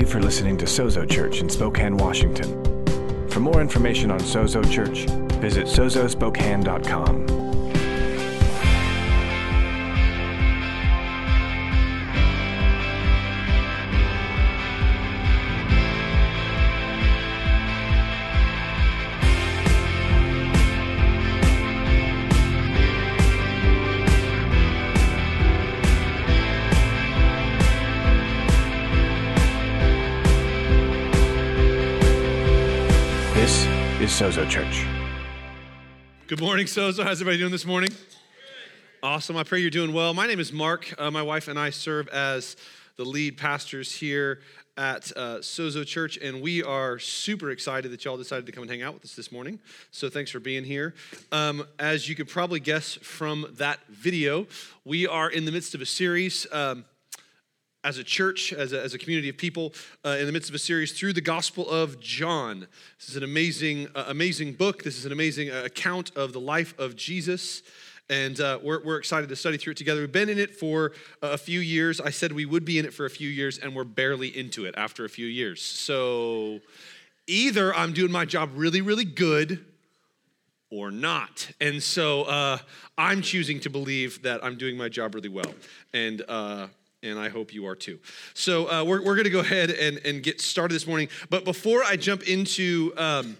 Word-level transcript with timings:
you 0.00 0.06
for 0.06 0.20
listening 0.20 0.56
to 0.56 0.64
Sozo 0.66 1.08
Church 1.08 1.40
in 1.40 1.48
Spokane, 1.48 1.96
Washington. 1.96 3.28
For 3.28 3.40
more 3.40 3.60
information 3.60 4.10
on 4.10 4.20
Sozo 4.20 4.62
Church, 4.70 5.04
visit 5.40 5.66
sozospokane.com. 5.66 7.39
Sozo 34.20 34.46
Church. 34.50 34.84
Good 36.26 36.42
morning, 36.42 36.66
Sozo. 36.66 37.04
How's 37.04 37.22
everybody 37.22 37.38
doing 37.38 37.50
this 37.50 37.64
morning? 37.64 37.88
Awesome. 39.02 39.34
I 39.38 39.44
pray 39.44 39.60
you're 39.60 39.70
doing 39.70 39.94
well. 39.94 40.12
My 40.12 40.26
name 40.26 40.38
is 40.38 40.52
Mark. 40.52 40.94
Uh, 40.98 41.10
my 41.10 41.22
wife 41.22 41.48
and 41.48 41.58
I 41.58 41.70
serve 41.70 42.06
as 42.08 42.54
the 42.96 43.04
lead 43.06 43.38
pastors 43.38 43.90
here 43.90 44.40
at 44.76 45.10
uh, 45.16 45.38
Sozo 45.38 45.86
Church, 45.86 46.18
and 46.18 46.42
we 46.42 46.62
are 46.62 46.98
super 46.98 47.50
excited 47.50 47.92
that 47.92 48.04
y'all 48.04 48.18
decided 48.18 48.44
to 48.44 48.52
come 48.52 48.60
and 48.60 48.70
hang 48.70 48.82
out 48.82 48.92
with 48.92 49.06
us 49.06 49.14
this 49.14 49.32
morning. 49.32 49.58
So 49.90 50.10
thanks 50.10 50.30
for 50.30 50.38
being 50.38 50.64
here. 50.64 50.94
Um, 51.32 51.66
as 51.78 52.06
you 52.06 52.14
could 52.14 52.28
probably 52.28 52.60
guess 52.60 52.96
from 52.96 53.46
that 53.52 53.78
video, 53.88 54.46
we 54.84 55.06
are 55.06 55.30
in 55.30 55.46
the 55.46 55.50
midst 55.50 55.74
of 55.74 55.80
a 55.80 55.86
series. 55.86 56.46
Um, 56.52 56.84
as 57.82 57.98
a 57.98 58.04
church, 58.04 58.52
as 58.52 58.72
a, 58.72 58.82
as 58.82 58.94
a 58.94 58.98
community 58.98 59.28
of 59.28 59.36
people, 59.36 59.72
uh, 60.04 60.16
in 60.20 60.26
the 60.26 60.32
midst 60.32 60.48
of 60.48 60.54
a 60.54 60.58
series 60.58 60.92
through 60.92 61.12
the 61.12 61.20
Gospel 61.20 61.68
of 61.68 62.00
John. 62.00 62.66
This 62.98 63.08
is 63.08 63.16
an 63.16 63.22
amazing, 63.22 63.88
uh, 63.94 64.04
amazing 64.08 64.52
book. 64.54 64.82
This 64.82 64.98
is 64.98 65.06
an 65.06 65.12
amazing 65.12 65.50
uh, 65.50 65.62
account 65.64 66.14
of 66.16 66.32
the 66.32 66.40
life 66.40 66.78
of 66.78 66.96
Jesus. 66.96 67.62
And 68.10 68.40
uh, 68.40 68.58
we're, 68.62 68.82
we're 68.84 68.98
excited 68.98 69.28
to 69.28 69.36
study 69.36 69.56
through 69.56 69.72
it 69.72 69.76
together. 69.76 70.00
We've 70.00 70.12
been 70.12 70.28
in 70.28 70.38
it 70.38 70.54
for 70.54 70.92
a 71.22 71.38
few 71.38 71.60
years. 71.60 72.00
I 72.00 72.10
said 72.10 72.32
we 72.32 72.44
would 72.44 72.64
be 72.64 72.78
in 72.78 72.84
it 72.84 72.92
for 72.92 73.06
a 73.06 73.10
few 73.10 73.28
years, 73.28 73.58
and 73.58 73.74
we're 73.74 73.84
barely 73.84 74.36
into 74.36 74.64
it 74.66 74.74
after 74.76 75.04
a 75.04 75.08
few 75.08 75.26
years. 75.26 75.62
So 75.62 76.60
either 77.26 77.72
I'm 77.74 77.92
doing 77.92 78.10
my 78.10 78.24
job 78.24 78.50
really, 78.54 78.80
really 78.80 79.04
good, 79.04 79.64
or 80.70 80.90
not. 80.90 81.50
And 81.60 81.82
so 81.82 82.22
uh, 82.22 82.58
I'm 82.96 83.22
choosing 83.22 83.60
to 83.60 83.70
believe 83.70 84.22
that 84.22 84.44
I'm 84.44 84.56
doing 84.56 84.76
my 84.76 84.88
job 84.88 85.14
really 85.14 85.28
well. 85.28 85.52
And 85.92 86.22
uh, 86.28 86.68
and 87.02 87.18
I 87.18 87.28
hope 87.28 87.54
you 87.54 87.66
are 87.66 87.74
too. 87.74 87.98
So 88.34 88.70
uh, 88.70 88.84
we're, 88.84 89.02
we're 89.02 89.14
going 89.14 89.24
to 89.24 89.30
go 89.30 89.40
ahead 89.40 89.70
and, 89.70 90.00
and 90.04 90.22
get 90.22 90.40
started 90.40 90.74
this 90.74 90.86
morning. 90.86 91.08
But 91.30 91.44
before 91.44 91.82
I 91.82 91.96
jump 91.96 92.28
into 92.28 92.92
um, 92.96 93.36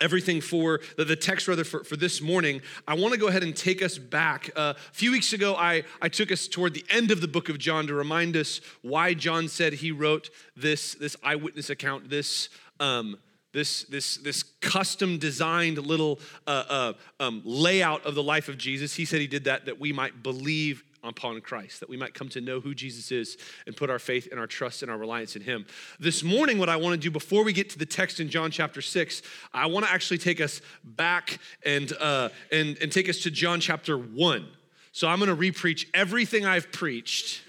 everything 0.00 0.40
for 0.40 0.80
the, 0.96 1.04
the 1.04 1.16
text 1.16 1.48
rather 1.48 1.64
for, 1.64 1.82
for 1.84 1.96
this 1.96 2.20
morning, 2.20 2.60
I 2.86 2.94
want 2.94 3.14
to 3.14 3.20
go 3.20 3.28
ahead 3.28 3.42
and 3.42 3.56
take 3.56 3.82
us 3.82 3.96
back. 3.96 4.50
Uh, 4.54 4.74
a 4.76 4.92
few 4.92 5.12
weeks 5.12 5.32
ago, 5.32 5.54
I, 5.54 5.84
I 6.02 6.08
took 6.08 6.30
us 6.30 6.46
toward 6.46 6.74
the 6.74 6.84
end 6.90 7.10
of 7.10 7.20
the 7.20 7.28
book 7.28 7.48
of 7.48 7.58
John 7.58 7.86
to 7.86 7.94
remind 7.94 8.36
us 8.36 8.60
why 8.82 9.14
John 9.14 9.48
said 9.48 9.74
he 9.74 9.90
wrote 9.90 10.28
this, 10.56 10.94
this 10.94 11.16
eyewitness 11.22 11.70
account, 11.70 12.10
this. 12.10 12.48
Um, 12.80 13.18
this, 13.52 13.84
this, 13.84 14.16
this 14.16 14.42
custom 14.60 15.16
designed 15.16 15.78
little 15.78 16.18
uh, 16.44 16.64
uh, 16.68 16.92
um, 17.20 17.40
layout 17.44 18.04
of 18.04 18.16
the 18.16 18.22
life 18.22 18.48
of 18.48 18.58
Jesus. 18.58 18.96
He 18.96 19.04
said 19.04 19.20
he 19.20 19.28
did 19.28 19.44
that 19.44 19.66
that 19.66 19.78
we 19.78 19.92
might 19.92 20.24
believe 20.24 20.82
upon 21.04 21.40
Christ, 21.40 21.80
that 21.80 21.88
we 21.88 21.96
might 21.96 22.14
come 22.14 22.28
to 22.30 22.40
know 22.40 22.60
who 22.60 22.74
Jesus 22.74 23.12
is 23.12 23.36
and 23.66 23.76
put 23.76 23.90
our 23.90 23.98
faith 23.98 24.28
and 24.30 24.40
our 24.40 24.46
trust 24.46 24.82
and 24.82 24.90
our 24.90 24.98
reliance 24.98 25.36
in 25.36 25.42
Him. 25.42 25.66
This 26.00 26.22
morning, 26.22 26.58
what 26.58 26.68
I 26.68 26.76
want 26.76 26.94
to 26.94 27.00
do 27.00 27.10
before 27.10 27.44
we 27.44 27.52
get 27.52 27.70
to 27.70 27.78
the 27.78 27.86
text 27.86 28.20
in 28.20 28.28
John 28.28 28.50
chapter 28.50 28.80
6, 28.80 29.22
I 29.52 29.66
want 29.66 29.86
to 29.86 29.92
actually 29.92 30.18
take 30.18 30.40
us 30.40 30.60
back 30.82 31.38
and, 31.64 31.92
uh, 32.00 32.30
and, 32.50 32.76
and 32.80 32.90
take 32.90 33.08
us 33.08 33.18
to 33.20 33.30
John 33.30 33.60
chapter 33.60 33.96
1. 33.98 34.46
So 34.92 35.08
I'm 35.08 35.18
going 35.18 35.28
to 35.28 35.36
repreach 35.36 35.86
everything 35.92 36.46
I've 36.46 36.70
preached. 36.70 37.42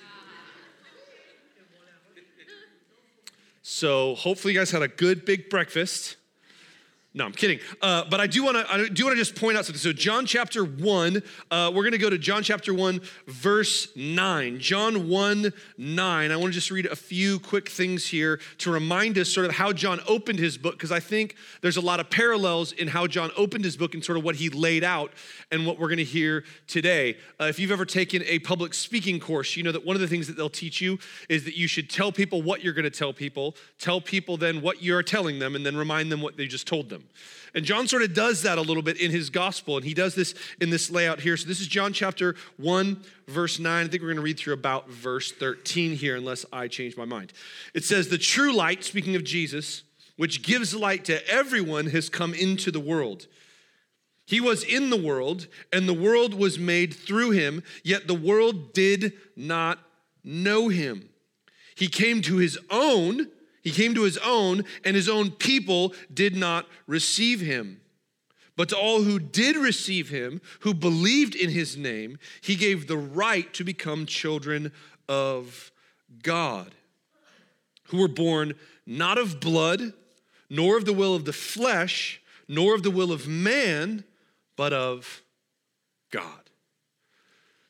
So 3.61 4.15
hopefully 4.15 4.53
you 4.53 4.59
guys 4.59 4.71
had 4.71 4.83
a 4.83 4.87
good 4.87 5.25
big 5.25 5.49
breakfast. 5.49 6.17
No, 7.17 7.23
I'm 7.23 7.31
kidding. 7.31 7.59
Uh, 7.81 8.03
but 8.09 8.19
I 8.19 8.27
do 8.27 8.43
want 8.43 8.57
to 8.57 8.69
I 8.69 8.89
do 8.89 9.05
want 9.05 9.15
to 9.15 9.23
just 9.23 9.35
point 9.35 9.57
out 9.57 9.63
something. 9.63 9.79
So 9.79 9.93
John 9.93 10.25
chapter 10.25 10.65
one, 10.65 11.23
uh, 11.49 11.71
we're 11.73 11.83
going 11.83 11.93
to 11.93 11.97
go 11.97 12.09
to 12.09 12.17
John 12.17 12.43
chapter 12.43 12.73
one, 12.73 12.99
verse 13.25 13.87
nine. 13.95 14.59
John 14.59 15.07
one 15.07 15.53
nine. 15.77 16.31
I 16.33 16.35
want 16.35 16.51
to 16.51 16.59
just 16.59 16.71
read 16.71 16.87
a 16.87 16.95
few 16.95 17.39
quick 17.39 17.69
things 17.69 18.05
here 18.05 18.41
to 18.57 18.69
remind 18.69 19.17
us 19.17 19.29
sort 19.29 19.45
of 19.45 19.53
how 19.53 19.71
John 19.71 20.01
opened 20.09 20.39
his 20.39 20.57
book, 20.57 20.73
because 20.73 20.91
I 20.91 20.99
think 20.99 21.37
there's 21.61 21.77
a 21.77 21.81
lot 21.81 22.01
of 22.01 22.09
parallels 22.09 22.73
in 22.73 22.89
how 22.89 23.07
John 23.07 23.31
opened 23.37 23.63
his 23.63 23.77
book 23.77 23.93
and 23.93 24.03
sort 24.03 24.17
of 24.17 24.25
what 24.25 24.35
he 24.35 24.49
laid 24.49 24.83
out 24.83 25.13
and 25.53 25.65
what 25.65 25.79
we're 25.79 25.87
going 25.87 25.99
to 25.99 26.03
hear 26.03 26.43
today. 26.67 27.15
Uh, 27.39 27.45
if 27.45 27.59
you've 27.59 27.71
ever 27.71 27.85
taken 27.85 28.23
a 28.25 28.39
public 28.39 28.73
speaking 28.73 29.21
course, 29.21 29.55
you 29.55 29.63
know 29.63 29.71
that 29.71 29.85
one 29.85 29.95
of 29.95 30.01
the 30.01 30.07
things 30.09 30.27
that 30.27 30.35
they'll 30.35 30.49
teach 30.49 30.81
you 30.81 30.99
is 31.29 31.45
that 31.45 31.55
you 31.55 31.69
should 31.69 31.89
tell 31.89 32.11
people 32.11 32.41
what 32.41 32.61
you're 32.61 32.73
going 32.73 32.83
to 32.83 32.89
tell 32.89 33.13
people, 33.13 33.55
tell 33.79 34.01
people 34.01 34.35
then 34.35 34.61
what 34.61 34.83
you're 34.83 35.01
telling 35.01 35.39
them, 35.39 35.55
and 35.55 35.65
then 35.65 35.77
remind 35.77 36.11
them 36.11 36.21
what 36.21 36.35
they 36.35 36.45
just 36.45 36.67
told 36.67 36.89
them. 36.89 37.03
And 37.53 37.63
John 37.63 37.87
sort 37.87 38.03
of 38.03 38.13
does 38.13 38.41
that 38.41 38.57
a 38.57 38.61
little 38.61 38.83
bit 38.83 38.99
in 38.99 39.11
his 39.11 39.29
gospel, 39.29 39.77
and 39.77 39.85
he 39.85 39.93
does 39.93 40.13
this 40.13 40.35
in 40.59 40.69
this 40.69 40.91
layout 40.91 41.21
here. 41.21 41.37
So 41.37 41.47
this 41.47 41.61
is 41.61 41.67
John 41.67 41.93
chapter 41.93 42.35
1, 42.57 43.01
verse 43.27 43.59
9. 43.59 43.85
I 43.85 43.87
think 43.87 44.01
we're 44.01 44.09
going 44.09 44.17
to 44.17 44.23
read 44.23 44.37
through 44.37 44.53
about 44.53 44.89
verse 44.89 45.31
13 45.31 45.95
here, 45.95 46.17
unless 46.17 46.45
I 46.51 46.67
change 46.67 46.97
my 46.97 47.05
mind. 47.05 47.31
It 47.73 47.85
says, 47.85 48.09
The 48.09 48.17
true 48.17 48.53
light, 48.53 48.83
speaking 48.83 49.15
of 49.15 49.23
Jesus, 49.23 49.83
which 50.17 50.43
gives 50.43 50.75
light 50.75 51.05
to 51.05 51.25
everyone, 51.29 51.87
has 51.87 52.09
come 52.09 52.33
into 52.33 52.71
the 52.71 52.79
world. 52.79 53.27
He 54.25 54.41
was 54.41 54.63
in 54.63 54.89
the 54.89 55.01
world, 55.01 55.47
and 55.71 55.87
the 55.87 55.93
world 55.93 56.33
was 56.33 56.57
made 56.57 56.93
through 56.93 57.31
him, 57.31 57.63
yet 57.83 58.07
the 58.07 58.15
world 58.15 58.73
did 58.73 59.13
not 59.35 59.79
know 60.23 60.67
him. 60.67 61.09
He 61.75 61.87
came 61.87 62.21
to 62.23 62.37
his 62.37 62.57
own 62.69 63.27
he 63.65 63.71
came 63.71 63.95
to 63.95 64.03
his 64.03 64.19
own, 64.19 64.63
and 64.83 64.95
his 64.95 65.09
own 65.09 65.31
people 65.31 65.95
did 66.13 66.35
not 66.35 66.67
receive 66.85 67.41
him. 67.41 67.81
But 68.55 68.69
to 68.69 68.77
all 68.77 69.01
who 69.01 69.17
did 69.17 69.57
receive 69.57 70.09
him, 70.09 70.39
who 70.59 70.75
believed 70.75 71.33
in 71.33 71.49
his 71.49 71.75
name, 71.75 72.19
he 72.41 72.55
gave 72.55 72.85
the 72.85 72.95
right 72.95 73.51
to 73.55 73.63
become 73.63 74.05
children 74.05 74.71
of 75.09 75.71
God, 76.21 76.75
who 77.85 77.97
were 77.97 78.07
born 78.07 78.53
not 78.85 79.17
of 79.17 79.39
blood, 79.39 79.93
nor 80.47 80.77
of 80.77 80.85
the 80.85 80.93
will 80.93 81.15
of 81.15 81.25
the 81.25 81.33
flesh, 81.33 82.21
nor 82.47 82.75
of 82.75 82.83
the 82.83 82.91
will 82.91 83.11
of 83.11 83.27
man, 83.27 84.03
but 84.55 84.73
of 84.73 85.23
God. 86.11 86.44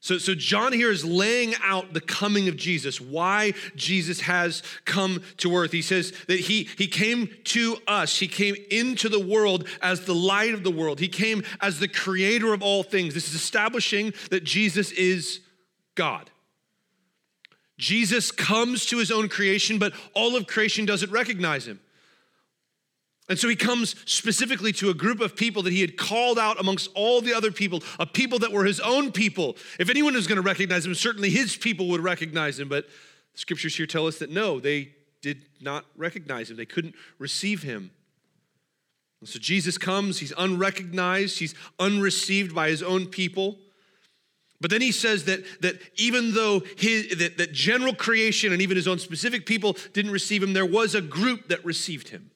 So, 0.05 0.19
so 0.19 0.35
John 0.35 0.71
here 0.71 0.91
is 0.91 1.03
laying 1.03 1.55
out 1.63 1.93
the 1.93 1.99
coming 1.99 2.47
of 2.47 2.55
Jesus, 2.55 3.01
why 3.01 3.55
Jesus 3.75 4.21
has 4.21 4.61
come 4.85 5.23
to 5.37 5.57
earth. 5.57 5.71
He 5.71 5.81
says 5.81 6.13
that 6.27 6.41
he, 6.41 6.69
he 6.77 6.85
came 6.85 7.27
to 7.45 7.77
us, 7.87 8.19
he 8.19 8.27
came 8.27 8.55
into 8.69 9.09
the 9.09 9.19
world 9.19 9.67
as 9.81 10.05
the 10.05 10.13
light 10.13 10.53
of 10.53 10.63
the 10.63 10.69
world, 10.69 10.99
he 10.99 11.07
came 11.07 11.43
as 11.59 11.79
the 11.79 11.87
creator 11.87 12.53
of 12.53 12.61
all 12.61 12.83
things. 12.83 13.15
This 13.15 13.27
is 13.27 13.33
establishing 13.33 14.13
that 14.29 14.43
Jesus 14.43 14.91
is 14.91 15.39
God. 15.95 16.29
Jesus 17.79 18.29
comes 18.29 18.85
to 18.85 18.99
his 18.99 19.09
own 19.09 19.27
creation, 19.27 19.79
but 19.79 19.91
all 20.13 20.35
of 20.35 20.45
creation 20.45 20.85
doesn't 20.85 21.09
recognize 21.09 21.67
him. 21.67 21.79
And 23.27 23.39
so 23.39 23.49
he 23.49 23.55
comes 23.55 23.95
specifically 24.05 24.71
to 24.73 24.89
a 24.89 24.93
group 24.93 25.19
of 25.19 25.35
people 25.35 25.63
that 25.63 25.73
he 25.73 25.81
had 25.81 25.97
called 25.97 26.37
out 26.37 26.59
amongst 26.59 26.91
all 26.93 27.21
the 27.21 27.33
other 27.33 27.51
people, 27.51 27.81
a 27.99 28.05
people 28.05 28.37
that 28.39 28.51
were 28.51 28.65
his 28.65 28.79
own 28.79 29.11
people. 29.11 29.57
If 29.79 29.89
anyone 29.89 30.13
was 30.13 30.27
going 30.27 30.35
to 30.35 30.43
recognize 30.43 30.85
him, 30.85 30.93
certainly 30.93 31.31
his 31.31 31.55
people 31.55 31.87
would 31.89 32.01
recognize 32.01 32.59
him. 32.59 32.69
But 32.69 32.87
the 33.33 33.39
scriptures 33.39 33.75
here 33.75 33.87
tell 33.87 34.05
us 34.05 34.19
that 34.19 34.29
no, 34.29 34.59
they 34.59 34.93
did 35.21 35.41
not 35.59 35.85
recognize 35.97 36.51
him, 36.51 36.57
they 36.57 36.67
couldn't 36.67 36.93
receive 37.17 37.63
him. 37.63 37.89
And 39.21 39.29
so 39.29 39.39
Jesus 39.39 39.79
comes, 39.79 40.19
he's 40.19 40.33
unrecognized, 40.37 41.39
he's 41.39 41.55
unreceived 41.79 42.53
by 42.53 42.69
his 42.69 42.83
own 42.83 43.07
people. 43.07 43.57
But 44.61 44.69
then 44.69 44.81
he 44.81 44.91
says 44.91 45.25
that, 45.25 45.43
that 45.61 45.75
even 45.95 46.35
though 46.35 46.61
his, 46.77 47.17
that, 47.17 47.37
that 47.39 47.51
general 47.51 47.95
creation 47.95 48.53
and 48.53 48.61
even 48.61 48.77
his 48.77 48.87
own 48.87 48.99
specific 48.99 49.47
people 49.47 49.75
didn't 49.93 50.11
receive 50.11 50.43
him, 50.43 50.53
there 50.53 50.65
was 50.65 50.93
a 50.93 51.01
group 51.01 51.47
that 51.47 51.65
received 51.65 52.09
him. 52.09 52.29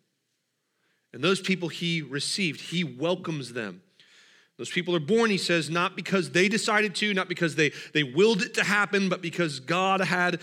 And 1.14 1.24
those 1.24 1.42
people 1.42 1.70
he 1.70 2.02
received, 2.02 2.62
he 2.62 2.84
welcomes 2.84 3.54
them. 3.54 3.82
Those 4.60 4.70
people 4.70 4.94
are 4.94 5.00
born, 5.00 5.30
he 5.30 5.38
says, 5.38 5.70
not 5.70 5.96
because 5.96 6.32
they 6.32 6.50
decided 6.50 6.94
to, 6.96 7.14
not 7.14 7.30
because 7.30 7.56
they, 7.56 7.72
they 7.94 8.04
willed 8.04 8.42
it 8.42 8.56
to 8.56 8.64
happen, 8.66 9.08
but 9.08 9.22
because 9.22 9.62
God 9.62 10.02
had 10.02 10.42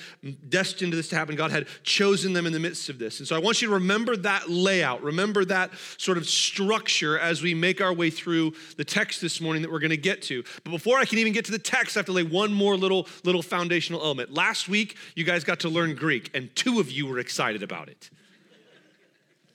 destined 0.48 0.94
this 0.94 1.08
to 1.08 1.16
happen. 1.16 1.36
God 1.36 1.50
had 1.50 1.66
chosen 1.82 2.32
them 2.32 2.46
in 2.46 2.54
the 2.54 2.58
midst 2.58 2.88
of 2.88 2.98
this. 2.98 3.18
And 3.18 3.28
so 3.28 3.36
I 3.36 3.40
want 3.40 3.60
you 3.60 3.68
to 3.68 3.74
remember 3.74 4.16
that 4.16 4.48
layout, 4.48 5.02
remember 5.02 5.44
that 5.44 5.70
sort 5.98 6.16
of 6.16 6.26
structure 6.26 7.18
as 7.18 7.42
we 7.42 7.52
make 7.52 7.82
our 7.82 7.92
way 7.92 8.08
through 8.08 8.54
the 8.78 8.86
text 8.86 9.20
this 9.20 9.38
morning 9.38 9.60
that 9.60 9.70
we're 9.70 9.80
going 9.80 9.90
to 9.90 9.98
get 9.98 10.22
to. 10.22 10.42
But 10.64 10.70
before 10.70 10.96
I 10.96 11.04
can 11.04 11.18
even 11.18 11.34
get 11.34 11.44
to 11.44 11.52
the 11.52 11.58
text, 11.58 11.94
I 11.94 11.98
have 11.98 12.06
to 12.06 12.12
lay 12.12 12.22
one 12.22 12.54
more 12.54 12.74
little, 12.74 13.06
little 13.22 13.42
foundational 13.42 14.00
element. 14.00 14.32
Last 14.32 14.66
week, 14.66 14.96
you 15.14 15.24
guys 15.24 15.44
got 15.44 15.60
to 15.60 15.68
learn 15.68 15.94
Greek, 15.94 16.30
and 16.32 16.48
two 16.56 16.80
of 16.80 16.90
you 16.90 17.06
were 17.06 17.18
excited 17.18 17.62
about 17.62 17.90
it. 17.90 18.08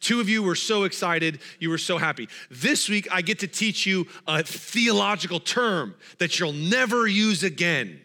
Two 0.02 0.20
of 0.20 0.28
you 0.28 0.44
were 0.44 0.56
so 0.56 0.84
excited, 0.84 1.40
you 1.60 1.70
were 1.70 1.78
so 1.78 1.98
happy. 1.98 2.28
This 2.50 2.90
week, 2.90 3.08
I 3.12 3.22
get 3.22 3.40
to 3.40 3.48
teach 3.48 3.86
you 3.86 4.08
a 4.28 4.44
theological 4.44 5.40
term 5.40 5.96
that 6.18 6.40
you'll 6.40 6.54
never 6.54 7.08
use 7.08 7.44
again. 7.44 8.02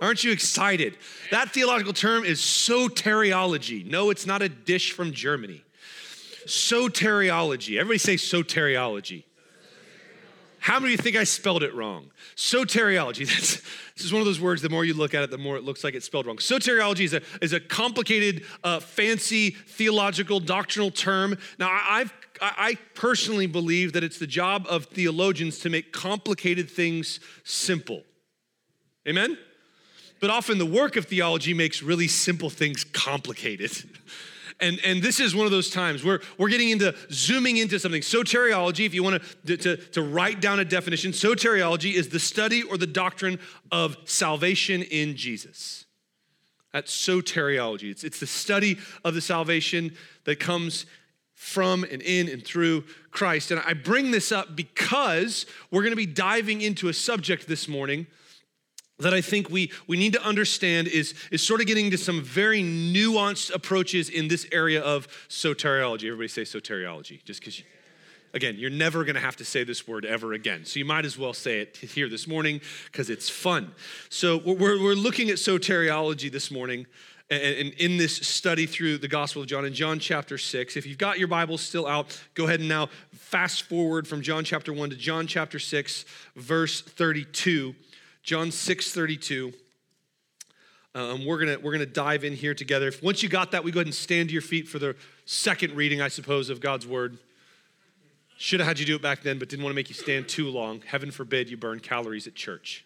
Aren't 0.00 0.22
you 0.22 0.32
excited? 0.32 0.98
That 1.30 1.52
theological 1.52 1.94
term 1.94 2.24
is 2.24 2.40
soteriology. 2.40 3.86
No, 3.86 4.10
it's 4.10 4.26
not 4.26 4.42
a 4.42 4.48
dish 4.50 4.92
from 4.92 5.12
Germany. 5.12 5.64
Soteriology. 6.46 7.78
Everybody 7.78 7.98
say 7.98 8.14
soteriology. 8.16 9.24
How 10.66 10.80
many 10.80 10.94
of 10.94 10.98
you 10.98 11.04
think 11.04 11.14
I 11.14 11.22
spelled 11.22 11.62
it 11.62 11.72
wrong? 11.76 12.10
Soteriology. 12.34 13.24
That's, 13.32 13.62
this 13.94 14.04
is 14.04 14.12
one 14.12 14.20
of 14.20 14.26
those 14.26 14.40
words, 14.40 14.62
the 14.62 14.68
more 14.68 14.84
you 14.84 14.94
look 14.94 15.14
at 15.14 15.22
it, 15.22 15.30
the 15.30 15.38
more 15.38 15.56
it 15.56 15.62
looks 15.62 15.84
like 15.84 15.94
it's 15.94 16.06
spelled 16.06 16.26
wrong. 16.26 16.38
Soteriology 16.38 17.04
is 17.04 17.14
a, 17.14 17.22
is 17.40 17.52
a 17.52 17.60
complicated, 17.60 18.42
uh, 18.64 18.80
fancy, 18.80 19.50
theological, 19.50 20.40
doctrinal 20.40 20.90
term. 20.90 21.38
Now, 21.60 21.68
I've, 21.88 22.12
I 22.40 22.78
personally 22.96 23.46
believe 23.46 23.92
that 23.92 24.02
it's 24.02 24.18
the 24.18 24.26
job 24.26 24.66
of 24.68 24.86
theologians 24.86 25.60
to 25.60 25.70
make 25.70 25.92
complicated 25.92 26.68
things 26.68 27.20
simple. 27.44 28.02
Amen? 29.06 29.38
But 30.20 30.30
often 30.30 30.58
the 30.58 30.66
work 30.66 30.96
of 30.96 31.04
theology 31.04 31.54
makes 31.54 31.80
really 31.80 32.08
simple 32.08 32.50
things 32.50 32.82
complicated. 32.82 33.70
And, 34.60 34.80
and 34.84 35.02
this 35.02 35.20
is 35.20 35.34
one 35.34 35.44
of 35.44 35.52
those 35.52 35.68
times 35.68 36.02
where 36.02 36.20
we're 36.38 36.48
getting 36.48 36.70
into 36.70 36.94
zooming 37.10 37.58
into 37.58 37.78
something. 37.78 38.00
Soteriology, 38.00 38.86
if 38.86 38.94
you 38.94 39.02
want 39.02 39.22
to, 39.44 39.56
to, 39.56 39.76
to 39.76 40.02
write 40.02 40.40
down 40.40 40.60
a 40.60 40.64
definition, 40.64 41.12
soteriology 41.12 41.92
is 41.92 42.08
the 42.08 42.18
study 42.18 42.62
or 42.62 42.78
the 42.78 42.86
doctrine 42.86 43.38
of 43.70 43.96
salvation 44.04 44.82
in 44.82 45.14
Jesus. 45.14 45.84
That's 46.72 46.94
soteriology. 46.94 47.90
It's, 47.90 48.04
it's 48.04 48.20
the 48.20 48.26
study 48.26 48.78
of 49.04 49.14
the 49.14 49.20
salvation 49.20 49.94
that 50.24 50.40
comes 50.40 50.86
from 51.34 51.84
and 51.84 52.00
in 52.00 52.28
and 52.28 52.42
through 52.42 52.84
Christ. 53.10 53.50
And 53.50 53.60
I 53.66 53.74
bring 53.74 54.10
this 54.10 54.32
up 54.32 54.56
because 54.56 55.44
we're 55.70 55.82
going 55.82 55.92
to 55.92 55.96
be 55.96 56.06
diving 56.06 56.62
into 56.62 56.88
a 56.88 56.94
subject 56.94 57.46
this 57.46 57.68
morning 57.68 58.06
that 58.98 59.12
I 59.12 59.20
think 59.20 59.50
we, 59.50 59.70
we 59.86 59.96
need 59.96 60.14
to 60.14 60.22
understand 60.22 60.88
is, 60.88 61.14
is 61.30 61.46
sort 61.46 61.60
of 61.60 61.66
getting 61.66 61.90
to 61.90 61.98
some 61.98 62.22
very 62.22 62.62
nuanced 62.62 63.54
approaches 63.54 64.08
in 64.08 64.28
this 64.28 64.46
area 64.52 64.80
of 64.80 65.06
soteriology. 65.28 66.06
Everybody 66.06 66.28
say 66.28 66.42
soteriology, 66.42 67.22
just 67.24 67.40
because, 67.40 67.62
again, 68.32 68.56
you're 68.56 68.70
never 68.70 69.04
going 69.04 69.14
to 69.14 69.20
have 69.20 69.36
to 69.36 69.44
say 69.44 69.64
this 69.64 69.86
word 69.86 70.06
ever 70.06 70.32
again. 70.32 70.64
So 70.64 70.78
you 70.78 70.86
might 70.86 71.04
as 71.04 71.18
well 71.18 71.34
say 71.34 71.60
it 71.60 71.76
here 71.76 72.08
this 72.08 72.26
morning 72.26 72.60
because 72.90 73.10
it's 73.10 73.28
fun. 73.28 73.72
So 74.08 74.38
we're, 74.38 74.82
we're 74.82 74.94
looking 74.94 75.28
at 75.28 75.36
soteriology 75.36 76.32
this 76.32 76.50
morning 76.50 76.86
and 77.28 77.72
in 77.74 77.96
this 77.96 78.16
study 78.18 78.66
through 78.66 78.98
the 78.98 79.08
Gospel 79.08 79.42
of 79.42 79.48
John, 79.48 79.64
in 79.64 79.74
John 79.74 79.98
chapter 79.98 80.38
6. 80.38 80.76
If 80.76 80.86
you've 80.86 80.96
got 80.96 81.18
your 81.18 81.26
Bible 81.26 81.58
still 81.58 81.84
out, 81.86 82.18
go 82.34 82.44
ahead 82.44 82.60
and 82.60 82.68
now 82.68 82.88
fast 83.12 83.64
forward 83.64 84.06
from 84.06 84.22
John 84.22 84.44
chapter 84.44 84.72
1 84.72 84.90
to 84.90 84.96
John 84.96 85.26
chapter 85.26 85.58
6, 85.58 86.04
verse 86.36 86.82
32. 86.82 87.74
John 88.26 88.50
6 88.50 88.90
32. 88.90 89.52
Um, 90.96 91.24
we're 91.24 91.38
gonna 91.38 91.58
we're 91.60 91.70
gonna 91.70 91.86
dive 91.86 92.24
in 92.24 92.32
here 92.34 92.54
together. 92.54 92.88
If 92.88 93.00
once 93.00 93.22
you 93.22 93.28
got 93.28 93.52
that, 93.52 93.62
we 93.62 93.70
go 93.70 93.78
ahead 93.78 93.86
and 93.86 93.94
stand 93.94 94.30
to 94.30 94.32
your 94.32 94.42
feet 94.42 94.66
for 94.66 94.80
the 94.80 94.96
second 95.26 95.76
reading, 95.76 96.02
I 96.02 96.08
suppose, 96.08 96.50
of 96.50 96.60
God's 96.60 96.88
word. 96.88 97.18
Should 98.36 98.58
have 98.58 98.66
had 98.66 98.80
you 98.80 98.84
do 98.84 98.96
it 98.96 99.02
back 99.02 99.22
then, 99.22 99.38
but 99.38 99.48
didn't 99.48 99.62
want 99.62 99.74
to 99.74 99.76
make 99.76 99.88
you 99.88 99.94
stand 99.94 100.28
too 100.28 100.48
long. 100.48 100.82
Heaven 100.84 101.12
forbid 101.12 101.48
you 101.48 101.56
burn 101.56 101.78
calories 101.78 102.26
at 102.26 102.34
church. 102.34 102.84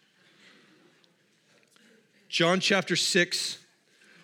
John 2.28 2.60
chapter 2.60 2.94
6. 2.94 3.58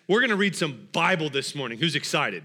We're 0.08 0.20
to 0.28 0.36
read 0.36 0.54
some 0.54 0.86
Bible 0.92 1.30
this 1.30 1.54
morning. 1.54 1.78
Who's 1.78 1.96
excited? 1.96 2.44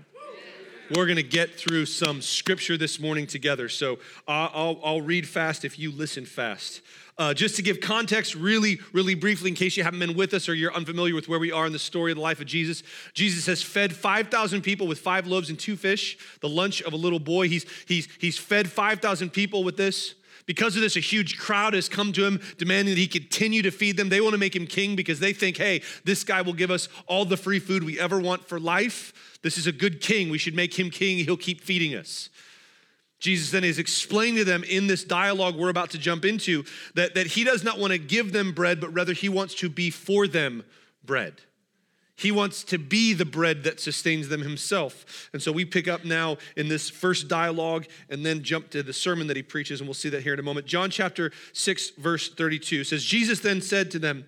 We're 0.94 1.06
going 1.06 1.16
to 1.16 1.24
get 1.24 1.58
through 1.58 1.86
some 1.86 2.22
scripture 2.22 2.76
this 2.76 3.00
morning 3.00 3.26
together. 3.26 3.70
So 3.70 4.00
I'll, 4.28 4.78
I'll 4.84 5.00
read 5.00 5.26
fast 5.26 5.64
if 5.64 5.80
you 5.80 5.90
listen 5.90 6.26
fast. 6.26 6.82
Uh, 7.18 7.34
just 7.34 7.56
to 7.56 7.62
give 7.62 7.80
context, 7.80 8.36
really, 8.36 8.78
really 8.92 9.16
briefly, 9.16 9.52
in 9.52 9.56
case 9.56 9.78
you 9.78 9.84
haven't 9.84 10.00
been 10.02 10.18
with 10.18 10.34
us 10.34 10.50
or 10.50 10.54
you're 10.54 10.74
unfamiliar 10.74 11.16
with 11.16 11.30
where 11.30 11.40
we 11.40 11.50
are 11.50 11.66
in 11.66 11.72
the 11.72 11.80
story 11.80 12.12
of 12.12 12.18
the 12.18 12.22
life 12.22 12.42
of 12.42 12.46
Jesus, 12.46 12.84
Jesus 13.14 13.46
has 13.46 13.64
fed 13.64 13.96
5,000 13.96 14.62
people 14.64 14.86
with 14.86 15.00
five 15.00 15.28
loaves 15.28 15.50
and 15.50 15.58
two 15.58 15.78
fish, 15.78 16.18
the 16.42 16.50
lunch 16.50 16.82
of 16.82 16.92
a 16.92 16.98
little 16.98 17.20
boy. 17.20 17.48
He's, 17.48 17.66
he's, 17.88 18.10
he's 18.20 18.38
fed 18.38 18.70
5,000 18.70 19.30
people 19.30 19.64
with 19.64 19.78
this. 19.78 20.16
Because 20.46 20.76
of 20.76 20.82
this, 20.82 20.96
a 20.96 21.02
huge 21.02 21.38
crowd 21.38 21.74
has 21.74 21.88
come 21.88 22.12
to 22.14 22.26
him 22.26 22.40
demanding 22.58 22.96
that 22.96 23.00
he 23.00 23.08
continue 23.08 23.62
to 23.62 23.72
feed 23.72 23.98
them. 23.98 24.10
They 24.10 24.22
want 24.22 24.34
to 24.34 24.40
make 24.40 24.56
him 24.56 24.66
king 24.66 24.96
because 24.96 25.20
they 25.20 25.34
think, 25.34 25.58
hey, 25.58 25.82
this 26.04 26.24
guy 26.24 26.42
will 26.42 26.54
give 26.54 26.72
us 26.72 26.90
all 27.08 27.26
the 27.26 27.38
free 27.38 27.60
food 27.60 27.84
we 27.84 28.00
ever 28.00 28.20
want 28.20 28.48
for 28.48 28.60
life. 28.60 29.40
This 29.42 29.58
is 29.58 29.68
a 29.68 29.72
good 29.72 30.02
king. 30.02 30.30
We 30.30 30.38
should 30.38 30.56
make 30.56 30.78
him 30.78 30.90
king. 30.90 31.24
He'll 31.24 31.38
keep 31.38 31.62
feeding 31.62 31.96
us. 31.96 32.30
Jesus 33.20 33.52
then 33.52 33.64
is 33.64 33.78
explaining 33.78 34.38
to 34.38 34.44
them 34.44 34.64
in 34.64 34.88
this 34.88 35.04
dialogue 35.04 35.56
we're 35.56 35.70
about 35.70 35.92
to 35.92 36.00
jump 36.00 36.26
into 36.26 36.66
that, 36.96 37.14
that 37.14 37.28
he 37.28 37.44
does 37.44 37.64
not 37.64 37.78
want 37.78 37.94
to 37.94 38.00
give 38.00 38.32
them 38.34 38.52
bread, 38.52 38.82
but 38.82 38.92
rather 38.94 39.14
he 39.14 39.30
wants 39.30 39.54
to 39.56 39.70
be 39.70 39.92
for 39.92 40.28
them 40.28 40.64
bread. 41.06 41.36
He 42.22 42.32
wants 42.32 42.64
to 42.66 42.78
be 42.78 43.14
the 43.14 43.26
bread 43.26 43.64
that 43.64 43.80
sustains 43.80 44.30
them 44.30 44.44
himself. 44.44 45.28
And 45.34 45.42
so 45.42 45.52
we 45.52 45.66
pick 45.66 45.88
up 45.88 46.06
now 46.06 46.38
in 46.56 46.68
this 46.68 46.88
first 46.88 47.28
dialogue 47.28 47.88
and 48.12 48.24
then 48.24 48.44
jump 48.44 48.70
to 48.70 48.84
the 48.84 48.94
sermon 48.94 49.26
that 49.26 49.36
he 49.36 49.42
preaches, 49.42 49.82
and 49.82 49.88
we'll 49.88 49.96
see 49.96 50.10
that 50.10 50.22
here 50.22 50.36
in 50.36 50.40
a 50.40 50.44
moment. 50.44 50.68
John 50.68 50.92
chapter 50.92 51.32
6, 51.54 51.90
verse 51.98 52.32
32 52.32 52.84
says, 52.84 53.04
Jesus 53.04 53.40
then 53.40 53.60
said 53.60 53.90
to 53.90 53.98
them, 53.98 54.26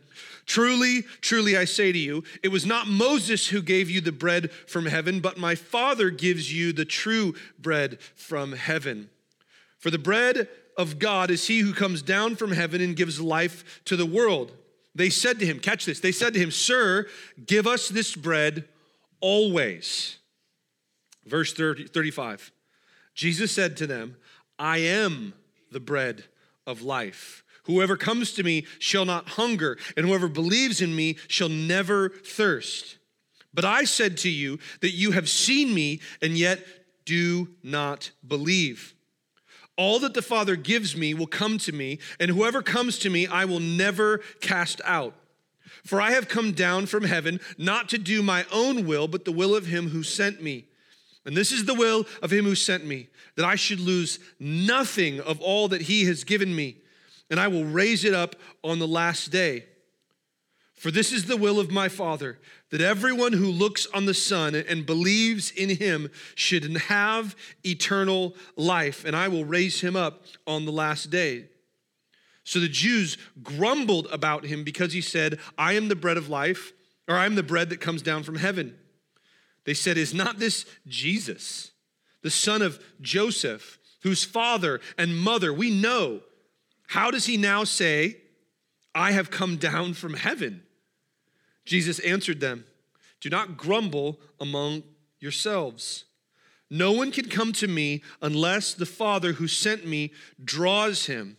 Truly, 0.48 1.04
truly, 1.22 1.56
I 1.56 1.66
say 1.66 1.92
to 1.92 1.98
you, 2.00 2.24
it 2.42 2.48
was 2.48 2.66
not 2.66 2.88
Moses 2.88 3.50
who 3.50 3.62
gave 3.62 3.92
you 3.92 4.02
the 4.02 4.12
bread 4.12 4.52
from 4.52 4.88
heaven, 4.88 5.20
but 5.20 5.38
my 5.38 5.54
Father 5.54 6.10
gives 6.10 6.52
you 6.52 6.74
the 6.74 6.86
true 6.86 7.36
bread 7.60 8.00
from 8.16 8.54
heaven. 8.54 9.12
For 9.78 9.92
the 9.92 10.00
bread 10.00 10.50
of 10.76 10.98
God 10.98 11.30
is 11.30 11.46
he 11.46 11.60
who 11.60 11.76
comes 11.76 12.02
down 12.02 12.38
from 12.38 12.54
heaven 12.54 12.82
and 12.82 12.96
gives 12.96 13.22
life 13.22 13.84
to 13.86 13.96
the 13.96 14.08
world. 14.08 14.52
They 14.96 15.10
said 15.10 15.40
to 15.40 15.46
him, 15.46 15.60
Catch 15.60 15.86
this, 15.86 16.00
they 16.00 16.12
said 16.12 16.34
to 16.34 16.40
him, 16.40 16.52
Sir, 16.52 17.08
give 17.46 17.68
us 17.68 17.90
this 17.90 18.16
bread 18.16 18.68
always. 19.20 20.18
Verse 21.26 21.54
30, 21.54 21.88
35 21.88 22.52
Jesus 23.16 23.52
said 23.52 23.78
to 23.78 23.88
them, 23.88 24.18
I 24.58 24.80
am 24.80 25.34
the 25.72 25.80
bread 25.80 26.24
of 26.66 26.82
life. 26.82 27.44
Whoever 27.66 27.96
comes 27.96 28.34
to 28.34 28.44
me 28.44 28.66
shall 28.80 29.06
not 29.06 29.30
hunger, 29.30 29.78
and 29.96 30.06
whoever 30.06 30.28
believes 30.28 30.82
in 30.82 30.96
me 30.96 31.18
shall 31.28 31.50
never 31.50 32.10
thirst. 32.10 32.98
But 33.54 33.66
I 33.66 33.84
said 33.86 34.18
to 34.20 34.30
you 34.30 34.60
that 34.82 34.92
you 34.92 35.12
have 35.12 35.30
seen 35.30 35.74
me, 35.74 36.02
and 36.22 36.38
yet 36.38 36.66
do 37.06 37.50
not 37.62 38.12
believe. 38.28 38.93
All 39.78 40.00
that 40.00 40.14
the 40.14 40.22
Father 40.22 40.56
gives 40.56 40.96
me 40.96 41.14
will 41.14 41.28
come 41.28 41.58
to 41.60 41.72
me, 41.72 42.00
and 42.20 42.30
whoever 42.32 42.62
comes 42.62 43.00
to 43.00 43.10
me 43.10 43.28
I 43.28 43.46
will 43.46 43.60
never 43.60 44.20
cast 44.40 44.82
out. 44.86 45.16
For 45.84 46.00
I 46.00 46.12
have 46.12 46.28
come 46.28 46.52
down 46.52 46.86
from 46.86 47.04
heaven 47.04 47.40
not 47.58 47.90
to 47.90 47.98
do 47.98 48.22
my 48.22 48.46
own 48.52 48.86
will, 48.86 49.08
but 49.08 49.26
the 49.26 49.32
will 49.32 49.56
of 49.56 49.66
him 49.66 49.90
who 49.90 50.04
sent 50.04 50.42
me. 50.42 50.66
And 51.26 51.36
this 51.36 51.52
is 51.52 51.66
the 51.66 51.74
will 51.74 52.06
of 52.22 52.32
him 52.32 52.46
who 52.46 52.56
sent 52.56 52.86
me, 52.86 53.08
that 53.36 53.46
I 53.46 53.56
should 53.56 53.80
lose 53.80 54.20
nothing 54.40 55.20
of 55.20 55.42
all 55.42 55.68
that 55.70 55.84
he 55.84 56.06
has 56.06 56.24
given 56.24 56.56
me 56.56 56.78
and 57.34 57.40
I 57.40 57.48
will 57.48 57.66
raise 57.66 58.06
it 58.06 58.14
up 58.14 58.36
on 58.64 58.78
the 58.78 58.88
last 58.88 59.32
day. 59.32 59.66
For 60.76 60.92
this 60.92 61.12
is 61.12 61.26
the 61.26 61.38
will 61.38 61.60
of 61.60 61.72
my 61.72 61.88
Father, 61.88 62.40
that 62.72 62.82
everyone 62.82 63.34
who 63.34 63.48
looks 63.48 63.86
on 63.94 64.06
the 64.06 64.14
Son 64.14 64.56
and 64.56 64.86
believes 64.86 65.52
in 65.52 65.70
him 65.70 66.10
should 66.36 66.76
have 66.76 67.36
eternal 67.64 68.36
life, 68.58 69.06
and 69.06 69.16
I 69.16 69.28
will 69.28 69.46
raise 69.46 69.82
him 69.82 69.96
up 69.96 70.24
on 70.46 70.66
the 70.66 70.72
last 70.72 71.10
day. 71.10 71.46
So 72.44 72.60
the 72.60 72.68
Jews 72.68 73.18
grumbled 73.42 74.08
about 74.12 74.46
him 74.46 74.64
because 74.64 74.94
he 74.94 75.02
said, 75.02 75.40
I 75.58 75.74
am 75.74 75.88
the 75.88 75.96
bread 75.96 76.18
of 76.18 76.30
life, 76.30 76.74
or 77.08 77.16
I 77.16 77.26
am 77.26 77.36
the 77.36 77.44
bread 77.44 77.70
that 77.70 77.80
comes 77.80 78.02
down 78.02 78.24
from 78.24 78.36
heaven. 78.36 78.78
They 79.66 79.74
said, 79.74 79.98
Is 79.98 80.14
not 80.14 80.40
this 80.40 80.66
Jesus, 80.88 81.72
the 82.22 82.30
son 82.30 82.62
of 82.62 82.84
Joseph, 83.00 83.80
whose 84.02 84.26
father 84.26 84.82
and 84.98 85.18
mother 85.18 85.54
we 85.54 85.72
know? 85.72 86.22
How 86.88 87.12
does 87.12 87.26
he 87.26 87.38
now 87.38 87.64
say, 87.64 88.18
I 88.96 89.12
have 89.12 89.32
come 89.32 89.58
down 89.58 89.94
from 89.94 90.14
heaven? 90.14 90.64
Jesus 91.66 92.00
answered 92.00 92.40
them, 92.40 92.66
Do 93.22 93.30
not 93.30 93.58
grumble 93.58 94.20
among 94.40 94.84
yourselves. 95.20 96.06
No 96.70 96.92
one 96.92 97.12
can 97.12 97.30
come 97.30 97.54
to 97.54 97.68
me 97.68 98.02
unless 98.22 98.74
the 98.74 98.86
Father 98.86 99.34
who 99.34 99.48
sent 99.48 99.86
me 99.86 100.12
draws 100.44 101.06
him, 101.06 101.38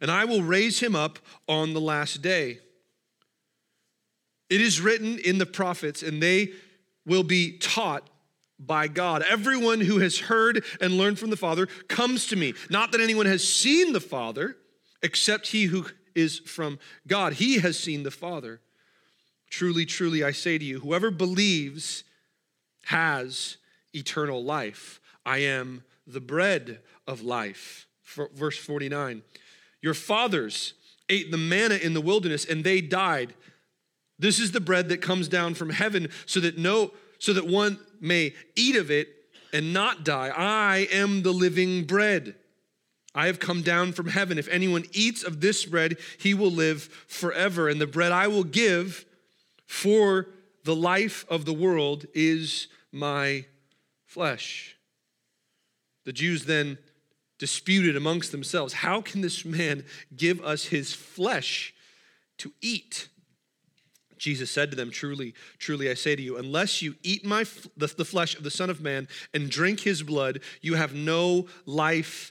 and 0.00 0.10
I 0.10 0.24
will 0.24 0.42
raise 0.42 0.80
him 0.80 0.94
up 0.94 1.18
on 1.48 1.72
the 1.72 1.80
last 1.80 2.22
day. 2.22 2.60
It 4.50 4.60
is 4.60 4.80
written 4.80 5.18
in 5.18 5.38
the 5.38 5.46
prophets, 5.46 6.02
and 6.02 6.22
they 6.22 6.52
will 7.04 7.22
be 7.22 7.58
taught 7.58 8.08
by 8.58 8.88
God. 8.88 9.22
Everyone 9.22 9.80
who 9.80 9.98
has 9.98 10.18
heard 10.18 10.64
and 10.80 10.98
learned 10.98 11.18
from 11.18 11.30
the 11.30 11.36
Father 11.36 11.66
comes 11.88 12.26
to 12.26 12.36
me. 12.36 12.54
Not 12.70 12.92
that 12.92 13.00
anyone 13.00 13.26
has 13.26 13.46
seen 13.46 13.92
the 13.92 14.00
Father, 14.00 14.56
except 15.02 15.48
he 15.48 15.64
who 15.64 15.86
is 16.14 16.38
from 16.38 16.78
God. 17.06 17.34
He 17.34 17.58
has 17.58 17.78
seen 17.78 18.02
the 18.02 18.10
Father. 18.10 18.60
Truly, 19.50 19.86
truly, 19.86 20.22
I 20.22 20.32
say 20.32 20.58
to 20.58 20.64
you, 20.64 20.80
whoever 20.80 21.10
believes 21.10 22.04
has 22.86 23.56
eternal 23.94 24.42
life. 24.42 25.00
I 25.24 25.38
am 25.38 25.84
the 26.06 26.20
bread 26.20 26.80
of 27.06 27.22
life. 27.22 27.86
For, 28.02 28.30
verse 28.34 28.56
49. 28.56 29.22
Your 29.82 29.94
fathers 29.94 30.74
ate 31.08 31.30
the 31.30 31.38
manna 31.38 31.76
in 31.76 31.94
the 31.94 32.00
wilderness 32.00 32.44
and 32.44 32.64
they 32.64 32.80
died. 32.80 33.34
This 34.18 34.38
is 34.38 34.52
the 34.52 34.60
bread 34.60 34.88
that 34.88 35.00
comes 35.00 35.28
down 35.28 35.54
from 35.54 35.70
heaven 35.70 36.08
so 36.26 36.40
that 36.40 36.58
no 36.58 36.92
so 37.18 37.32
that 37.32 37.46
one 37.46 37.78
may 38.00 38.32
eat 38.54 38.76
of 38.76 38.90
it 38.90 39.08
and 39.52 39.72
not 39.72 40.04
die. 40.04 40.32
I 40.34 40.88
am 40.92 41.22
the 41.22 41.32
living 41.32 41.84
bread. 41.84 42.36
I 43.18 43.26
have 43.26 43.40
come 43.40 43.62
down 43.62 43.94
from 43.94 44.06
heaven. 44.06 44.38
If 44.38 44.46
anyone 44.46 44.84
eats 44.92 45.24
of 45.24 45.40
this 45.40 45.64
bread, 45.64 45.96
he 46.18 46.34
will 46.34 46.52
live 46.52 46.84
forever. 47.08 47.68
And 47.68 47.80
the 47.80 47.86
bread 47.88 48.12
I 48.12 48.28
will 48.28 48.44
give 48.44 49.04
for 49.66 50.28
the 50.62 50.76
life 50.76 51.26
of 51.28 51.44
the 51.44 51.52
world 51.52 52.06
is 52.14 52.68
my 52.92 53.44
flesh. 54.06 54.76
The 56.04 56.12
Jews 56.12 56.44
then 56.44 56.78
disputed 57.40 57.96
amongst 57.96 58.30
themselves 58.30 58.72
How 58.72 59.00
can 59.00 59.20
this 59.20 59.44
man 59.44 59.84
give 60.16 60.40
us 60.44 60.66
his 60.66 60.94
flesh 60.94 61.74
to 62.36 62.52
eat? 62.60 63.08
Jesus 64.16 64.48
said 64.48 64.70
to 64.70 64.76
them, 64.76 64.92
Truly, 64.92 65.34
truly, 65.58 65.90
I 65.90 65.94
say 65.94 66.14
to 66.14 66.22
you, 66.22 66.36
unless 66.36 66.82
you 66.82 66.94
eat 67.02 67.26
my, 67.26 67.44
the, 67.76 67.88
the 67.88 68.04
flesh 68.04 68.36
of 68.36 68.44
the 68.44 68.50
Son 68.52 68.70
of 68.70 68.80
Man 68.80 69.08
and 69.34 69.50
drink 69.50 69.80
his 69.80 70.04
blood, 70.04 70.38
you 70.60 70.74
have 70.74 70.94
no 70.94 71.46
life 71.66 72.30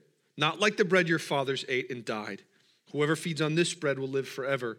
not 0.37 0.59
like 0.59 0.77
the 0.77 0.85
bread 0.85 1.07
your 1.07 1.19
fathers 1.19 1.65
ate 1.67 1.91
and 1.91 2.03
died. 2.05 2.43
Whoever 2.91 3.15
feeds 3.15 3.41
on 3.41 3.55
this 3.55 3.73
bread 3.73 3.99
will 3.99 4.07
live 4.07 4.27
forever. 4.27 4.77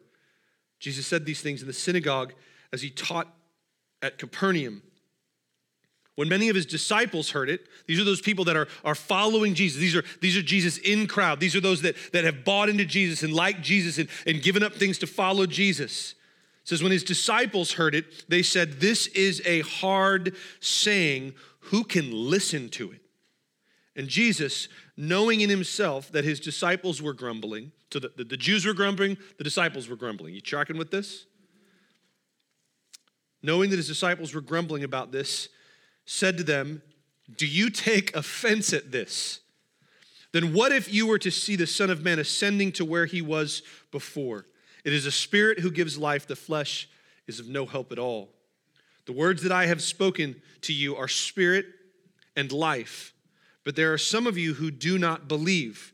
Jesus 0.78 1.06
said 1.06 1.24
these 1.24 1.40
things 1.40 1.60
in 1.60 1.66
the 1.66 1.72
synagogue 1.72 2.34
as 2.72 2.82
he 2.82 2.90
taught 2.90 3.28
at 4.02 4.18
Capernaum. 4.18 4.82
When 6.14 6.28
many 6.28 6.50
of 6.50 6.56
his 6.56 6.66
disciples 6.66 7.30
heard 7.30 7.48
it, 7.48 7.66
these 7.86 7.98
are 7.98 8.04
those 8.04 8.20
people 8.20 8.44
that 8.44 8.56
are, 8.56 8.68
are 8.84 8.94
following 8.94 9.54
Jesus. 9.54 9.80
These 9.80 9.96
are, 9.96 10.04
these 10.20 10.36
are 10.36 10.42
Jesus 10.42 10.76
in 10.78 11.06
crowd. 11.06 11.40
These 11.40 11.56
are 11.56 11.60
those 11.60 11.82
that, 11.82 11.96
that 12.12 12.24
have 12.24 12.44
bought 12.44 12.68
into 12.68 12.84
Jesus 12.84 13.22
and 13.22 13.32
like 13.32 13.62
Jesus 13.62 13.98
and, 13.98 14.08
and 14.26 14.42
given 14.42 14.62
up 14.62 14.74
things 14.74 14.98
to 14.98 15.06
follow 15.06 15.46
Jesus. 15.46 16.14
It 16.62 16.68
says, 16.68 16.82
when 16.82 16.92
his 16.92 17.02
disciples 17.02 17.72
heard 17.72 17.94
it, 17.94 18.28
they 18.28 18.42
said, 18.42 18.80
This 18.80 19.06
is 19.08 19.42
a 19.46 19.60
hard 19.62 20.36
saying. 20.60 21.34
Who 21.66 21.84
can 21.84 22.10
listen 22.12 22.68
to 22.70 22.92
it? 22.92 23.00
And 23.94 24.08
Jesus, 24.08 24.68
knowing 25.02 25.40
in 25.40 25.50
himself 25.50 26.12
that 26.12 26.24
his 26.24 26.38
disciples 26.38 27.02
were 27.02 27.12
grumbling, 27.12 27.72
so 27.92 27.98
the, 27.98 28.12
the, 28.16 28.22
the 28.22 28.36
Jews 28.36 28.64
were 28.64 28.72
grumbling, 28.72 29.18
the 29.36 29.42
disciples 29.42 29.88
were 29.88 29.96
grumbling. 29.96 30.32
You 30.32 30.40
tracking 30.40 30.78
with 30.78 30.92
this? 30.92 31.26
Knowing 33.42 33.70
that 33.70 33.76
his 33.76 33.88
disciples 33.88 34.32
were 34.32 34.40
grumbling 34.40 34.84
about 34.84 35.10
this, 35.10 35.48
said 36.04 36.36
to 36.36 36.44
them, 36.44 36.82
Do 37.36 37.48
you 37.48 37.68
take 37.68 38.14
offense 38.14 38.72
at 38.72 38.92
this? 38.92 39.40
Then 40.30 40.54
what 40.54 40.70
if 40.70 40.92
you 40.92 41.08
were 41.08 41.18
to 41.18 41.32
see 41.32 41.56
the 41.56 41.66
Son 41.66 41.90
of 41.90 42.04
Man 42.04 42.20
ascending 42.20 42.70
to 42.72 42.84
where 42.84 43.06
he 43.06 43.22
was 43.22 43.62
before? 43.90 44.46
It 44.84 44.92
is 44.92 45.04
a 45.04 45.10
spirit 45.10 45.58
who 45.58 45.72
gives 45.72 45.98
life, 45.98 46.28
the 46.28 46.36
flesh 46.36 46.88
is 47.26 47.40
of 47.40 47.48
no 47.48 47.66
help 47.66 47.90
at 47.90 47.98
all. 47.98 48.28
The 49.06 49.12
words 49.12 49.42
that 49.42 49.50
I 49.50 49.66
have 49.66 49.82
spoken 49.82 50.40
to 50.60 50.72
you 50.72 50.94
are 50.94 51.08
spirit 51.08 51.66
and 52.36 52.52
life, 52.52 53.11
but 53.64 53.76
there 53.76 53.92
are 53.92 53.98
some 53.98 54.26
of 54.26 54.36
you 54.36 54.54
who 54.54 54.70
do 54.70 54.98
not 54.98 55.28
believe. 55.28 55.92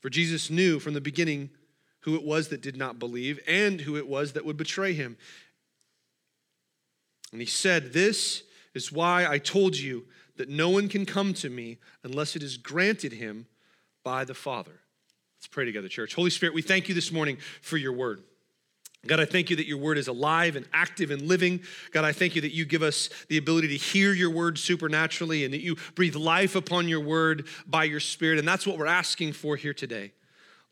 For 0.00 0.10
Jesus 0.10 0.50
knew 0.50 0.78
from 0.78 0.94
the 0.94 1.00
beginning 1.00 1.50
who 2.00 2.14
it 2.14 2.22
was 2.22 2.48
that 2.48 2.62
did 2.62 2.76
not 2.76 2.98
believe 2.98 3.40
and 3.46 3.80
who 3.80 3.96
it 3.96 4.06
was 4.06 4.32
that 4.32 4.44
would 4.44 4.56
betray 4.56 4.92
him. 4.92 5.16
And 7.32 7.40
he 7.40 7.46
said, 7.46 7.92
This 7.92 8.44
is 8.74 8.92
why 8.92 9.26
I 9.26 9.38
told 9.38 9.76
you 9.76 10.04
that 10.36 10.48
no 10.48 10.70
one 10.70 10.88
can 10.88 11.06
come 11.06 11.34
to 11.34 11.50
me 11.50 11.78
unless 12.04 12.36
it 12.36 12.42
is 12.42 12.56
granted 12.56 13.12
him 13.12 13.46
by 14.04 14.24
the 14.24 14.34
Father. 14.34 14.80
Let's 15.38 15.48
pray 15.48 15.64
together, 15.64 15.88
church. 15.88 16.14
Holy 16.14 16.30
Spirit, 16.30 16.54
we 16.54 16.62
thank 16.62 16.88
you 16.88 16.94
this 16.94 17.10
morning 17.10 17.38
for 17.60 17.76
your 17.76 17.92
word. 17.92 18.22
God, 19.06 19.20
I 19.20 19.24
thank 19.24 19.50
you 19.50 19.56
that 19.56 19.66
your 19.66 19.78
word 19.78 19.98
is 19.98 20.08
alive 20.08 20.56
and 20.56 20.66
active 20.72 21.10
and 21.10 21.22
living. 21.22 21.60
God, 21.92 22.04
I 22.04 22.12
thank 22.12 22.34
you 22.34 22.40
that 22.42 22.52
you 22.52 22.64
give 22.64 22.82
us 22.82 23.08
the 23.28 23.38
ability 23.38 23.68
to 23.68 23.76
hear 23.76 24.12
your 24.12 24.30
word 24.30 24.58
supernaturally 24.58 25.44
and 25.44 25.54
that 25.54 25.62
you 25.62 25.76
breathe 25.94 26.16
life 26.16 26.56
upon 26.56 26.88
your 26.88 27.00
word 27.00 27.46
by 27.66 27.84
your 27.84 28.00
spirit. 28.00 28.38
And 28.38 28.46
that's 28.46 28.66
what 28.66 28.78
we're 28.78 28.86
asking 28.86 29.32
for 29.32 29.56
here 29.56 29.74
today. 29.74 30.12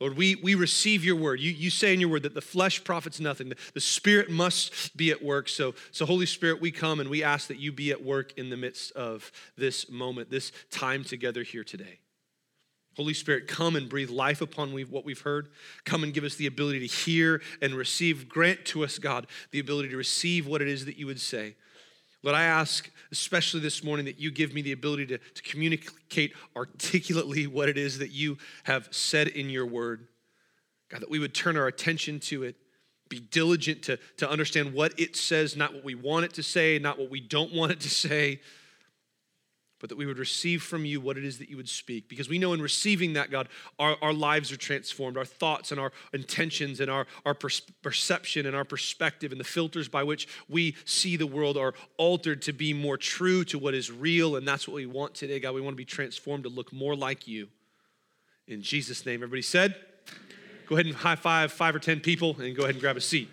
Lord, 0.00 0.16
we, 0.16 0.34
we 0.34 0.54
receive 0.54 1.04
your 1.04 1.16
word. 1.16 1.40
You, 1.40 1.52
you 1.52 1.70
say 1.70 1.94
in 1.94 2.00
your 2.00 2.08
word 2.08 2.24
that 2.24 2.34
the 2.34 2.40
flesh 2.40 2.82
profits 2.82 3.20
nothing. 3.20 3.48
The, 3.48 3.56
the 3.74 3.80
spirit 3.80 4.28
must 4.28 4.96
be 4.96 5.10
at 5.10 5.22
work. 5.22 5.48
So, 5.48 5.74
so, 5.92 6.04
Holy 6.04 6.26
Spirit, 6.26 6.60
we 6.60 6.72
come 6.72 6.98
and 6.98 7.08
we 7.08 7.22
ask 7.22 7.48
that 7.48 7.58
you 7.58 7.70
be 7.70 7.92
at 7.92 8.02
work 8.02 8.36
in 8.36 8.50
the 8.50 8.56
midst 8.56 8.92
of 8.92 9.30
this 9.56 9.88
moment, 9.88 10.30
this 10.30 10.50
time 10.70 11.04
together 11.04 11.42
here 11.44 11.64
today. 11.64 12.00
Holy 12.96 13.14
Spirit, 13.14 13.48
come 13.48 13.76
and 13.76 13.88
breathe 13.88 14.10
life 14.10 14.40
upon 14.40 14.70
what 14.72 15.04
we've 15.04 15.20
heard. 15.20 15.48
Come 15.84 16.04
and 16.04 16.14
give 16.14 16.24
us 16.24 16.36
the 16.36 16.46
ability 16.46 16.80
to 16.80 16.86
hear 16.86 17.42
and 17.60 17.74
receive. 17.74 18.28
Grant 18.28 18.64
to 18.66 18.84
us, 18.84 18.98
God, 18.98 19.26
the 19.50 19.58
ability 19.58 19.88
to 19.88 19.96
receive 19.96 20.46
what 20.46 20.62
it 20.62 20.68
is 20.68 20.84
that 20.84 20.96
you 20.96 21.06
would 21.06 21.20
say. 21.20 21.56
Lord, 22.22 22.36
I 22.36 22.44
ask, 22.44 22.90
especially 23.12 23.60
this 23.60 23.84
morning, 23.84 24.06
that 24.06 24.18
you 24.18 24.30
give 24.30 24.54
me 24.54 24.62
the 24.62 24.72
ability 24.72 25.06
to, 25.06 25.18
to 25.18 25.42
communicate 25.42 26.32
articulately 26.56 27.46
what 27.46 27.68
it 27.68 27.76
is 27.76 27.98
that 27.98 28.12
you 28.12 28.38
have 28.62 28.88
said 28.92 29.28
in 29.28 29.50
your 29.50 29.66
word. 29.66 30.06
God, 30.88 31.02
that 31.02 31.10
we 31.10 31.18
would 31.18 31.34
turn 31.34 31.56
our 31.56 31.66
attention 31.66 32.20
to 32.20 32.44
it, 32.44 32.56
be 33.08 33.18
diligent 33.18 33.82
to, 33.82 33.98
to 34.18 34.30
understand 34.30 34.72
what 34.72 34.98
it 34.98 35.16
says, 35.16 35.56
not 35.56 35.74
what 35.74 35.84
we 35.84 35.94
want 35.94 36.24
it 36.24 36.34
to 36.34 36.42
say, 36.42 36.78
not 36.78 36.98
what 36.98 37.10
we 37.10 37.20
don't 37.20 37.52
want 37.52 37.72
it 37.72 37.80
to 37.80 37.90
say 37.90 38.40
but 39.84 39.90
that 39.90 39.98
we 39.98 40.06
would 40.06 40.16
receive 40.16 40.62
from 40.62 40.86
you 40.86 40.98
what 40.98 41.18
it 41.18 41.26
is 41.26 41.36
that 41.36 41.50
you 41.50 41.58
would 41.58 41.68
speak. 41.68 42.08
Because 42.08 42.26
we 42.26 42.38
know 42.38 42.54
in 42.54 42.62
receiving 42.62 43.12
that, 43.12 43.30
God, 43.30 43.50
our, 43.78 43.98
our 44.00 44.14
lives 44.14 44.50
are 44.50 44.56
transformed. 44.56 45.18
Our 45.18 45.26
thoughts 45.26 45.72
and 45.72 45.78
our 45.78 45.92
intentions 46.14 46.80
and 46.80 46.90
our, 46.90 47.06
our 47.26 47.34
perception 47.34 48.46
and 48.46 48.56
our 48.56 48.64
perspective 48.64 49.30
and 49.30 49.38
the 49.38 49.44
filters 49.44 49.86
by 49.86 50.02
which 50.02 50.26
we 50.48 50.74
see 50.86 51.18
the 51.18 51.26
world 51.26 51.58
are 51.58 51.74
altered 51.98 52.40
to 52.40 52.54
be 52.54 52.72
more 52.72 52.96
true 52.96 53.44
to 53.44 53.58
what 53.58 53.74
is 53.74 53.92
real. 53.92 54.36
And 54.36 54.48
that's 54.48 54.66
what 54.66 54.76
we 54.76 54.86
want 54.86 55.14
today, 55.14 55.38
God. 55.38 55.52
We 55.52 55.60
want 55.60 55.74
to 55.74 55.76
be 55.76 55.84
transformed 55.84 56.44
to 56.44 56.48
look 56.48 56.72
more 56.72 56.96
like 56.96 57.28
you. 57.28 57.48
In 58.48 58.62
Jesus' 58.62 59.04
name, 59.04 59.16
everybody 59.16 59.42
said, 59.42 59.74
go 60.66 60.76
ahead 60.76 60.86
and 60.86 60.94
high 60.94 61.16
five 61.16 61.52
five 61.52 61.76
or 61.76 61.78
10 61.78 62.00
people 62.00 62.36
and 62.40 62.56
go 62.56 62.62
ahead 62.62 62.76
and 62.76 62.80
grab 62.80 62.96
a 62.96 63.02
seat. 63.02 63.28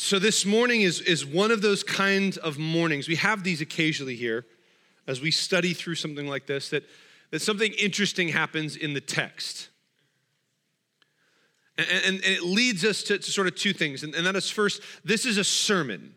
So, 0.00 0.20
this 0.20 0.46
morning 0.46 0.82
is, 0.82 1.00
is 1.00 1.26
one 1.26 1.50
of 1.50 1.60
those 1.60 1.82
kinds 1.82 2.36
of 2.36 2.56
mornings. 2.56 3.08
We 3.08 3.16
have 3.16 3.42
these 3.42 3.60
occasionally 3.60 4.14
here 4.14 4.46
as 5.08 5.20
we 5.20 5.32
study 5.32 5.74
through 5.74 5.96
something 5.96 6.28
like 6.28 6.46
this 6.46 6.70
that, 6.70 6.84
that 7.32 7.42
something 7.42 7.72
interesting 7.72 8.28
happens 8.28 8.76
in 8.76 8.94
the 8.94 9.00
text. 9.00 9.70
And, 11.76 11.88
and, 11.90 12.14
and 12.14 12.24
it 12.24 12.44
leads 12.44 12.84
us 12.84 13.02
to, 13.02 13.18
to, 13.18 13.30
sort 13.30 13.48
of 13.48 13.56
two 13.56 13.72
things. 13.72 14.04
And, 14.04 14.14
and 14.14 14.24
that 14.24 14.36
is 14.36 14.48
first, 14.48 14.82
this 15.04 15.26
is 15.26 15.36
a 15.36 15.42
sermon. 15.42 16.14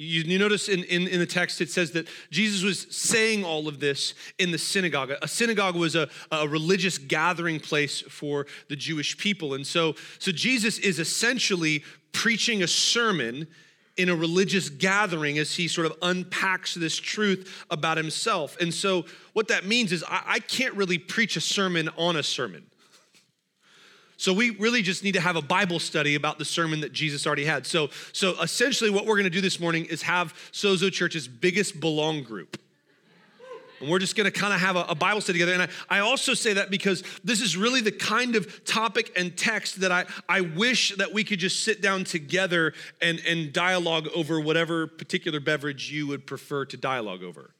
You, 0.00 0.22
you 0.22 0.38
notice 0.38 0.68
in, 0.68 0.84
in, 0.84 1.08
in, 1.08 1.18
the 1.18 1.26
text 1.26 1.60
it 1.60 1.70
says 1.70 1.90
that 1.90 2.06
Jesus 2.30 2.62
was 2.62 2.86
saying 2.94 3.44
all 3.44 3.66
of 3.66 3.80
this 3.80 4.14
in 4.38 4.52
the 4.52 4.58
synagogue. 4.58 5.10
A 5.20 5.26
synagogue 5.26 5.74
was 5.74 5.96
a, 5.96 6.08
a 6.30 6.46
religious 6.46 6.98
gathering 6.98 7.58
place 7.58 8.00
for 8.02 8.46
the 8.68 8.76
Jewish 8.76 9.18
people. 9.18 9.54
And 9.54 9.66
so, 9.66 9.96
so 10.20 10.30
Jesus 10.30 10.78
is 10.78 11.00
essentially 11.00 11.82
preaching 12.12 12.62
a 12.62 12.68
sermon 12.68 13.48
in 13.96 14.08
a 14.08 14.14
religious 14.14 14.68
gathering 14.68 15.36
as 15.36 15.56
he 15.56 15.66
sort 15.66 15.88
of 15.88 15.94
unpacks 16.00 16.74
this 16.74 16.96
truth 16.96 17.66
about 17.68 17.96
himself. 17.96 18.56
And 18.60 18.72
so, 18.72 19.04
what 19.32 19.48
that 19.48 19.66
means 19.66 19.90
is 19.90 20.04
I, 20.04 20.22
I 20.26 20.38
can't 20.38 20.74
really 20.74 20.98
preach 20.98 21.36
a 21.36 21.40
sermon 21.40 21.90
on 21.96 22.14
a 22.14 22.22
sermon. 22.22 22.64
So 24.18 24.32
we 24.32 24.50
really 24.50 24.82
just 24.82 25.04
need 25.04 25.12
to 25.12 25.20
have 25.20 25.36
a 25.36 25.40
Bible 25.40 25.78
study 25.78 26.16
about 26.16 26.40
the 26.40 26.44
sermon 26.44 26.80
that 26.80 26.92
Jesus 26.92 27.24
already 27.24 27.44
had. 27.44 27.64
So, 27.64 27.88
so 28.12 28.32
essentially, 28.42 28.90
what 28.90 29.06
we're 29.06 29.14
going 29.14 29.24
to 29.24 29.30
do 29.30 29.40
this 29.40 29.60
morning 29.60 29.84
is 29.84 30.02
have 30.02 30.34
Sozo 30.50 30.92
Church's 30.92 31.28
biggest 31.28 31.78
belong 31.78 32.24
group. 32.24 32.58
And 33.80 33.88
we're 33.88 34.00
just 34.00 34.16
going 34.16 34.24
to 34.24 34.36
kind 34.36 34.52
of 34.52 34.58
have 34.58 34.74
a, 34.74 34.86
a, 34.88 34.94
Bible 34.96 35.20
study 35.20 35.38
together. 35.38 35.52
And 35.52 35.70
I, 35.88 35.98
I 35.98 36.00
also 36.00 36.34
say 36.34 36.54
that 36.54 36.68
because 36.68 37.04
this 37.22 37.40
is 37.40 37.56
really 37.56 37.80
the 37.80 37.92
kind 37.92 38.34
of 38.34 38.64
topic 38.64 39.12
and 39.14 39.36
text 39.36 39.82
that 39.82 39.92
I, 39.92 40.04
I 40.28 40.40
wish 40.40 40.96
that 40.96 41.12
we 41.14 41.22
could 41.22 41.38
just 41.38 41.62
sit 41.62 41.80
down 41.80 42.02
together 42.02 42.74
and, 43.00 43.22
and 43.24 43.52
dialogue 43.52 44.08
over 44.16 44.40
whatever 44.40 44.88
particular 44.88 45.38
beverage 45.38 45.92
you 45.92 46.08
would 46.08 46.26
prefer 46.26 46.64
to 46.64 46.76
dialogue 46.76 47.22
over 47.22 47.54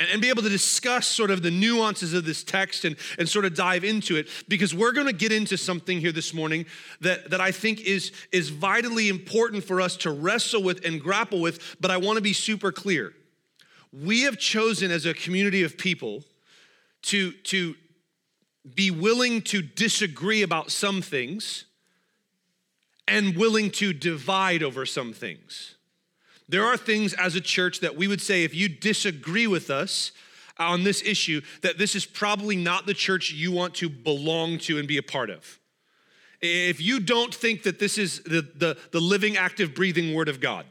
and, 0.00 0.08
and 0.10 0.22
be 0.22 0.28
able 0.28 0.42
to 0.42 0.48
discuss 0.48 1.06
sort 1.06 1.30
of 1.30 1.42
the 1.42 1.50
nuances 1.50 2.14
of 2.14 2.24
this 2.24 2.44
text 2.44 2.84
and, 2.84 2.96
and 3.18 3.28
sort 3.28 3.44
of 3.44 3.54
dive 3.54 3.84
into 3.84 4.16
it 4.16 4.28
because 4.48 4.74
we're 4.74 4.92
going 4.92 5.06
to 5.06 5.12
get 5.12 5.32
into 5.32 5.56
something 5.56 6.00
here 6.00 6.12
this 6.12 6.32
morning 6.32 6.66
that, 7.00 7.30
that 7.30 7.40
I 7.40 7.50
think 7.50 7.80
is, 7.80 8.12
is 8.32 8.48
vitally 8.48 9.08
important 9.08 9.64
for 9.64 9.80
us 9.80 9.96
to 9.98 10.10
wrestle 10.10 10.62
with 10.62 10.84
and 10.84 11.00
grapple 11.00 11.40
with, 11.40 11.76
but 11.80 11.90
I 11.90 11.96
want 11.96 12.16
to 12.16 12.22
be 12.22 12.32
super 12.32 12.72
clear. 12.72 13.12
We 13.92 14.22
have 14.22 14.38
chosen 14.38 14.90
as 14.90 15.06
a 15.06 15.14
community 15.14 15.62
of 15.62 15.78
people 15.78 16.24
to, 17.02 17.32
to 17.32 17.74
be 18.74 18.90
willing 18.90 19.42
to 19.42 19.62
disagree 19.62 20.42
about 20.42 20.70
some 20.70 21.00
things 21.00 21.64
and 23.06 23.36
willing 23.36 23.70
to 23.70 23.92
divide 23.94 24.62
over 24.62 24.84
some 24.84 25.14
things. 25.14 25.76
There 26.48 26.64
are 26.64 26.76
things 26.76 27.12
as 27.14 27.34
a 27.34 27.40
church 27.40 27.80
that 27.80 27.96
we 27.96 28.08
would 28.08 28.20
say 28.20 28.44
if 28.44 28.54
you 28.54 28.68
disagree 28.68 29.46
with 29.46 29.70
us 29.70 30.12
on 30.58 30.82
this 30.82 31.02
issue, 31.02 31.40
that 31.62 31.78
this 31.78 31.94
is 31.94 32.04
probably 32.04 32.56
not 32.56 32.86
the 32.86 32.94
church 32.94 33.30
you 33.30 33.52
want 33.52 33.74
to 33.74 33.88
belong 33.88 34.58
to 34.58 34.78
and 34.78 34.88
be 34.88 34.96
a 34.96 35.02
part 35.02 35.30
of. 35.30 35.58
If 36.40 36.80
you 36.80 37.00
don't 37.00 37.34
think 37.34 37.64
that 37.64 37.78
this 37.78 37.98
is 37.98 38.20
the, 38.22 38.42
the, 38.54 38.76
the 38.92 39.00
living, 39.00 39.36
active, 39.36 39.74
breathing 39.74 40.14
word 40.14 40.28
of 40.28 40.40
God, 40.40 40.64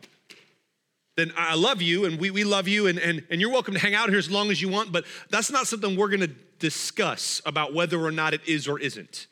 then 1.15 1.33
I 1.35 1.55
love 1.55 1.81
you 1.81 2.05
and 2.05 2.19
we, 2.19 2.31
we 2.31 2.43
love 2.43 2.67
you 2.67 2.87
and, 2.87 2.99
and, 2.99 3.23
and 3.29 3.41
you're 3.41 3.51
welcome 3.51 3.73
to 3.73 3.79
hang 3.79 3.95
out 3.95 4.09
here 4.09 4.19
as 4.19 4.29
long 4.29 4.51
as 4.51 4.61
you 4.61 4.69
want, 4.69 4.91
but 4.91 5.03
that's 5.29 5.51
not 5.51 5.67
something 5.67 5.97
we're 5.97 6.09
gonna 6.09 6.29
discuss 6.59 7.41
about 7.45 7.73
whether 7.73 7.99
or 7.99 8.11
not 8.11 8.33
it 8.33 8.41
is 8.47 8.67
or 8.67 8.79
isn't. 8.79 9.27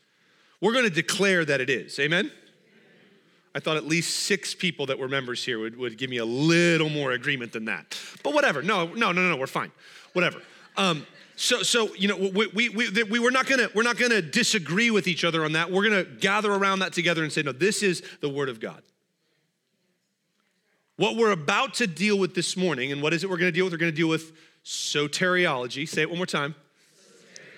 We're 0.62 0.74
gonna 0.74 0.90
declare 0.90 1.46
that 1.46 1.62
it 1.62 1.70
is. 1.70 1.98
Amen? 2.00 2.32
I 3.56 3.60
thought 3.60 3.78
at 3.78 3.88
least 3.88 4.18
six 4.26 4.54
people 4.54 4.86
that 4.88 5.00
were 5.00 5.08
members 5.08 5.42
here 5.42 5.60
would, 5.60 5.78
would 5.78 5.98
give 5.98 6.10
me 6.10 6.18
a 6.18 6.26
little 6.26 6.90
more 6.90 7.14
agreement 7.14 7.54
than 7.54 7.66
that. 7.66 7.98
But 8.22 8.34
whatever. 8.34 8.62
No, 8.62 8.88
no, 8.88 9.14
no, 9.14 9.30
no, 9.30 9.38
we're 9.38 9.48
fine. 9.48 9.72
Whatever. 10.12 10.42
Um, 10.76 11.08
so, 11.38 11.64
so 11.64 11.96
you 11.96 12.10
know, 12.10 12.18
we, 12.18 12.48
we, 12.48 12.70
we, 12.70 13.04
we, 13.04 13.20
we're 13.20 13.32
not 13.32 13.48
gonna 13.48 13.70
we're 13.74 13.84
not 13.84 13.98
gonna 13.98 14.22
disagree 14.22 14.92
with 14.92 15.08
each 15.08 15.24
other 15.24 15.46
on 15.46 15.54
that. 15.54 15.72
We're 15.72 15.86
gonna 15.86 16.04
gather 16.04 16.52
around 16.52 16.80
that 16.80 16.92
together 16.92 17.24
and 17.24 17.32
say, 17.32 17.44
no, 17.44 17.54
this 17.54 17.82
is 17.82 18.04
the 18.20 18.28
Word 18.28 18.50
of 18.50 18.60
God. 18.60 18.82
What 20.98 21.16
we're 21.16 21.32
about 21.32 21.76
to 21.76 21.88
deal 21.88 22.20
with 22.20 22.36
this 22.36 22.58
morning, 22.58 22.92
and 22.92 23.02
what 23.02 23.14
is 23.14 23.24
it 23.24 23.30
we're 23.30 23.38
gonna 23.38 23.54
deal 23.54 23.66
with? 23.66 23.74
We're 23.74 23.80
gonna 23.80 23.92
deal 23.94 24.10
with 24.10 24.34
soteriology. 24.66 25.88
Say 25.88 26.02
it 26.02 26.10
one 26.10 26.20
more 26.20 26.26
time. 26.26 26.56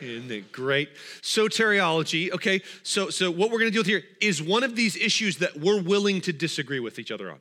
Isn't 0.01 0.31
it 0.31 0.51
great? 0.51 0.89
Soteriology, 1.21 2.31
okay, 2.31 2.61
so, 2.83 3.09
so 3.09 3.31
what 3.31 3.51
we're 3.51 3.59
gonna 3.59 3.71
deal 3.71 3.81
with 3.81 3.87
here 3.87 4.03
is 4.21 4.41
one 4.41 4.63
of 4.63 4.75
these 4.75 4.95
issues 4.95 5.37
that 5.37 5.57
we're 5.57 5.81
willing 5.81 6.21
to 6.21 6.33
disagree 6.33 6.79
with 6.79 6.99
each 6.99 7.11
other 7.11 7.31
on. 7.31 7.39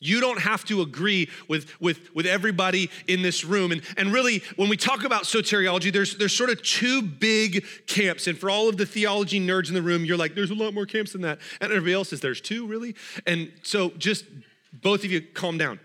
You 0.00 0.20
don't 0.20 0.40
have 0.40 0.64
to 0.66 0.82
agree 0.82 1.30
with, 1.48 1.80
with, 1.80 2.14
with 2.14 2.26
everybody 2.26 2.90
in 3.08 3.22
this 3.22 3.42
room. 3.42 3.72
And, 3.72 3.80
and 3.96 4.12
really, 4.12 4.42
when 4.56 4.68
we 4.68 4.76
talk 4.76 5.02
about 5.02 5.22
soteriology, 5.22 5.90
there's, 5.90 6.18
there's 6.18 6.36
sort 6.36 6.50
of 6.50 6.62
two 6.62 7.00
big 7.00 7.64
camps. 7.86 8.26
And 8.26 8.36
for 8.36 8.50
all 8.50 8.68
of 8.68 8.76
the 8.76 8.84
theology 8.84 9.40
nerds 9.40 9.68
in 9.68 9.74
the 9.74 9.80
room, 9.80 10.04
you're 10.04 10.18
like, 10.18 10.34
there's 10.34 10.50
a 10.50 10.54
lot 10.54 10.74
more 10.74 10.84
camps 10.84 11.12
than 11.12 11.22
that. 11.22 11.38
And 11.60 11.72
everybody 11.72 11.94
else 11.94 12.10
says, 12.10 12.20
there's 12.20 12.42
two, 12.42 12.66
really? 12.66 12.94
And 13.26 13.50
so 13.62 13.90
just 13.96 14.26
both 14.74 15.04
of 15.04 15.10
you 15.10 15.22
calm 15.22 15.56
down. 15.56 15.80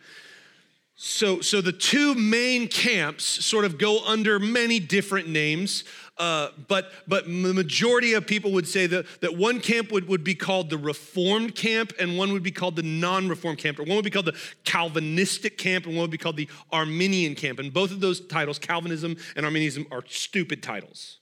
So, 1.02 1.40
so 1.40 1.62
the 1.62 1.72
two 1.72 2.14
main 2.14 2.68
camps 2.68 3.24
sort 3.24 3.64
of 3.64 3.78
go 3.78 4.06
under 4.06 4.38
many 4.38 4.82
different 4.82 5.30
names, 5.30 5.86
uh, 6.18 6.50
but, 6.68 6.92
but 7.08 7.24
the 7.24 7.54
majority 7.54 8.16
of 8.16 8.28
people 8.28 8.52
would 8.52 8.68
say 8.68 8.86
that, 8.86 9.06
that 9.22 9.38
one 9.38 9.62
camp 9.62 9.94
would, 9.94 10.10
would 10.10 10.26
be 10.26 10.36
called 10.36 10.70
the 10.70 10.78
Reformed 10.78 11.56
camp, 11.56 11.94
and 12.02 12.18
one 12.18 12.34
would 12.34 12.44
be 12.44 12.52
called 12.52 12.76
the 12.76 12.84
non 12.84 13.30
Reformed 13.30 13.60
camp, 13.60 13.80
or 13.80 13.84
one 13.84 13.96
would 13.96 14.04
be 14.04 14.12
called 14.12 14.26
the 14.26 14.38
Calvinistic 14.66 15.58
camp, 15.58 15.86
and 15.86 15.96
one 15.96 16.02
would 16.02 16.12
be 16.12 16.18
called 16.18 16.36
the 16.36 16.50
Arminian 16.70 17.34
camp. 17.34 17.60
And 17.60 17.72
both 17.72 17.92
of 17.92 18.02
those 18.02 18.20
titles, 18.20 18.60
Calvinism 18.60 19.16
and 19.38 19.46
Arminianism, 19.46 19.88
are 19.92 20.04
stupid 20.06 20.62
titles. 20.62 21.20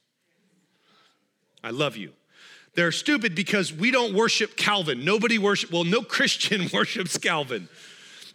I 1.62 1.70
love 1.70 1.96
you. 1.96 2.14
They're 2.74 2.90
stupid 2.90 3.36
because 3.36 3.72
we 3.72 3.92
don't 3.92 4.12
worship 4.12 4.56
Calvin. 4.56 5.04
Nobody 5.04 5.38
worship, 5.38 5.70
well, 5.70 5.84
no 5.84 6.02
Christian 6.02 6.68
worships 6.74 7.16
Calvin. 7.16 7.68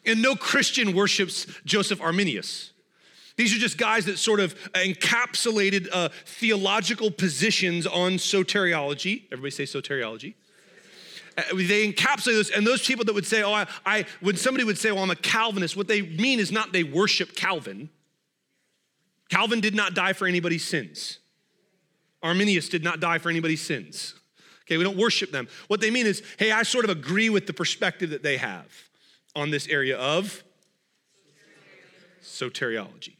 And 0.05 0.21
no 0.21 0.35
Christian 0.35 0.93
worships 0.93 1.47
Joseph 1.65 2.01
Arminius. 2.01 2.71
These 3.35 3.55
are 3.55 3.59
just 3.59 3.77
guys 3.77 4.05
that 4.05 4.19
sort 4.19 4.39
of 4.39 4.55
encapsulated 4.73 5.87
uh, 5.91 6.09
theological 6.25 7.09
positions 7.09 7.87
on 7.87 8.13
soteriology. 8.13 9.23
Everybody 9.31 9.51
say 9.51 9.63
soteriology. 9.63 10.35
Uh, 11.35 11.41
they 11.55 11.91
encapsulate 11.91 12.33
those, 12.33 12.49
and 12.51 12.67
those 12.67 12.85
people 12.85 13.05
that 13.05 13.15
would 13.15 13.25
say, 13.25 13.41
"Oh, 13.41 13.53
I, 13.53 13.65
I," 13.85 14.05
when 14.21 14.35
somebody 14.35 14.63
would 14.63 14.77
say, 14.77 14.91
"Well, 14.91 15.03
I'm 15.03 15.09
a 15.09 15.15
Calvinist," 15.15 15.75
what 15.75 15.87
they 15.87 16.03
mean 16.03 16.39
is 16.39 16.51
not 16.51 16.73
they 16.73 16.83
worship 16.83 17.35
Calvin. 17.35 17.89
Calvin 19.29 19.59
did 19.59 19.73
not 19.73 19.95
die 19.95 20.13
for 20.13 20.27
anybody's 20.27 20.63
sins. 20.63 21.17
Arminius 22.21 22.69
did 22.69 22.83
not 22.83 22.99
die 22.99 23.17
for 23.17 23.29
anybody's 23.29 23.61
sins. 23.61 24.13
Okay, 24.65 24.77
we 24.77 24.83
don't 24.83 24.97
worship 24.97 25.31
them. 25.31 25.47
What 25.67 25.81
they 25.81 25.89
mean 25.89 26.05
is, 26.05 26.21
hey, 26.37 26.51
I 26.51 26.63
sort 26.63 26.85
of 26.85 26.91
agree 26.91 27.29
with 27.31 27.47
the 27.47 27.53
perspective 27.53 28.11
that 28.11 28.21
they 28.21 28.37
have 28.37 28.67
on 29.35 29.49
this 29.49 29.67
area 29.67 29.97
of 29.97 30.43
soteriology. 32.21 33.15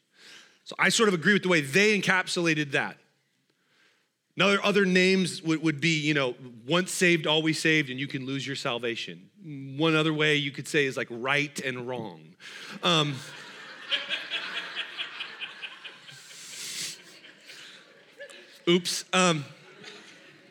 So 0.63 0.75
I 0.79 0.89
sort 0.89 1.09
of 1.09 1.15
agree 1.15 1.33
with 1.33 1.43
the 1.43 1.49
way 1.49 1.61
they 1.61 1.99
encapsulated 1.99 2.71
that. 2.71 2.97
Now, 4.35 4.47
other 4.63 4.83
names 4.85 5.43
would, 5.43 5.61
would 5.61 5.79
be, 5.79 5.99
you 5.99 6.15
know, 6.15 6.33
once 6.67 6.91
saved, 6.91 7.27
always 7.27 7.61
saved, 7.61 7.91
and 7.91 7.99
you 7.99 8.07
can 8.07 8.25
lose 8.25 8.47
your 8.47 8.55
salvation. 8.55 9.29
One 9.77 9.95
other 9.95 10.11
way 10.11 10.37
you 10.37 10.49
could 10.49 10.67
say 10.67 10.85
is 10.85 10.97
like 10.97 11.07
right 11.11 11.59
and 11.59 11.87
wrong. 11.87 12.33
Um, 12.81 13.13
oops. 18.67 19.05
Um, 19.13 19.45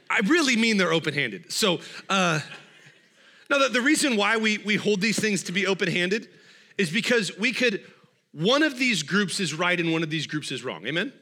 I 0.08 0.20
really 0.26 0.54
mean 0.54 0.76
they're 0.76 0.92
open 0.92 1.14
handed. 1.14 1.50
So, 1.50 1.80
uh, 2.08 2.38
now, 3.52 3.58
the, 3.58 3.68
the 3.68 3.80
reason 3.82 4.16
why 4.16 4.38
we, 4.38 4.58
we 4.58 4.76
hold 4.76 5.02
these 5.02 5.18
things 5.18 5.42
to 5.44 5.52
be 5.52 5.66
open 5.66 5.86
handed 5.86 6.28
is 6.78 6.90
because 6.90 7.36
we 7.38 7.52
could, 7.52 7.84
one 8.32 8.62
of 8.62 8.78
these 8.78 9.02
groups 9.02 9.40
is 9.40 9.52
right 9.52 9.78
and 9.78 9.92
one 9.92 10.02
of 10.02 10.08
these 10.08 10.26
groups 10.26 10.50
is 10.50 10.64
wrong. 10.64 10.86
Amen? 10.86 11.12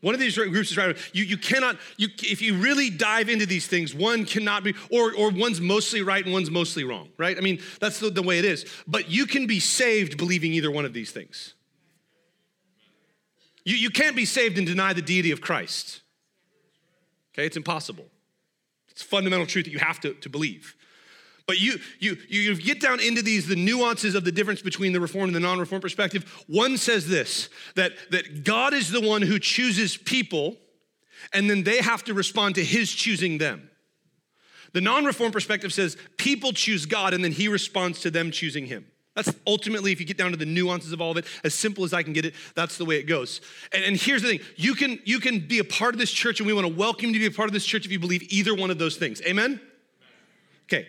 One 0.00 0.14
of 0.14 0.20
these 0.20 0.36
groups 0.36 0.72
is 0.72 0.76
right. 0.76 0.96
You, 1.12 1.22
you 1.22 1.36
cannot, 1.36 1.76
you, 1.96 2.08
if 2.18 2.42
you 2.42 2.56
really 2.56 2.90
dive 2.90 3.28
into 3.28 3.46
these 3.46 3.68
things, 3.68 3.94
one 3.94 4.24
cannot 4.24 4.64
be, 4.64 4.74
or, 4.90 5.14
or 5.14 5.30
one's 5.30 5.60
mostly 5.60 6.02
right 6.02 6.24
and 6.24 6.32
one's 6.32 6.50
mostly 6.50 6.82
wrong, 6.82 7.08
right? 7.18 7.38
I 7.38 7.40
mean, 7.40 7.60
that's 7.78 8.00
the, 8.00 8.10
the 8.10 8.22
way 8.22 8.40
it 8.40 8.44
is. 8.44 8.66
But 8.88 9.08
you 9.08 9.26
can 9.26 9.46
be 9.46 9.60
saved 9.60 10.18
believing 10.18 10.52
either 10.54 10.72
one 10.72 10.84
of 10.84 10.92
these 10.92 11.12
things. 11.12 11.54
You, 13.64 13.76
you 13.76 13.90
can't 13.90 14.16
be 14.16 14.24
saved 14.24 14.58
and 14.58 14.66
deny 14.66 14.92
the 14.92 15.02
deity 15.02 15.30
of 15.30 15.40
Christ. 15.40 16.00
Okay, 17.32 17.46
it's 17.46 17.56
impossible. 17.56 18.06
It's 18.90 19.02
fundamental 19.02 19.46
truth 19.46 19.66
that 19.66 19.70
you 19.70 19.78
have 19.78 20.00
to, 20.00 20.14
to 20.14 20.28
believe. 20.28 20.74
But 21.46 21.60
you, 21.60 21.78
you, 21.98 22.16
you 22.28 22.54
get 22.56 22.80
down 22.80 23.00
into 23.00 23.22
these, 23.22 23.48
the 23.48 23.56
nuances 23.56 24.14
of 24.14 24.24
the 24.24 24.32
difference 24.32 24.62
between 24.62 24.92
the 24.92 25.00
reform 25.00 25.26
and 25.26 25.34
the 25.34 25.40
non 25.40 25.58
reform 25.58 25.80
perspective. 25.80 26.44
One 26.46 26.76
says 26.76 27.08
this 27.08 27.48
that, 27.74 27.92
that 28.10 28.44
God 28.44 28.74
is 28.74 28.90
the 28.90 29.00
one 29.00 29.22
who 29.22 29.38
chooses 29.38 29.96
people, 29.96 30.56
and 31.32 31.50
then 31.50 31.64
they 31.64 31.78
have 31.78 32.04
to 32.04 32.14
respond 32.14 32.54
to 32.56 32.64
his 32.64 32.92
choosing 32.92 33.38
them. 33.38 33.70
The 34.72 34.80
non 34.80 35.04
reform 35.04 35.32
perspective 35.32 35.72
says 35.72 35.96
people 36.16 36.52
choose 36.52 36.86
God, 36.86 37.12
and 37.12 37.24
then 37.24 37.32
he 37.32 37.48
responds 37.48 38.00
to 38.00 38.10
them 38.10 38.30
choosing 38.30 38.66
him. 38.66 38.86
That's 39.14 39.30
ultimately, 39.46 39.92
if 39.92 40.00
you 40.00 40.06
get 40.06 40.16
down 40.16 40.30
to 40.30 40.38
the 40.38 40.46
nuances 40.46 40.92
of 40.92 41.02
all 41.02 41.10
of 41.10 41.18
it, 41.18 41.26
as 41.44 41.54
simple 41.54 41.84
as 41.84 41.92
I 41.92 42.02
can 42.02 42.14
get 42.14 42.24
it, 42.24 42.34
that's 42.54 42.78
the 42.78 42.86
way 42.86 42.96
it 42.96 43.02
goes. 43.02 43.42
And, 43.72 43.84
and 43.84 43.96
here's 43.96 44.22
the 44.22 44.28
thing 44.28 44.40
you 44.56 44.74
can, 44.74 44.98
you 45.04 45.20
can 45.20 45.40
be 45.40 45.58
a 45.58 45.64
part 45.64 45.94
of 45.94 45.98
this 45.98 46.10
church, 46.10 46.40
and 46.40 46.46
we 46.46 46.54
want 46.54 46.66
to 46.66 46.72
welcome 46.72 47.08
you 47.08 47.14
to 47.14 47.18
be 47.18 47.26
a 47.26 47.36
part 47.36 47.48
of 47.48 47.52
this 47.52 47.66
church 47.66 47.84
if 47.84 47.92
you 47.92 47.98
believe 47.98 48.22
either 48.32 48.54
one 48.54 48.70
of 48.70 48.78
those 48.78 48.96
things. 48.96 49.20
Amen? 49.22 49.60
Okay. 50.64 50.86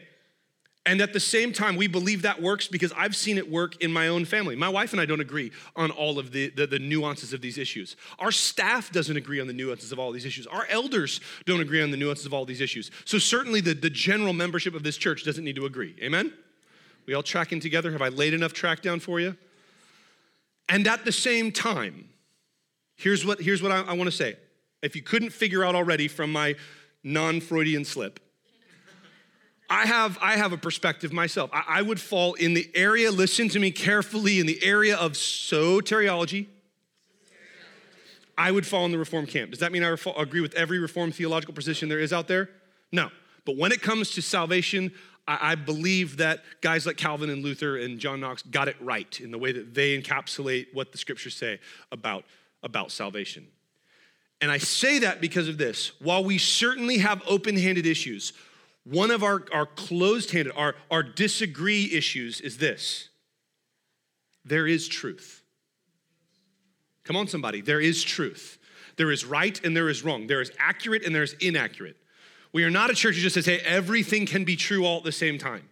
And 0.85 0.99
at 0.99 1.13
the 1.13 1.19
same 1.19 1.53
time, 1.53 1.77
we 1.77 1.87
believe 1.87 2.23
that 2.23 2.41
works 2.41 2.67
because 2.67 2.91
I've 2.97 3.15
seen 3.15 3.37
it 3.37 3.49
work 3.49 3.81
in 3.81 3.93
my 3.93 4.09
own 4.09 4.25
family. 4.25 4.57
My 4.57 4.67
wife 4.67 4.91
and 4.91 4.99
I 4.99 5.05
don't 5.05 5.21
agree 5.21 5.51
on 5.77 5.91
all 5.91 6.19
of 6.19 6.33
the, 6.33 6.49
the, 6.49 6.67
the, 6.67 6.79
nuances 6.79 7.31
of 7.31 7.39
these 7.39 7.57
issues. 7.57 7.95
Our 8.19 8.33
staff 8.33 8.91
doesn't 8.91 9.15
agree 9.15 9.39
on 9.39 9.47
the 9.47 9.53
nuances 9.53 9.93
of 9.93 9.99
all 9.99 10.11
these 10.11 10.25
issues. 10.25 10.45
Our 10.45 10.65
elders 10.69 11.21
don't 11.45 11.61
agree 11.61 11.81
on 11.81 11.91
the 11.91 11.97
nuances 11.97 12.25
of 12.25 12.33
all 12.33 12.43
these 12.43 12.59
issues. 12.59 12.91
So, 13.05 13.17
certainly, 13.17 13.61
the, 13.61 13.73
the 13.73 13.89
general 13.89 14.33
membership 14.33 14.75
of 14.75 14.83
this 14.83 14.97
church 14.97 15.23
doesn't 15.23 15.45
need 15.45 15.55
to 15.55 15.65
agree. 15.65 15.95
Amen? 16.01 16.33
We 17.05 17.13
all 17.13 17.23
tracking 17.23 17.61
together? 17.61 17.91
Have 17.93 18.01
I 18.01 18.09
laid 18.09 18.33
enough 18.33 18.51
track 18.51 18.81
down 18.81 18.99
for 18.99 19.21
you? 19.21 19.37
And 20.67 20.85
at 20.87 21.05
the 21.05 21.11
same 21.13 21.53
time, 21.53 22.09
here's 22.97 23.25
what, 23.25 23.39
here's 23.39 23.61
what 23.61 23.71
I, 23.71 23.81
I 23.81 23.93
want 23.93 24.09
to 24.09 24.15
say. 24.15 24.35
If 24.81 24.97
you 24.97 25.01
couldn't 25.01 25.31
figure 25.31 25.63
out 25.63 25.75
already 25.75 26.09
from 26.09 26.31
my 26.31 26.55
non 27.05 27.39
Freudian 27.39 27.85
slip, 27.85 28.19
I 29.73 29.87
have, 29.87 30.19
I 30.21 30.37
have 30.37 30.53
a 30.53 30.57
perspective 30.57 31.11
myself. 31.11 31.49
I, 31.51 31.63
I, 31.67 31.81
would 31.81 31.99
fall 31.99 32.35
in 32.35 32.53
the 32.53 32.69
area, 32.75 33.09
listen 33.09 33.49
to 33.49 33.59
me 33.59 33.71
carefully, 33.71 34.39
in 34.39 34.45
the 34.45 34.63
area 34.63 34.95
of 34.95 35.13
soteriology. 35.13 36.45
I 38.37 38.51
would 38.51 38.67
fall 38.67 38.85
in 38.85 38.91
the 38.91 38.99
Reform 38.99 39.25
camp. 39.25 39.49
Does 39.49 39.61
that 39.61 39.71
mean 39.71 39.83
I 39.83 39.95
agree 40.15 40.41
with 40.41 40.53
every 40.53 40.77
Reformed 40.77 41.15
theological 41.15 41.55
position 41.55 41.89
there 41.89 41.97
is 41.97 42.13
out 42.13 42.27
there? 42.27 42.51
No. 42.91 43.09
But 43.45 43.57
when 43.57 43.71
it 43.71 43.81
comes 43.81 44.11
to 44.11 44.21
salvation, 44.21 44.91
I, 45.27 45.53
I 45.53 45.55
believe 45.55 46.17
that 46.17 46.43
guys 46.61 46.85
like 46.85 46.97
Calvin 46.97 47.31
and 47.31 47.43
Luther 47.43 47.77
and 47.77 47.97
John 47.97 48.19
Knox 48.19 48.43
got 48.43 48.67
it 48.67 48.75
right 48.79 49.19
in 49.19 49.31
the 49.31 49.39
way 49.39 49.53
that 49.53 49.73
they 49.73 49.99
encapsulate 49.99 50.67
what 50.73 50.91
the 50.91 50.99
scriptures 50.99 51.35
say 51.35 51.59
about, 51.91 52.25
about 52.61 52.91
salvation. 52.91 53.47
And 54.39 54.51
I 54.51 54.59
say 54.59 54.99
that 54.99 55.19
because 55.19 55.47
of 55.47 55.57
this. 55.57 55.93
While 55.99 56.23
we 56.23 56.37
certainly 56.37 56.99
have 56.99 57.23
open 57.27 57.57
handed 57.57 57.87
issues, 57.87 58.33
one 58.83 59.11
of 59.11 59.23
our, 59.23 59.43
our 59.53 59.65
closed 59.65 60.31
handed, 60.31 60.53
our, 60.55 60.75
our 60.91 61.03
disagree 61.03 61.89
issues 61.93 62.41
is 62.41 62.57
this 62.57 63.09
there 64.45 64.67
is 64.67 64.87
truth. 64.87 65.41
Come 67.03 67.15
on, 67.15 67.27
somebody, 67.27 67.61
there 67.61 67.81
is 67.81 68.03
truth. 68.03 68.59
There 68.95 69.11
is 69.11 69.25
right 69.25 69.59
and 69.63 69.75
there 69.75 69.89
is 69.89 70.03
wrong. 70.03 70.27
There 70.27 70.41
is 70.41 70.51
accurate 70.59 71.05
and 71.05 71.15
there 71.15 71.23
is 71.23 71.35
inaccurate. 71.39 71.97
We 72.51 72.63
are 72.63 72.69
not 72.69 72.91
a 72.91 72.93
church 72.93 73.15
who 73.15 73.21
just 73.21 73.33
says, 73.33 73.45
hey, 73.45 73.59
everything 73.65 74.25
can 74.25 74.43
be 74.43 74.55
true 74.55 74.85
all 74.85 74.97
at 74.97 75.03
the 75.03 75.11
same 75.11 75.37
time. 75.37 75.67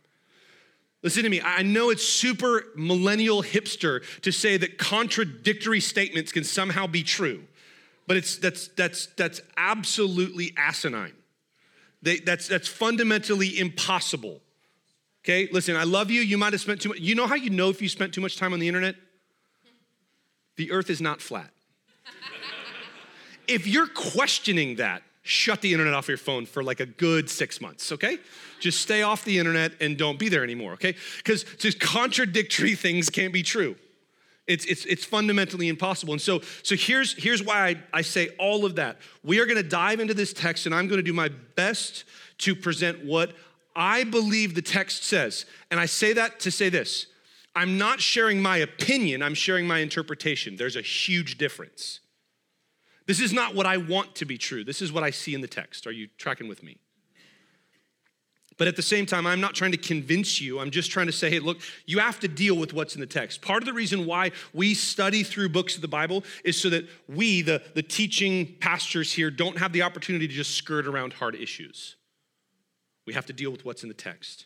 Listen 1.03 1.23
to 1.23 1.29
me. 1.29 1.41
I 1.41 1.63
know 1.63 1.89
it's 1.89 2.05
super 2.05 2.65
millennial 2.75 3.43
hipster 3.43 4.03
to 4.21 4.31
say 4.31 4.57
that 4.57 4.77
contradictory 4.77 5.79
statements 5.79 6.31
can 6.31 6.43
somehow 6.43 6.85
be 6.87 7.03
true, 7.03 7.43
but 8.07 8.17
it's 8.17 8.37
that's 8.37 8.67
that's 8.69 9.07
that's 9.17 9.41
absolutely 9.57 10.53
asinine. 10.57 11.13
They, 12.01 12.19
that's 12.19 12.47
that's 12.47 12.67
fundamentally 12.67 13.59
impossible. 13.59 14.41
Okay, 15.23 15.47
listen. 15.51 15.75
I 15.75 15.83
love 15.83 16.09
you. 16.09 16.21
You 16.21 16.37
might 16.37 16.53
have 16.53 16.61
spent 16.61 16.81
too 16.81 16.89
much. 16.89 16.99
You 16.99 17.15
know 17.15 17.27
how 17.27 17.35
you 17.35 17.51
know 17.51 17.69
if 17.69 17.81
you 17.81 17.89
spent 17.89 18.13
too 18.13 18.21
much 18.21 18.37
time 18.37 18.53
on 18.53 18.59
the 18.59 18.67
internet? 18.67 18.95
The 20.57 20.71
Earth 20.71 20.89
is 20.89 21.01
not 21.01 21.21
flat. 21.21 21.51
if 23.47 23.67
you're 23.67 23.87
questioning 23.87 24.75
that, 24.77 25.03
shut 25.23 25.61
the 25.61 25.71
internet 25.71 25.93
off 25.93 26.07
your 26.07 26.17
phone 26.17 26.45
for 26.45 26.63
like 26.63 26.79
a 26.79 26.85
good 26.85 27.29
six 27.29 27.61
months, 27.61 27.91
okay? 27.91 28.17
Just 28.59 28.81
stay 28.81 29.03
off 29.03 29.23
the 29.23 29.37
internet 29.39 29.73
and 29.79 29.97
don't 29.97 30.19
be 30.19 30.29
there 30.29 30.43
anymore, 30.43 30.73
okay? 30.73 30.95
Because 31.17 31.43
just 31.57 31.79
contradictory 31.79 32.75
things 32.75 33.09
can't 33.09 33.33
be 33.33 33.43
true. 33.43 33.75
It's, 34.51 34.65
it's, 34.65 34.85
it's 34.85 35.05
fundamentally 35.05 35.67
impossible. 35.67 36.13
And 36.13 36.21
so, 36.21 36.41
so 36.63 36.75
here's, 36.75 37.13
here's 37.13 37.43
why 37.43 37.67
I, 37.67 37.83
I 37.93 38.01
say 38.01 38.29
all 38.37 38.65
of 38.65 38.75
that. 38.75 38.97
We 39.23 39.39
are 39.39 39.45
gonna 39.45 39.63
dive 39.63 39.99
into 39.99 40.13
this 40.13 40.33
text, 40.33 40.65
and 40.65 40.75
I'm 40.75 40.87
gonna 40.87 41.01
do 41.01 41.13
my 41.13 41.29
best 41.55 42.03
to 42.39 42.55
present 42.55 43.05
what 43.05 43.33
I 43.75 44.03
believe 44.03 44.55
the 44.55 44.61
text 44.61 45.03
says. 45.03 45.45
And 45.69 45.79
I 45.79 45.85
say 45.85 46.13
that 46.13 46.39
to 46.41 46.51
say 46.51 46.69
this 46.69 47.07
I'm 47.55 47.77
not 47.77 47.99
sharing 47.99 48.41
my 48.41 48.57
opinion, 48.57 49.21
I'm 49.21 49.33
sharing 49.33 49.67
my 49.67 49.79
interpretation. 49.79 50.55
There's 50.55 50.75
a 50.75 50.81
huge 50.81 51.37
difference. 51.37 51.99
This 53.07 53.19
is 53.19 53.33
not 53.33 53.55
what 53.55 53.65
I 53.65 53.77
want 53.77 54.15
to 54.15 54.25
be 54.25 54.37
true. 54.37 54.63
This 54.63 54.81
is 54.81 54.91
what 54.91 55.03
I 55.03 55.09
see 55.09 55.33
in 55.33 55.41
the 55.41 55.47
text. 55.47 55.87
Are 55.87 55.91
you 55.91 56.07
tracking 56.17 56.47
with 56.47 56.63
me? 56.63 56.77
But 58.61 58.67
at 58.67 58.75
the 58.75 58.83
same 58.83 59.07
time, 59.07 59.25
I'm 59.25 59.41
not 59.41 59.55
trying 59.55 59.71
to 59.71 59.77
convince 59.77 60.39
you. 60.39 60.59
I'm 60.59 60.69
just 60.69 60.91
trying 60.91 61.07
to 61.07 61.11
say, 61.11 61.31
hey, 61.31 61.39
look, 61.39 61.57
you 61.87 61.97
have 61.97 62.19
to 62.19 62.27
deal 62.27 62.55
with 62.55 62.73
what's 62.73 62.93
in 62.93 63.01
the 63.01 63.07
text. 63.07 63.41
Part 63.41 63.63
of 63.63 63.65
the 63.65 63.73
reason 63.73 64.05
why 64.05 64.33
we 64.53 64.75
study 64.75 65.23
through 65.23 65.49
books 65.49 65.73
of 65.73 65.81
the 65.81 65.87
Bible 65.87 66.23
is 66.45 66.61
so 66.61 66.69
that 66.69 66.87
we, 67.07 67.41
the, 67.41 67.63
the 67.73 67.81
teaching 67.81 68.55
pastors 68.59 69.11
here, 69.11 69.31
don't 69.31 69.57
have 69.57 69.73
the 69.73 69.81
opportunity 69.81 70.27
to 70.27 70.33
just 70.35 70.51
skirt 70.53 70.85
around 70.85 71.13
hard 71.13 71.33
issues. 71.33 71.95
We 73.07 73.13
have 73.13 73.25
to 73.25 73.33
deal 73.33 73.49
with 73.49 73.65
what's 73.65 73.81
in 73.81 73.89
the 73.89 73.95
text. 73.95 74.45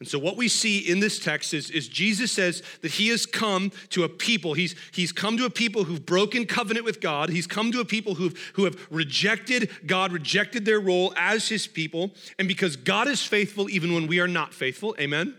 And 0.00 0.08
so, 0.08 0.18
what 0.18 0.38
we 0.38 0.48
see 0.48 0.78
in 0.78 0.98
this 1.00 1.18
text 1.18 1.52
is, 1.52 1.70
is 1.70 1.86
Jesus 1.86 2.32
says 2.32 2.62
that 2.80 2.92
he 2.92 3.08
has 3.08 3.26
come 3.26 3.70
to 3.90 4.02
a 4.04 4.08
people. 4.08 4.54
He's, 4.54 4.74
he's 4.92 5.12
come 5.12 5.36
to 5.36 5.44
a 5.44 5.50
people 5.50 5.84
who've 5.84 6.04
broken 6.04 6.46
covenant 6.46 6.86
with 6.86 7.02
God. 7.02 7.28
He's 7.28 7.46
come 7.46 7.70
to 7.72 7.80
a 7.80 7.84
people 7.84 8.14
who've, 8.14 8.34
who 8.54 8.64
have 8.64 8.78
rejected 8.90 9.70
God, 9.86 10.10
rejected 10.10 10.64
their 10.64 10.80
role 10.80 11.12
as 11.18 11.50
his 11.50 11.66
people. 11.66 12.12
And 12.38 12.48
because 12.48 12.76
God 12.76 13.08
is 13.08 13.22
faithful 13.22 13.68
even 13.68 13.92
when 13.92 14.06
we 14.06 14.20
are 14.20 14.28
not 14.28 14.54
faithful, 14.54 14.96
amen? 14.98 15.34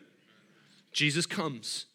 Jesus 0.91 1.25
comes. 1.25 1.87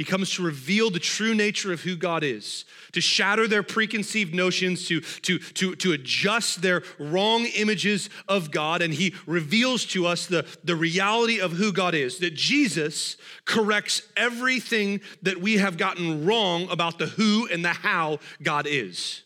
He 0.00 0.04
comes 0.04 0.30
to 0.36 0.42
reveal 0.42 0.88
the 0.88 0.98
true 0.98 1.34
nature 1.34 1.74
of 1.74 1.82
who 1.82 1.94
God 1.94 2.24
is, 2.24 2.64
to 2.92 3.02
shatter 3.02 3.46
their 3.46 3.62
preconceived 3.62 4.32
notions, 4.34 4.88
to, 4.88 5.00
to, 5.02 5.38
to, 5.38 5.76
to 5.76 5.92
adjust 5.92 6.62
their 6.62 6.82
wrong 6.98 7.44
images 7.44 8.08
of 8.26 8.50
God. 8.50 8.80
And 8.80 8.94
he 8.94 9.14
reveals 9.26 9.84
to 9.88 10.06
us 10.06 10.24
the, 10.24 10.46
the 10.64 10.74
reality 10.74 11.38
of 11.38 11.52
who 11.52 11.70
God 11.70 11.94
is, 11.94 12.16
that 12.20 12.32
Jesus 12.32 13.18
corrects 13.44 14.00
everything 14.16 15.02
that 15.20 15.38
we 15.38 15.58
have 15.58 15.76
gotten 15.76 16.24
wrong 16.24 16.70
about 16.70 16.98
the 16.98 17.04
who 17.04 17.46
and 17.52 17.62
the 17.62 17.74
how 17.74 18.20
God 18.42 18.66
is. 18.66 19.24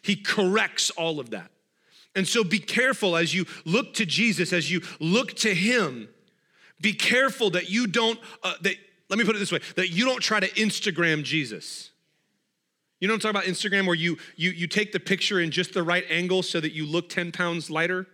He 0.00 0.16
corrects 0.16 0.88
all 0.88 1.20
of 1.20 1.28
that. 1.32 1.50
And 2.14 2.26
so 2.26 2.44
be 2.44 2.60
careful 2.60 3.14
as 3.14 3.34
you 3.34 3.44
look 3.66 3.92
to 3.92 4.06
Jesus, 4.06 4.54
as 4.54 4.70
you 4.70 4.80
look 5.00 5.34
to 5.40 5.54
him, 5.54 6.08
be 6.80 6.94
careful 6.94 7.50
that 7.50 7.68
you 7.68 7.86
don't, 7.86 8.18
uh, 8.42 8.54
that 8.62 8.76
let 9.08 9.18
me 9.18 9.24
put 9.24 9.36
it 9.36 9.38
this 9.38 9.52
way 9.52 9.60
that 9.76 9.90
you 9.90 10.04
don't 10.04 10.20
try 10.20 10.40
to 10.40 10.48
Instagram 10.50 11.22
Jesus. 11.22 11.90
You 13.00 13.08
know 13.08 13.14
what 13.14 13.24
I'm 13.24 13.34
talking 13.34 13.48
about 13.48 13.54
Instagram 13.54 13.86
where 13.86 13.94
you, 13.94 14.16
you, 14.36 14.50
you 14.50 14.66
take 14.66 14.92
the 14.92 15.00
picture 15.00 15.40
in 15.40 15.50
just 15.50 15.74
the 15.74 15.82
right 15.82 16.04
angle 16.08 16.42
so 16.42 16.60
that 16.60 16.72
you 16.72 16.86
look 16.86 17.08
10 17.08 17.32
pounds 17.32 17.68
lighter? 17.68 18.06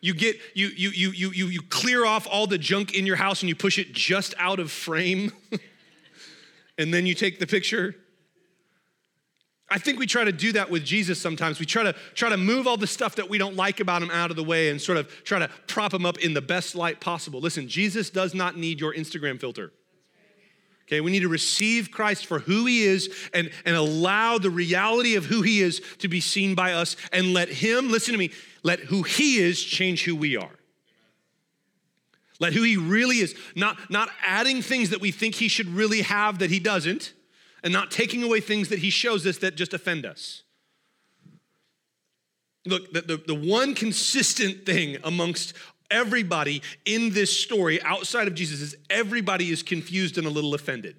You 0.00 0.14
get 0.14 0.36
you 0.54 0.68
you 0.68 0.90
you 0.90 1.10
you 1.10 1.30
you 1.32 1.46
you 1.46 1.62
clear 1.62 2.06
off 2.06 2.28
all 2.30 2.46
the 2.46 2.58
junk 2.58 2.94
in 2.94 3.06
your 3.06 3.16
house 3.16 3.42
and 3.42 3.48
you 3.48 3.56
push 3.56 3.78
it 3.78 3.92
just 3.92 4.34
out 4.38 4.60
of 4.60 4.70
frame. 4.70 5.32
and 6.78 6.94
then 6.94 7.06
you 7.06 7.14
take 7.14 7.40
the 7.40 7.46
picture. 7.46 7.96
I 9.68 9.78
think 9.78 9.98
we 9.98 10.06
try 10.06 10.22
to 10.22 10.32
do 10.32 10.52
that 10.52 10.70
with 10.70 10.84
Jesus 10.84 11.20
sometimes. 11.20 11.58
We 11.58 11.66
try 11.66 11.82
to 11.82 11.92
try 12.14 12.28
to 12.28 12.36
move 12.36 12.68
all 12.68 12.76
the 12.76 12.86
stuff 12.86 13.16
that 13.16 13.28
we 13.28 13.36
don't 13.36 13.56
like 13.56 13.80
about 13.80 14.00
him 14.00 14.10
out 14.12 14.30
of 14.30 14.36
the 14.36 14.44
way 14.44 14.70
and 14.70 14.80
sort 14.80 14.96
of 14.96 15.08
try 15.24 15.40
to 15.40 15.48
prop 15.66 15.92
him 15.92 16.06
up 16.06 16.18
in 16.18 16.34
the 16.34 16.40
best 16.40 16.76
light 16.76 17.00
possible. 17.00 17.40
Listen, 17.40 17.66
Jesus 17.66 18.08
does 18.08 18.32
not 18.32 18.56
need 18.56 18.80
your 18.80 18.94
Instagram 18.94 19.40
filter. 19.40 19.72
Okay, 20.86 21.00
we 21.00 21.10
need 21.10 21.20
to 21.20 21.28
receive 21.28 21.90
Christ 21.90 22.26
for 22.26 22.38
who 22.38 22.64
he 22.66 22.84
is 22.84 23.12
and, 23.34 23.50
and 23.64 23.74
allow 23.74 24.38
the 24.38 24.50
reality 24.50 25.16
of 25.16 25.24
who 25.24 25.42
he 25.42 25.60
is 25.60 25.82
to 25.98 26.06
be 26.06 26.20
seen 26.20 26.54
by 26.54 26.74
us 26.74 26.94
and 27.12 27.32
let 27.32 27.48
him, 27.48 27.90
listen 27.90 28.12
to 28.12 28.18
me, 28.18 28.30
let 28.62 28.78
who 28.78 29.02
he 29.02 29.38
is 29.38 29.60
change 29.60 30.04
who 30.04 30.14
we 30.14 30.36
are. 30.36 30.50
Let 32.38 32.52
who 32.52 32.62
he 32.62 32.76
really 32.76 33.18
is, 33.18 33.34
not, 33.56 33.90
not 33.90 34.10
adding 34.24 34.62
things 34.62 34.90
that 34.90 35.00
we 35.00 35.10
think 35.10 35.34
he 35.34 35.48
should 35.48 35.68
really 35.70 36.02
have 36.02 36.38
that 36.38 36.50
he 36.50 36.60
doesn't 36.60 37.14
and 37.62 37.72
not 37.72 37.90
taking 37.90 38.22
away 38.22 38.40
things 38.40 38.68
that 38.68 38.80
he 38.80 38.90
shows 38.90 39.26
us 39.26 39.38
that 39.38 39.56
just 39.56 39.74
offend 39.74 40.06
us. 40.06 40.42
Look, 42.64 42.92
the, 42.92 43.00
the, 43.02 43.16
the 43.16 43.34
one 43.34 43.74
consistent 43.74 44.66
thing 44.66 44.96
amongst 45.04 45.54
everybody 45.90 46.62
in 46.84 47.12
this 47.12 47.36
story 47.36 47.80
outside 47.82 48.26
of 48.26 48.34
Jesus 48.34 48.60
is 48.60 48.76
everybody 48.90 49.50
is 49.50 49.62
confused 49.62 50.18
and 50.18 50.26
a 50.26 50.30
little 50.30 50.54
offended. 50.54 50.96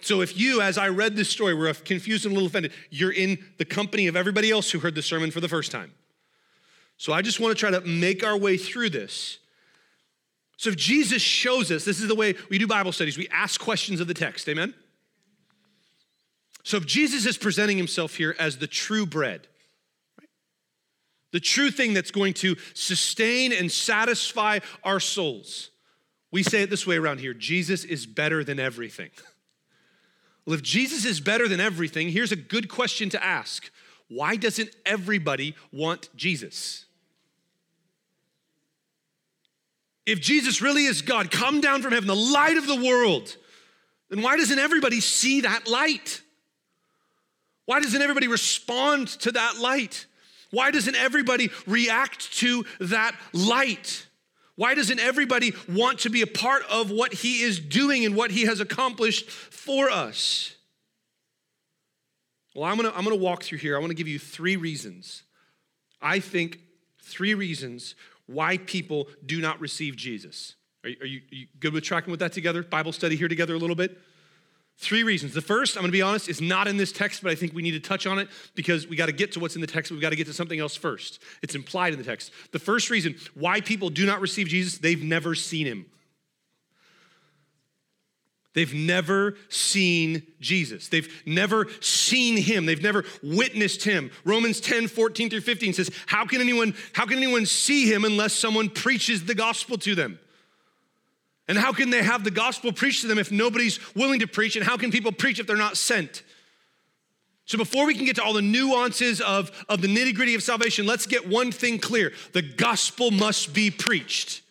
So 0.00 0.20
if 0.20 0.38
you, 0.38 0.60
as 0.60 0.78
I 0.78 0.88
read 0.88 1.16
this 1.16 1.28
story, 1.28 1.54
were 1.54 1.72
confused 1.72 2.26
and 2.26 2.32
a 2.32 2.34
little 2.34 2.48
offended, 2.48 2.72
you're 2.90 3.12
in 3.12 3.38
the 3.58 3.64
company 3.64 4.06
of 4.06 4.16
everybody 4.16 4.50
else 4.50 4.70
who 4.70 4.78
heard 4.78 4.94
the 4.94 5.02
sermon 5.02 5.30
for 5.30 5.40
the 5.40 5.48
first 5.48 5.72
time. 5.72 5.92
So 6.98 7.12
I 7.12 7.22
just 7.22 7.40
want 7.40 7.56
to 7.56 7.60
try 7.60 7.70
to 7.70 7.80
make 7.86 8.24
our 8.24 8.36
way 8.36 8.56
through 8.56 8.90
this. 8.90 9.38
So 10.56 10.70
if 10.70 10.76
Jesus 10.76 11.20
shows 11.20 11.70
us, 11.70 11.84
this 11.84 12.00
is 12.00 12.08
the 12.08 12.14
way 12.14 12.34
we 12.48 12.56
do 12.58 12.66
Bible 12.66 12.92
studies, 12.92 13.18
we 13.18 13.28
ask 13.28 13.60
questions 13.60 14.00
of 14.00 14.06
the 14.06 14.14
text, 14.14 14.48
amen? 14.48 14.74
So 16.66 16.78
if 16.78 16.84
Jesus 16.84 17.26
is 17.26 17.38
presenting 17.38 17.76
himself 17.76 18.16
here 18.16 18.34
as 18.40 18.58
the 18.58 18.66
true 18.66 19.06
bread, 19.06 19.46
the 21.30 21.38
true 21.38 21.70
thing 21.70 21.94
that's 21.94 22.10
going 22.10 22.34
to 22.34 22.56
sustain 22.74 23.52
and 23.52 23.70
satisfy 23.70 24.58
our 24.82 24.98
souls, 24.98 25.70
We 26.32 26.42
say 26.42 26.62
it 26.62 26.70
this 26.70 26.84
way 26.84 26.96
around 26.96 27.20
here 27.20 27.34
Jesus 27.34 27.84
is 27.84 28.04
better 28.04 28.42
than 28.42 28.58
everything. 28.58 29.10
Well, 30.44 30.54
if 30.54 30.62
Jesus 30.62 31.04
is 31.04 31.18
better 31.18 31.48
than 31.48 31.58
everything, 31.58 32.08
here's 32.08 32.30
a 32.30 32.36
good 32.36 32.68
question 32.68 33.10
to 33.10 33.24
ask 33.24 33.70
Why 34.08 34.34
doesn't 34.34 34.70
everybody 34.84 35.54
want 35.72 36.08
Jesus? 36.16 36.84
If 40.04 40.20
Jesus 40.20 40.60
really 40.60 40.86
is 40.86 41.00
God, 41.00 41.30
come 41.30 41.60
down 41.60 41.82
from 41.82 41.92
heaven, 41.92 42.08
the 42.08 42.16
light 42.16 42.56
of 42.56 42.66
the 42.66 42.84
world, 42.84 43.36
then 44.08 44.20
why 44.20 44.36
doesn't 44.36 44.58
everybody 44.58 45.00
see 45.00 45.42
that 45.42 45.68
light? 45.68 46.22
Why 47.66 47.80
doesn't 47.80 48.00
everybody 48.00 48.28
respond 48.28 49.08
to 49.08 49.32
that 49.32 49.58
light? 49.60 50.06
Why 50.50 50.70
doesn't 50.70 50.96
everybody 50.96 51.50
react 51.66 52.32
to 52.38 52.64
that 52.80 53.14
light? 53.32 54.06
Why 54.54 54.74
doesn't 54.74 55.00
everybody 55.00 55.52
want 55.68 56.00
to 56.00 56.10
be 56.10 56.22
a 56.22 56.26
part 56.26 56.62
of 56.70 56.90
what 56.90 57.12
he 57.12 57.42
is 57.42 57.60
doing 57.60 58.04
and 58.04 58.16
what 58.16 58.30
he 58.30 58.46
has 58.46 58.60
accomplished 58.60 59.28
for 59.28 59.90
us? 59.90 60.54
Well, 62.54 62.64
I'm 62.64 62.76
gonna, 62.76 62.92
I'm 62.94 63.04
gonna 63.04 63.16
walk 63.16 63.42
through 63.42 63.58
here. 63.58 63.76
I 63.76 63.80
wanna 63.80 63.94
give 63.94 64.08
you 64.08 64.18
three 64.18 64.56
reasons. 64.56 65.24
I 66.00 66.20
think 66.20 66.60
three 67.02 67.34
reasons 67.34 67.94
why 68.26 68.56
people 68.56 69.08
do 69.24 69.40
not 69.40 69.60
receive 69.60 69.94
Jesus. 69.94 70.54
Are, 70.84 70.88
you, 70.88 70.96
are 71.00 71.06
you, 71.06 71.18
are 71.18 71.34
you 71.34 71.46
good 71.60 71.74
with 71.74 71.84
tracking 71.84 72.10
with 72.10 72.20
that 72.20 72.32
together? 72.32 72.62
Bible 72.62 72.92
study 72.92 73.16
here 73.16 73.28
together 73.28 73.54
a 73.54 73.58
little 73.58 73.76
bit? 73.76 73.98
Three 74.78 75.04
reasons. 75.04 75.32
The 75.32 75.40
first, 75.40 75.76
I'm 75.76 75.82
gonna 75.82 75.92
be 75.92 76.02
honest, 76.02 76.28
is 76.28 76.40
not 76.40 76.68
in 76.68 76.76
this 76.76 76.92
text, 76.92 77.22
but 77.22 77.32
I 77.32 77.34
think 77.34 77.54
we 77.54 77.62
need 77.62 77.72
to 77.72 77.80
touch 77.80 78.06
on 78.06 78.18
it 78.18 78.28
because 78.54 78.86
we 78.86 78.94
gotta 78.94 79.12
get 79.12 79.32
to 79.32 79.40
what's 79.40 79.54
in 79.54 79.62
the 79.62 79.66
text, 79.66 79.90
but 79.90 79.96
we 79.96 80.02
gotta 80.02 80.16
get 80.16 80.26
to 80.26 80.34
something 80.34 80.60
else 80.60 80.76
first. 80.76 81.18
It's 81.42 81.54
implied 81.54 81.94
in 81.94 81.98
the 81.98 82.04
text. 82.04 82.30
The 82.52 82.58
first 82.58 82.90
reason 82.90 83.16
why 83.34 83.62
people 83.62 83.88
do 83.88 84.04
not 84.04 84.20
receive 84.20 84.48
Jesus, 84.48 84.78
they've 84.78 85.02
never 85.02 85.34
seen 85.34 85.66
him. 85.66 85.86
They've 88.56 88.72
never 88.72 89.36
seen 89.50 90.22
Jesus. 90.40 90.88
They've 90.88 91.22
never 91.26 91.66
seen 91.80 92.38
him. 92.38 92.64
They've 92.64 92.82
never 92.82 93.04
witnessed 93.22 93.84
him. 93.84 94.10
Romans 94.24 94.60
10, 94.60 94.88
14 94.88 95.28
through 95.28 95.42
15 95.42 95.74
says, 95.74 95.90
How 96.06 96.24
can 96.24 96.40
anyone, 96.40 96.74
how 96.94 97.04
can 97.04 97.18
anyone 97.18 97.44
see 97.44 97.92
him 97.92 98.06
unless 98.06 98.32
someone 98.32 98.70
preaches 98.70 99.26
the 99.26 99.34
gospel 99.34 99.76
to 99.78 99.94
them? 99.94 100.18
And 101.48 101.56
how 101.56 101.72
can 101.72 101.90
they 101.90 102.02
have 102.02 102.24
the 102.24 102.30
gospel 102.30 102.72
preached 102.72 103.02
to 103.02 103.06
them 103.06 103.18
if 103.18 103.30
nobody's 103.30 103.78
willing 103.94 104.20
to 104.20 104.26
preach? 104.26 104.56
And 104.56 104.64
how 104.64 104.76
can 104.76 104.90
people 104.90 105.12
preach 105.12 105.38
if 105.38 105.46
they're 105.46 105.56
not 105.56 105.76
sent? 105.76 106.22
So, 107.44 107.56
before 107.56 107.86
we 107.86 107.94
can 107.94 108.04
get 108.04 108.16
to 108.16 108.24
all 108.24 108.32
the 108.32 108.42
nuances 108.42 109.20
of, 109.20 109.52
of 109.68 109.80
the 109.80 109.86
nitty 109.86 110.16
gritty 110.16 110.34
of 110.34 110.42
salvation, 110.42 110.84
let's 110.84 111.06
get 111.06 111.28
one 111.28 111.52
thing 111.52 111.78
clear 111.78 112.12
the 112.32 112.42
gospel 112.42 113.12
must 113.12 113.54
be 113.54 113.70
preached. 113.70 114.42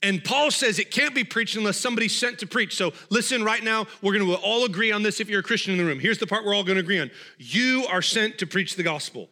And 0.00 0.22
Paul 0.22 0.52
says 0.52 0.78
it 0.78 0.92
can't 0.92 1.12
be 1.12 1.24
preached 1.24 1.56
unless 1.56 1.76
somebody's 1.76 2.16
sent 2.16 2.38
to 2.38 2.46
preach. 2.46 2.76
So, 2.76 2.92
listen 3.10 3.42
right 3.42 3.64
now, 3.64 3.88
we're 4.00 4.16
gonna 4.16 4.32
all 4.34 4.64
agree 4.64 4.92
on 4.92 5.02
this 5.02 5.18
if 5.18 5.28
you're 5.28 5.40
a 5.40 5.42
Christian 5.42 5.72
in 5.72 5.78
the 5.78 5.84
room. 5.84 5.98
Here's 5.98 6.18
the 6.18 6.28
part 6.28 6.44
we're 6.44 6.54
all 6.54 6.62
gonna 6.62 6.78
agree 6.78 7.00
on 7.00 7.10
you 7.38 7.84
are 7.90 8.02
sent 8.02 8.38
to 8.38 8.46
preach 8.46 8.76
the 8.76 8.84
gospel. 8.84 9.28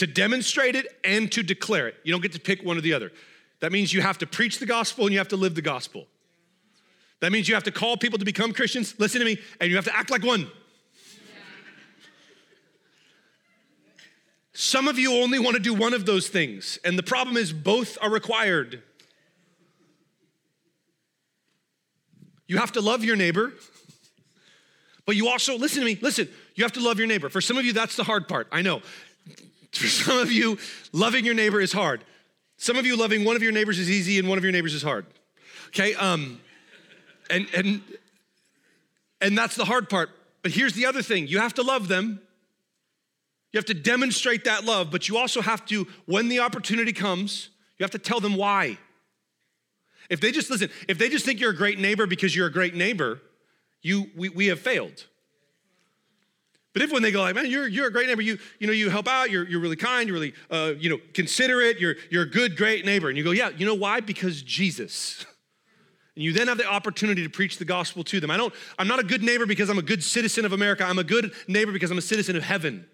To 0.00 0.06
demonstrate 0.06 0.74
it 0.74 0.98
and 1.04 1.30
to 1.30 1.42
declare 1.42 1.86
it. 1.86 1.94
You 2.04 2.12
don't 2.12 2.22
get 2.22 2.32
to 2.32 2.40
pick 2.40 2.62
one 2.62 2.76
or 2.78 2.80
the 2.80 2.94
other. 2.94 3.12
That 3.60 3.70
means 3.70 3.92
you 3.92 4.00
have 4.00 4.16
to 4.18 4.26
preach 4.26 4.58
the 4.58 4.64
gospel 4.64 5.04
and 5.04 5.12
you 5.12 5.18
have 5.18 5.28
to 5.28 5.36
live 5.36 5.54
the 5.54 5.62
gospel. 5.62 6.06
That 7.20 7.32
means 7.32 7.48
you 7.48 7.54
have 7.54 7.64
to 7.64 7.70
call 7.70 7.98
people 7.98 8.18
to 8.18 8.24
become 8.24 8.54
Christians, 8.54 8.94
listen 8.98 9.18
to 9.20 9.26
me, 9.26 9.38
and 9.60 9.68
you 9.68 9.76
have 9.76 9.84
to 9.84 9.94
act 9.94 10.10
like 10.10 10.24
one. 10.24 10.50
Some 14.54 14.88
of 14.88 14.98
you 14.98 15.22
only 15.22 15.38
want 15.38 15.56
to 15.56 15.62
do 15.62 15.74
one 15.74 15.92
of 15.92 16.06
those 16.06 16.28
things, 16.28 16.78
and 16.82 16.98
the 16.98 17.02
problem 17.02 17.36
is 17.36 17.52
both 17.52 17.98
are 18.00 18.10
required. 18.10 18.82
You 22.46 22.56
have 22.56 22.72
to 22.72 22.80
love 22.80 23.04
your 23.04 23.16
neighbor, 23.16 23.52
but 25.04 25.14
you 25.14 25.28
also, 25.28 25.58
listen 25.58 25.80
to 25.80 25.84
me, 25.84 25.98
listen, 26.00 26.28
you 26.54 26.64
have 26.64 26.72
to 26.72 26.80
love 26.80 26.98
your 26.98 27.06
neighbor. 27.06 27.28
For 27.28 27.42
some 27.42 27.58
of 27.58 27.66
you, 27.66 27.74
that's 27.74 27.96
the 27.96 28.04
hard 28.04 28.28
part. 28.28 28.48
I 28.50 28.62
know. 28.62 28.80
For 29.72 29.86
some 29.86 30.18
of 30.18 30.32
you, 30.32 30.58
loving 30.92 31.24
your 31.24 31.34
neighbor 31.34 31.60
is 31.60 31.72
hard. 31.72 32.04
Some 32.56 32.76
of 32.76 32.84
you, 32.84 32.96
loving 32.96 33.24
one 33.24 33.36
of 33.36 33.42
your 33.42 33.52
neighbors 33.52 33.78
is 33.78 33.90
easy 33.90 34.18
and 34.18 34.28
one 34.28 34.36
of 34.36 34.44
your 34.44 34.52
neighbors 34.52 34.74
is 34.74 34.82
hard. 34.82 35.06
Okay? 35.68 35.94
Um, 35.94 36.40
and, 37.30 37.46
and, 37.56 37.82
and 39.20 39.38
that's 39.38 39.56
the 39.56 39.64
hard 39.64 39.88
part. 39.88 40.10
But 40.42 40.52
here's 40.52 40.74
the 40.74 40.86
other 40.86 41.02
thing 41.02 41.26
you 41.26 41.38
have 41.38 41.54
to 41.54 41.62
love 41.62 41.88
them. 41.88 42.20
You 43.52 43.58
have 43.58 43.66
to 43.66 43.74
demonstrate 43.74 44.44
that 44.44 44.64
love, 44.64 44.90
but 44.92 45.08
you 45.08 45.16
also 45.16 45.40
have 45.40 45.64
to, 45.66 45.86
when 46.06 46.28
the 46.28 46.38
opportunity 46.38 46.92
comes, 46.92 47.48
you 47.78 47.84
have 47.84 47.90
to 47.90 47.98
tell 47.98 48.20
them 48.20 48.36
why. 48.36 48.78
If 50.08 50.20
they 50.20 50.30
just 50.30 50.50
listen, 50.50 50.70
if 50.88 50.98
they 50.98 51.08
just 51.08 51.24
think 51.24 51.40
you're 51.40 51.50
a 51.50 51.56
great 51.56 51.78
neighbor 51.78 52.06
because 52.06 52.34
you're 52.34 52.46
a 52.46 52.52
great 52.52 52.74
neighbor, 52.74 53.20
you 53.82 54.10
we, 54.16 54.28
we 54.28 54.46
have 54.46 54.60
failed. 54.60 55.06
But 56.72 56.82
if 56.82 56.92
when 56.92 57.02
they 57.02 57.10
go 57.10 57.22
like, 57.22 57.34
man, 57.34 57.50
you're, 57.50 57.66
you're 57.66 57.88
a 57.88 57.92
great 57.92 58.06
neighbor, 58.06 58.22
you, 58.22 58.38
you 58.60 58.66
know, 58.66 58.72
you 58.72 58.90
help 58.90 59.08
out, 59.08 59.30
you're, 59.30 59.48
you're 59.48 59.60
really 59.60 59.76
kind, 59.76 60.08
you're 60.08 60.14
really, 60.14 60.34
uh, 60.50 60.74
you 60.78 60.88
know, 60.88 60.98
considerate, 61.14 61.80
you're, 61.80 61.96
you're 62.10 62.22
a 62.22 62.30
good, 62.30 62.56
great 62.56 62.84
neighbor. 62.84 63.08
And 63.08 63.18
you 63.18 63.24
go, 63.24 63.32
yeah, 63.32 63.50
you 63.50 63.66
know 63.66 63.74
why? 63.74 64.00
Because 64.00 64.42
Jesus. 64.42 65.26
And 66.16 66.24
you 66.24 66.32
then 66.32 66.48
have 66.48 66.58
the 66.58 66.66
opportunity 66.66 67.22
to 67.22 67.30
preach 67.30 67.58
the 67.58 67.64
gospel 67.64 68.02
to 68.04 68.18
them. 68.18 68.32
I 68.32 68.36
don't, 68.36 68.52
I'm 68.78 68.88
not 68.88 68.98
a 68.98 69.04
good 69.04 69.22
neighbor 69.22 69.46
because 69.46 69.70
I'm 69.70 69.78
a 69.78 69.82
good 69.82 70.02
citizen 70.02 70.44
of 70.44 70.52
America. 70.52 70.84
I'm 70.84 70.98
a 70.98 71.04
good 71.04 71.32
neighbor 71.46 71.70
because 71.72 71.90
I'm 71.92 71.98
a 71.98 72.02
citizen 72.02 72.36
of 72.36 72.42
heaven. 72.42 72.84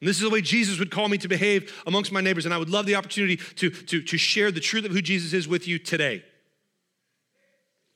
And 0.00 0.08
this 0.08 0.16
is 0.16 0.22
the 0.22 0.30
way 0.30 0.40
Jesus 0.40 0.78
would 0.78 0.90
call 0.92 1.08
me 1.08 1.18
to 1.18 1.28
behave 1.28 1.82
amongst 1.86 2.12
my 2.12 2.20
neighbors. 2.20 2.44
And 2.44 2.54
I 2.54 2.58
would 2.58 2.70
love 2.70 2.86
the 2.86 2.94
opportunity 2.94 3.36
to, 3.36 3.68
to, 3.68 4.00
to 4.00 4.16
share 4.16 4.52
the 4.52 4.60
truth 4.60 4.84
of 4.84 4.92
who 4.92 5.02
Jesus 5.02 5.32
is 5.32 5.48
with 5.48 5.66
you 5.66 5.78
today. 5.78 6.24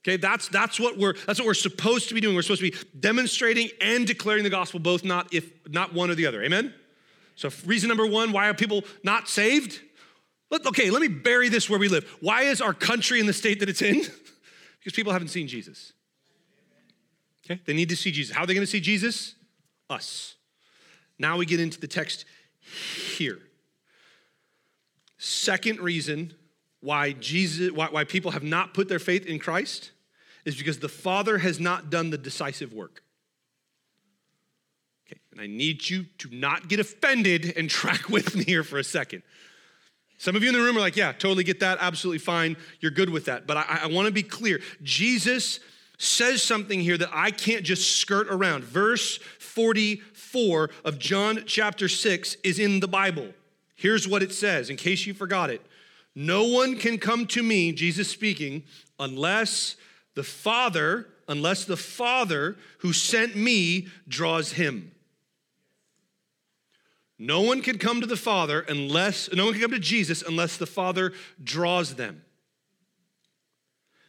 Okay, 0.05 0.17
that's, 0.17 0.49
that's, 0.49 0.81
what 0.81 0.99
we're, 0.99 1.15
that's 1.27 1.39
what 1.39 1.47
we're 1.47 1.55
supposed 1.55 2.09
to 2.09 2.15
be 2.15 2.21
doing. 2.21 2.35
We're 2.35 2.43
supposed 2.43 2.63
to 2.63 2.71
be 2.71 2.77
demonstrating 2.99 3.69
and 3.81 4.05
declaring 4.05 4.43
the 4.43 4.51
gospel, 4.51 4.81
both 4.81 5.05
not 5.05 5.33
if 5.33 5.49
not 5.69 5.95
one 5.95 6.11
or 6.11 6.17
the 6.17 6.27
other. 6.27 6.43
Amen? 6.43 6.75
So 7.37 7.51
reason 7.65 7.89
number 7.89 8.07
one, 8.07 8.33
why 8.33 8.49
are 8.49 8.55
people 8.55 8.83
not 9.05 9.29
saved? 9.29 9.81
Let, 10.51 10.67
okay, 10.67 10.91
let 10.91 11.03
me 11.03 11.09
bury 11.09 11.49
this 11.49 11.71
where 11.71 11.79
we 11.79 11.89
live. 11.89 12.05
Why 12.21 12.43
is 12.43 12.61
our 12.61 12.75
country 12.75 13.21
in 13.21 13.27
the 13.27 13.33
state 13.33 13.61
that 13.61 13.69
it's 13.69 13.81
in? 13.81 13.99
because 14.79 14.93
people 14.93 15.13
haven't 15.13 15.29
seen 15.29 15.47
Jesus. 15.47 15.93
Okay, 17.45 17.61
they 17.65 17.73
need 17.73 17.89
to 17.89 17.97
see 17.97 18.11
Jesus. 18.11 18.35
How 18.35 18.43
are 18.43 18.47
they 18.47 18.55
going 18.55 18.67
to 18.67 18.71
see 18.71 18.81
Jesus? 18.81 19.35
Us. 19.89 20.35
Now 21.19 21.37
we 21.37 21.47
get 21.47 21.61
into 21.61 21.81
the 21.81 21.87
text 21.87 22.25
here. 23.17 23.39
Second 25.19 25.79
reason 25.81 26.35
why 26.83 27.13
Jesus, 27.13 27.71
why, 27.73 27.89
why 27.89 28.05
people 28.05 28.33
have 28.33 28.43
not 28.43 28.75
put 28.75 28.89
their 28.89 28.99
faith 28.99 29.25
in 29.25 29.39
Christ 29.39 29.93
is 30.45 30.57
because 30.57 30.81
the 30.81 30.89
Father 30.89 31.39
has 31.39 31.59
not 31.59 31.89
done 31.89 32.11
the 32.11 32.19
decisive 32.19 32.75
work. 32.75 33.03
Okay, 35.07 35.21
and 35.31 35.41
I 35.41 35.47
need 35.47 35.89
you 35.89 36.07
to 36.19 36.29
not 36.35 36.69
get 36.69 36.81
offended 36.81 37.55
and 37.57 37.71
track 37.71 38.09
with 38.09 38.35
me 38.35 38.45
here 38.45 38.65
for 38.65 38.79
a 38.79 38.85
second. 38.85 39.23
Some 40.19 40.37
of 40.37 40.43
you 40.43 40.49
in 40.49 40.55
the 40.55 40.61
room 40.61 40.77
are 40.77 40.81
like, 40.81 40.97
yeah, 40.97 41.13
totally 41.13 41.45
get 41.45 41.61
that, 41.61 41.79
absolutely 41.81 42.19
fine, 42.19 42.57
you're 42.81 42.93
good 42.93 43.11
with 43.11 43.25
that. 43.27 43.47
But 43.47 43.57
I, 43.57 43.81
I 43.85 43.87
want 43.87 44.07
to 44.07 44.13
be 44.13 44.23
clear. 44.23 44.61
Jesus 44.83 45.61
says 45.99 46.43
something 46.43 46.81
here 46.81 46.99
that 46.99 47.11
I 47.13 47.31
can't 47.31 47.65
just 47.65 47.99
skirt 47.99 48.27
around. 48.29 48.65
Verse 48.65 49.19
44 49.39 50.71
of 50.85 50.99
John 50.99 51.45
chapter 51.47 51.89
6 51.89 52.37
is 52.43 52.59
in 52.59 52.81
the 52.81 52.89
Bible. 52.89 53.29
Here's 53.77 54.07
what 54.07 54.23
it 54.23 54.33
says, 54.33 54.71
in 54.71 54.77
case 54.77 55.07
you 55.07 55.15
forgot 55.15 55.51
it. 55.51 55.65
No 56.15 56.45
one 56.45 56.77
can 56.77 56.99
come 56.99 57.27
to 57.29 57.43
me, 57.43 57.73
Jesus 57.73 58.09
speaking, 58.09 58.65
unless 58.99 59.77
the 60.15 60.23
Father, 60.23 61.09
unless 61.27 61.65
the 61.65 61.77
Father 61.77 62.57
who 62.79 62.93
sent 62.93 63.35
me 63.35 63.89
draws 64.07 64.53
him. 64.53 64.93
No 67.19 67.41
one 67.41 67.63
can 67.63 67.79
come 67.79 68.01
to 68.01 68.07
the 68.07 68.17
Father 68.17 68.61
unless, 68.69 69.33
no 69.33 69.45
one 69.45 69.55
can 69.55 69.63
come 69.63 69.71
to 69.71 69.79
Jesus 69.79 70.23
unless 70.27 70.57
the 70.57 70.67
Father 70.67 71.13
draws 71.43 71.95
them. 71.95 72.23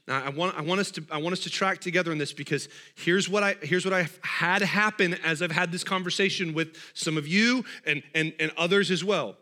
Now, 0.07 0.21
I 0.21 0.29
want, 0.29 0.57
I, 0.57 0.61
want 0.61 0.81
us 0.81 0.91
to, 0.91 1.05
I 1.09 1.17
want 1.19 1.31
us 1.31 1.39
to 1.41 1.49
track 1.49 1.79
together 1.79 2.11
in 2.11 2.17
this 2.17 2.33
because 2.33 2.67
here's 2.95 3.29
what, 3.29 3.43
I, 3.43 3.55
here's 3.61 3.85
what 3.85 3.93
I've 3.93 4.19
had 4.21 4.61
happen 4.61 5.13
as 5.23 5.41
I've 5.41 5.51
had 5.51 5.71
this 5.71 5.83
conversation 5.83 6.53
with 6.53 6.75
some 6.93 7.17
of 7.17 7.25
you 7.25 7.63
and, 7.85 8.03
and, 8.13 8.33
and 8.39 8.51
others 8.57 8.91
as 8.91 9.03
well. 9.03 9.37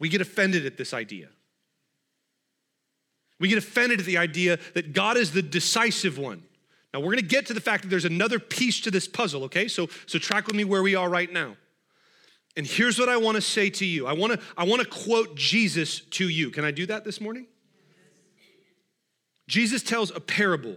We 0.00 0.08
get 0.08 0.20
offended 0.20 0.66
at 0.66 0.76
this 0.76 0.92
idea. 0.92 1.28
We 3.40 3.48
get 3.48 3.58
offended 3.58 4.00
at 4.00 4.06
the 4.06 4.18
idea 4.18 4.58
that 4.74 4.92
God 4.92 5.16
is 5.16 5.32
the 5.32 5.42
decisive 5.42 6.18
one. 6.18 6.42
Now, 6.92 7.00
we're 7.00 7.06
going 7.06 7.18
to 7.18 7.22
get 7.22 7.46
to 7.46 7.54
the 7.54 7.60
fact 7.60 7.82
that 7.82 7.88
there's 7.88 8.04
another 8.04 8.38
piece 8.38 8.80
to 8.82 8.90
this 8.90 9.08
puzzle, 9.08 9.42
okay? 9.44 9.66
So, 9.66 9.88
so 10.06 10.18
track 10.18 10.46
with 10.46 10.54
me 10.54 10.62
where 10.62 10.82
we 10.82 10.94
are 10.94 11.08
right 11.08 11.30
now. 11.30 11.56
And 12.56 12.64
here's 12.64 13.00
what 13.00 13.08
I 13.08 13.16
want 13.16 13.34
to 13.34 13.40
say 13.40 13.68
to 13.70 13.84
you. 13.84 14.06
I 14.06 14.12
want 14.12 14.34
to 14.34 14.40
I 14.56 14.64
want 14.64 14.80
to 14.80 14.88
quote 14.88 15.34
Jesus 15.34 16.00
to 16.00 16.28
you. 16.28 16.50
Can 16.50 16.64
I 16.64 16.70
do 16.70 16.86
that 16.86 17.04
this 17.04 17.20
morning? 17.20 17.46
Jesus 19.48 19.82
tells 19.82 20.10
a 20.10 20.20
parable 20.20 20.76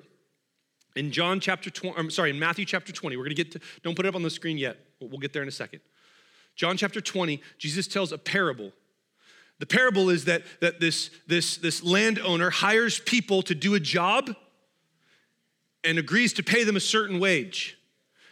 in 0.96 1.12
John 1.12 1.40
chapter 1.40 1.70
20, 1.70 1.98
I'm 1.98 2.10
sorry, 2.10 2.32
in 2.32 2.40
Matthew 2.40 2.66
chapter 2.66 2.92
20. 2.92 3.16
We're 3.16 3.24
going 3.24 3.36
to 3.36 3.44
get 3.44 3.52
to 3.52 3.60
don't 3.84 3.96
put 3.96 4.06
it 4.06 4.10
up 4.10 4.16
on 4.16 4.24
the 4.24 4.30
screen 4.32 4.58
yet. 4.58 4.78
We'll 5.00 5.20
get 5.20 5.34
there 5.34 5.44
in 5.44 5.48
a 5.48 5.52
second. 5.52 5.82
John 6.56 6.76
chapter 6.76 7.00
20, 7.00 7.42
Jesus 7.60 7.88
tells 7.88 8.12
a 8.12 8.18
parable 8.18 8.72
The 9.60 9.66
parable 9.66 10.10
is 10.10 10.26
that, 10.26 10.44
that 10.62 10.80
this, 10.80 11.10
this, 11.28 11.58
this 11.58 11.84
landowner 11.84 12.50
hires 12.50 13.00
people 13.00 13.42
to 13.44 13.56
do 13.56 13.74
a 13.74 13.80
job 13.80 14.36
and 15.84 15.98
agrees 15.98 16.34
to 16.34 16.44
pay 16.44 16.64
them 16.64 16.76
a 16.76 16.82
certain 16.82 17.20
wage. 17.20 17.78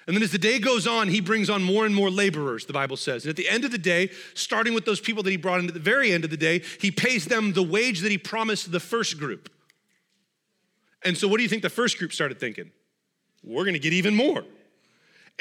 And 0.08 0.16
then 0.16 0.22
as 0.22 0.32
the 0.32 0.38
day 0.38 0.60
goes 0.60 0.86
on, 0.86 1.08
he 1.08 1.20
brings 1.20 1.50
on 1.50 1.64
more 1.64 1.86
and 1.86 1.96
more 1.96 2.12
laborers, 2.12 2.66
the 2.66 2.74
Bible 2.74 2.96
says. 2.96 3.24
And 3.24 3.32
at 3.32 3.38
the 3.38 3.50
end 3.50 3.66
of 3.66 3.72
the 3.72 3.80
day, 3.80 4.12
starting 4.36 4.76
with 4.76 4.86
those 4.86 5.00
people 5.00 5.24
that 5.24 5.32
he 5.32 5.38
brought 5.38 5.60
in 5.62 5.68
at 5.68 5.74
the 5.74 5.80
very 5.80 6.12
end 6.12 6.24
of 6.24 6.30
the 6.30 6.38
day, 6.38 6.62
he 6.80 6.92
pays 6.92 7.26
them 7.26 7.54
the 7.54 7.64
wage 7.64 8.02
that 8.02 8.12
he 8.12 8.18
promised 8.20 8.72
the 8.72 8.80
first 8.80 9.18
group. 9.18 9.50
And 11.04 11.18
so, 11.18 11.28
what 11.28 11.38
do 11.38 11.44
you 11.44 11.50
think 11.50 11.64
the 11.64 11.70
first 11.70 11.98
group 11.98 12.14
started 12.14 12.40
thinking? 12.40 12.72
We're 13.44 13.64
going 13.64 13.74
to 13.74 13.80
get 13.80 13.94
even 13.94 14.16
more. 14.16 14.44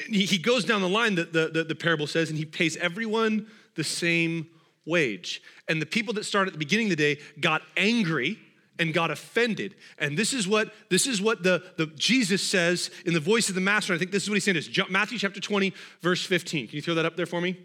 And 0.05 0.15
he, 0.15 0.25
he 0.25 0.39
goes 0.39 0.65
down 0.65 0.81
the 0.81 0.89
line, 0.89 1.15
the, 1.15 1.25
the, 1.25 1.49
the, 1.49 1.65
the 1.65 1.75
parable 1.75 2.07
says, 2.07 2.31
and 2.31 2.39
he 2.39 2.45
pays 2.45 2.77
everyone 2.79 3.47
the 3.75 3.85
same 3.85 4.49
wage. 4.87 5.43
And 5.69 5.81
the 5.81 5.87
people 5.87 6.15
that 6.15 6.25
started 6.25 6.49
at 6.49 6.53
the 6.53 6.59
beginning 6.59 6.87
of 6.87 6.97
the 6.97 7.15
day 7.15 7.21
got 7.41 7.63
angry 7.77 8.39
and 8.79 8.93
got 8.93 9.11
offended. 9.11 9.75
And 9.99 10.17
this 10.19 10.33
is 10.33 10.49
what 10.49 10.73
this 10.91 11.07
is 11.07 11.23
what 11.23 11.43
the, 11.43 11.63
the 11.77 11.87
Jesus 11.87 12.43
says 12.43 12.91
in 13.07 13.15
the 13.15 13.21
voice 13.21 13.49
of 13.49 13.55
the 13.55 13.61
master. 13.61 13.95
I 13.95 13.99
think 13.99 14.11
this 14.11 14.25
is 14.25 14.29
what 14.29 14.35
he's 14.35 14.45
saying 14.45 14.57
is 14.57 14.71
Matthew 14.91 15.19
chapter 15.19 15.41
20, 15.41 15.73
verse 16.01 16.25
15. 16.25 16.69
Can 16.69 16.77
you 16.77 16.83
throw 16.83 16.95
that 16.95 17.07
up 17.07 17.17
there 17.17 17.27
for 17.27 17.41
me? 17.41 17.57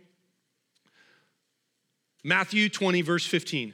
Matthew 2.24 2.70
20, 2.70 3.02
verse 3.02 3.26
15. 3.26 3.74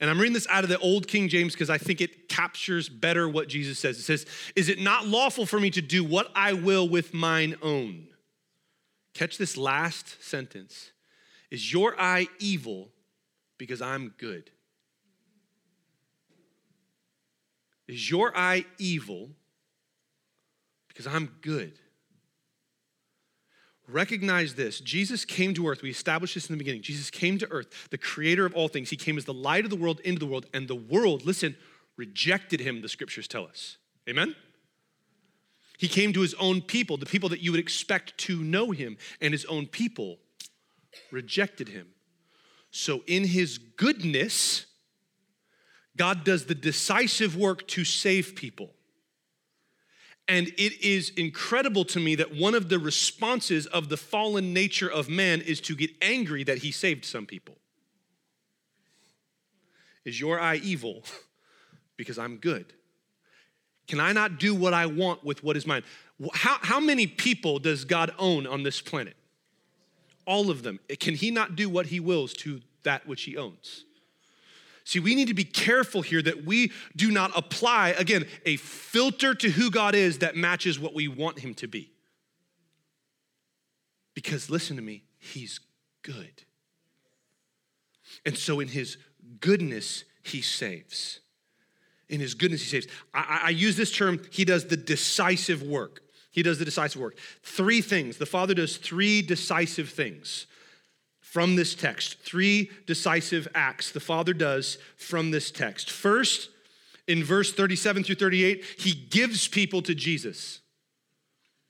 And 0.00 0.10
I'm 0.10 0.18
reading 0.18 0.34
this 0.34 0.46
out 0.48 0.64
of 0.64 0.70
the 0.70 0.78
old 0.78 1.08
King 1.08 1.28
James 1.28 1.54
because 1.54 1.70
I 1.70 1.78
think 1.78 2.00
it 2.00 2.28
captures 2.28 2.88
better 2.88 3.28
what 3.28 3.48
Jesus 3.48 3.78
says. 3.78 3.98
It 3.98 4.02
says, 4.02 4.26
Is 4.54 4.68
it 4.68 4.78
not 4.78 5.06
lawful 5.06 5.46
for 5.46 5.58
me 5.58 5.70
to 5.70 5.80
do 5.80 6.04
what 6.04 6.30
I 6.34 6.52
will 6.52 6.88
with 6.88 7.14
mine 7.14 7.56
own? 7.62 8.08
Catch 9.14 9.38
this 9.38 9.56
last 9.56 10.22
sentence. 10.22 10.90
Is 11.54 11.72
your 11.72 11.94
eye 12.00 12.26
evil 12.40 12.90
because 13.58 13.80
I'm 13.80 14.12
good? 14.18 14.50
Is 17.86 18.10
your 18.10 18.36
eye 18.36 18.64
evil 18.76 19.30
because 20.88 21.06
I'm 21.06 21.30
good? 21.42 21.78
Recognize 23.86 24.56
this. 24.56 24.80
Jesus 24.80 25.24
came 25.24 25.54
to 25.54 25.68
earth. 25.68 25.80
We 25.80 25.90
established 25.90 26.34
this 26.34 26.48
in 26.48 26.54
the 26.54 26.58
beginning. 26.58 26.82
Jesus 26.82 27.08
came 27.08 27.38
to 27.38 27.48
earth, 27.52 27.88
the 27.90 27.98
creator 27.98 28.44
of 28.44 28.54
all 28.56 28.66
things. 28.66 28.90
He 28.90 28.96
came 28.96 29.16
as 29.16 29.24
the 29.24 29.32
light 29.32 29.62
of 29.62 29.70
the 29.70 29.76
world 29.76 30.00
into 30.00 30.18
the 30.18 30.26
world, 30.26 30.46
and 30.52 30.66
the 30.66 30.74
world, 30.74 31.24
listen, 31.24 31.56
rejected 31.96 32.58
him, 32.58 32.82
the 32.82 32.88
scriptures 32.88 33.28
tell 33.28 33.46
us. 33.46 33.76
Amen? 34.08 34.34
He 35.78 35.86
came 35.86 36.12
to 36.14 36.20
his 36.20 36.34
own 36.34 36.62
people, 36.62 36.96
the 36.96 37.06
people 37.06 37.28
that 37.28 37.42
you 37.42 37.52
would 37.52 37.60
expect 37.60 38.18
to 38.18 38.42
know 38.42 38.72
him, 38.72 38.96
and 39.20 39.32
his 39.32 39.44
own 39.44 39.68
people 39.68 40.18
rejected 41.10 41.68
him. 41.68 41.88
So, 42.70 43.02
in 43.06 43.24
his 43.24 43.58
goodness, 43.58 44.66
God 45.96 46.24
does 46.24 46.46
the 46.46 46.54
decisive 46.54 47.36
work 47.36 47.66
to 47.68 47.84
save 47.84 48.34
people. 48.34 48.70
And 50.26 50.48
it 50.56 50.80
is 50.82 51.10
incredible 51.10 51.84
to 51.86 52.00
me 52.00 52.14
that 52.14 52.34
one 52.34 52.54
of 52.54 52.68
the 52.68 52.78
responses 52.78 53.66
of 53.66 53.90
the 53.90 53.96
fallen 53.96 54.52
nature 54.54 54.90
of 54.90 55.08
man 55.08 55.40
is 55.42 55.60
to 55.62 55.76
get 55.76 55.90
angry 56.00 56.42
that 56.44 56.58
he 56.58 56.72
saved 56.72 57.04
some 57.04 57.26
people. 57.26 57.58
Is 60.04 60.18
your 60.18 60.40
eye 60.40 60.56
evil? 60.56 61.04
because 61.96 62.18
I'm 62.18 62.38
good. 62.38 62.72
Can 63.86 64.00
I 64.00 64.12
not 64.12 64.38
do 64.38 64.54
what 64.54 64.72
I 64.72 64.86
want 64.86 65.24
with 65.24 65.44
what 65.44 65.56
is 65.56 65.66
mine? 65.66 65.82
How, 66.32 66.56
how 66.62 66.80
many 66.80 67.06
people 67.06 67.58
does 67.58 67.84
God 67.84 68.12
own 68.18 68.46
on 68.46 68.62
this 68.62 68.80
planet? 68.80 69.16
All 70.26 70.50
of 70.50 70.62
them. 70.62 70.80
Can 71.00 71.14
he 71.14 71.30
not 71.30 71.56
do 71.56 71.68
what 71.68 71.86
he 71.86 72.00
wills 72.00 72.32
to 72.34 72.60
that 72.82 73.06
which 73.06 73.22
he 73.22 73.36
owns? 73.36 73.84
See, 74.84 75.00
we 75.00 75.14
need 75.14 75.28
to 75.28 75.34
be 75.34 75.44
careful 75.44 76.02
here 76.02 76.20
that 76.20 76.44
we 76.44 76.70
do 76.94 77.10
not 77.10 77.32
apply, 77.34 77.90
again, 77.90 78.26
a 78.44 78.56
filter 78.56 79.34
to 79.34 79.50
who 79.50 79.70
God 79.70 79.94
is 79.94 80.18
that 80.18 80.36
matches 80.36 80.78
what 80.78 80.94
we 80.94 81.08
want 81.08 81.38
him 81.38 81.54
to 81.54 81.66
be. 81.66 81.90
Because 84.14 84.50
listen 84.50 84.76
to 84.76 84.82
me, 84.82 85.04
he's 85.18 85.58
good. 86.02 86.42
And 88.26 88.36
so 88.36 88.60
in 88.60 88.68
his 88.68 88.98
goodness, 89.40 90.04
he 90.22 90.42
saves. 90.42 91.20
In 92.08 92.20
his 92.20 92.34
goodness, 92.34 92.62
he 92.62 92.68
saves. 92.68 92.86
I, 93.12 93.40
I, 93.44 93.50
use 93.50 93.76
this 93.76 93.90
term, 93.90 94.20
he 94.30 94.44
does 94.44 94.66
the 94.66 94.76
decisive 94.76 95.62
work. 95.62 96.02
He 96.34 96.42
does 96.42 96.58
the 96.58 96.64
decisive 96.64 97.00
work. 97.00 97.16
Three 97.44 97.80
things. 97.80 98.16
The 98.16 98.26
Father 98.26 98.54
does 98.54 98.76
three 98.76 99.22
decisive 99.22 99.88
things 99.88 100.48
from 101.20 101.54
this 101.54 101.76
text. 101.76 102.18
Three 102.18 102.72
decisive 102.86 103.46
acts 103.54 103.92
the 103.92 104.00
Father 104.00 104.34
does 104.34 104.78
from 104.96 105.30
this 105.30 105.52
text. 105.52 105.92
First, 105.92 106.50
in 107.06 107.22
verse 107.22 107.52
37 107.52 108.02
through 108.02 108.16
38, 108.16 108.64
he 108.78 108.94
gives 108.94 109.46
people 109.46 109.80
to 109.82 109.94
Jesus. 109.94 110.60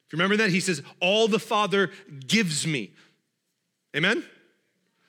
If 0.06 0.14
you 0.14 0.16
remember 0.16 0.38
that, 0.38 0.48
he 0.48 0.60
says, 0.60 0.82
All 0.98 1.28
the 1.28 1.38
Father 1.38 1.90
gives 2.26 2.66
me. 2.66 2.94
Amen? 3.94 4.24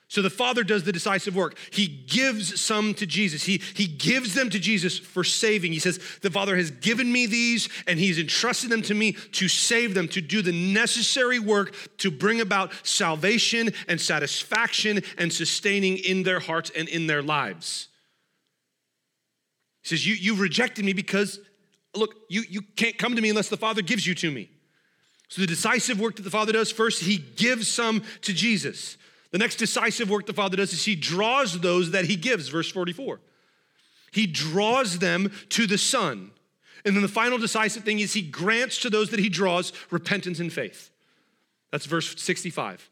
So 0.08 0.22
the 0.22 0.30
Father 0.30 0.62
does 0.62 0.84
the 0.84 0.92
decisive 0.92 1.34
work. 1.34 1.58
He 1.72 1.88
gives 1.88 2.60
some 2.60 2.94
to 2.94 3.06
Jesus. 3.06 3.42
He, 3.42 3.60
he 3.74 3.88
gives 3.88 4.34
them 4.34 4.50
to 4.50 4.58
Jesus 4.58 4.98
for 4.98 5.24
saving. 5.24 5.72
He 5.72 5.80
says, 5.80 5.98
The 6.22 6.30
Father 6.30 6.56
has 6.56 6.70
given 6.70 7.10
me 7.10 7.26
these, 7.26 7.68
and 7.88 7.98
He's 7.98 8.18
entrusted 8.18 8.70
them 8.70 8.82
to 8.82 8.94
me 8.94 9.12
to 9.32 9.48
save 9.48 9.94
them, 9.94 10.06
to 10.08 10.20
do 10.20 10.42
the 10.42 10.52
necessary 10.52 11.40
work 11.40 11.74
to 11.98 12.12
bring 12.12 12.40
about 12.40 12.72
salvation 12.84 13.70
and 13.88 14.00
satisfaction 14.00 15.02
and 15.18 15.32
sustaining 15.32 15.98
in 15.98 16.22
their 16.22 16.38
hearts 16.38 16.70
and 16.76 16.88
in 16.88 17.08
their 17.08 17.22
lives. 17.22 17.88
He 19.82 19.88
says, 19.88 20.06
You, 20.06 20.14
You've 20.14 20.40
rejected 20.40 20.84
me 20.84 20.92
because, 20.92 21.40
look, 21.96 22.14
you, 22.28 22.44
you 22.48 22.62
can't 22.62 22.96
come 22.96 23.16
to 23.16 23.22
me 23.22 23.30
unless 23.30 23.48
the 23.48 23.56
Father 23.56 23.82
gives 23.82 24.06
you 24.06 24.14
to 24.14 24.30
me. 24.30 24.50
So 25.28 25.40
the 25.40 25.48
decisive 25.48 25.98
work 25.98 26.14
that 26.14 26.22
the 26.22 26.30
Father 26.30 26.52
does 26.52 26.70
first, 26.70 27.02
He 27.02 27.18
gives 27.18 27.66
some 27.66 28.04
to 28.20 28.32
Jesus. 28.32 28.96
The 29.36 29.44
next 29.44 29.56
decisive 29.56 30.08
work 30.08 30.24
the 30.24 30.32
Father 30.32 30.56
does 30.56 30.72
is 30.72 30.86
He 30.86 30.96
draws 30.96 31.60
those 31.60 31.90
that 31.90 32.06
He 32.06 32.16
gives, 32.16 32.48
verse 32.48 32.72
44. 32.72 33.20
He 34.10 34.26
draws 34.26 34.98
them 34.98 35.30
to 35.50 35.66
the 35.66 35.76
Son. 35.76 36.30
And 36.86 36.96
then 36.96 37.02
the 37.02 37.08
final 37.08 37.36
decisive 37.36 37.84
thing 37.84 37.98
is 37.98 38.14
He 38.14 38.22
grants 38.22 38.78
to 38.78 38.88
those 38.88 39.10
that 39.10 39.20
He 39.20 39.28
draws 39.28 39.74
repentance 39.90 40.40
and 40.40 40.50
faith. 40.50 40.90
That's 41.70 41.84
verse 41.84 42.18
65. 42.18 42.88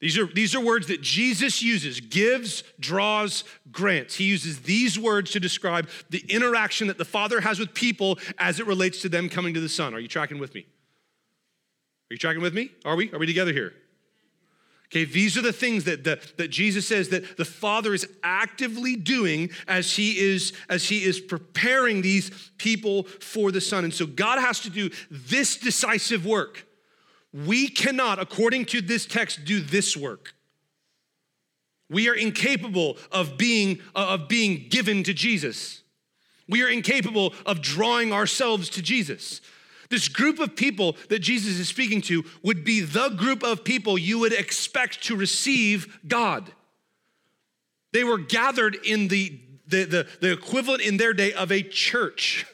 These 0.00 0.18
are, 0.18 0.26
these 0.26 0.54
are 0.54 0.60
words 0.60 0.88
that 0.88 1.00
Jesus 1.00 1.62
uses 1.62 2.00
gives, 2.00 2.62
draws, 2.78 3.42
grants. 3.70 4.16
He 4.16 4.24
uses 4.24 4.58
these 4.60 4.98
words 4.98 5.30
to 5.30 5.40
describe 5.40 5.88
the 6.10 6.22
interaction 6.28 6.88
that 6.88 6.98
the 6.98 7.06
Father 7.06 7.40
has 7.40 7.58
with 7.58 7.72
people 7.72 8.18
as 8.36 8.60
it 8.60 8.66
relates 8.66 9.00
to 9.00 9.08
them 9.08 9.30
coming 9.30 9.54
to 9.54 9.60
the 9.60 9.70
Son. 9.70 9.94
Are 9.94 9.98
you 9.98 10.08
tracking 10.08 10.38
with 10.38 10.54
me? 10.54 10.66
Are 12.10 12.12
you 12.12 12.18
tracking 12.18 12.42
with 12.42 12.52
me? 12.52 12.70
Are 12.84 12.96
we? 12.96 13.10
Are 13.14 13.18
we 13.18 13.24
together 13.24 13.54
here? 13.54 13.72
Okay, 14.92 15.06
these 15.06 15.38
are 15.38 15.42
the 15.42 15.54
things 15.54 15.84
that, 15.84 16.04
the, 16.04 16.20
that 16.36 16.48
Jesus 16.48 16.86
says 16.86 17.08
that 17.08 17.38
the 17.38 17.46
Father 17.46 17.94
is 17.94 18.06
actively 18.22 18.94
doing 18.94 19.48
as 19.66 19.96
he 19.96 20.18
is 20.18 20.52
as 20.68 20.86
he 20.86 21.02
is 21.02 21.18
preparing 21.18 22.02
these 22.02 22.30
people 22.58 23.04
for 23.04 23.50
the 23.50 23.60
Son. 23.62 23.84
And 23.84 23.94
so 23.94 24.04
God 24.04 24.38
has 24.38 24.60
to 24.60 24.70
do 24.70 24.90
this 25.10 25.56
decisive 25.56 26.26
work. 26.26 26.66
We 27.32 27.68
cannot, 27.68 28.18
according 28.18 28.66
to 28.66 28.82
this 28.82 29.06
text, 29.06 29.46
do 29.46 29.60
this 29.60 29.96
work. 29.96 30.34
We 31.88 32.10
are 32.10 32.14
incapable 32.14 32.98
of 33.10 33.38
being, 33.38 33.80
of 33.94 34.28
being 34.28 34.66
given 34.68 35.04
to 35.04 35.14
Jesus. 35.14 35.80
We 36.46 36.62
are 36.62 36.68
incapable 36.68 37.32
of 37.46 37.62
drawing 37.62 38.12
ourselves 38.12 38.68
to 38.70 38.82
Jesus. 38.82 39.40
This 39.92 40.08
group 40.08 40.38
of 40.38 40.56
people 40.56 40.96
that 41.10 41.18
Jesus 41.18 41.58
is 41.58 41.68
speaking 41.68 42.00
to 42.02 42.24
would 42.42 42.64
be 42.64 42.80
the 42.80 43.10
group 43.10 43.42
of 43.42 43.62
people 43.62 43.98
you 43.98 44.20
would 44.20 44.32
expect 44.32 45.04
to 45.04 45.16
receive 45.16 45.98
God. 46.08 46.50
They 47.92 48.02
were 48.02 48.16
gathered 48.16 48.74
in 48.74 49.08
the, 49.08 49.38
the, 49.66 49.84
the, 49.84 50.08
the 50.22 50.32
equivalent 50.32 50.82
in 50.82 50.96
their 50.96 51.12
day 51.12 51.34
of 51.34 51.52
a 51.52 51.62
church. 51.62 52.46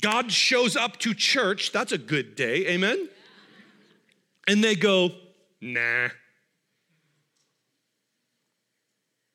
God 0.00 0.32
shows 0.32 0.76
up 0.76 0.96
to 1.00 1.12
church, 1.12 1.72
that's 1.72 1.92
a 1.92 1.98
good 1.98 2.36
day, 2.36 2.68
amen? 2.68 3.10
And 4.46 4.64
they 4.64 4.76
go, 4.76 5.10
nah. 5.60 6.08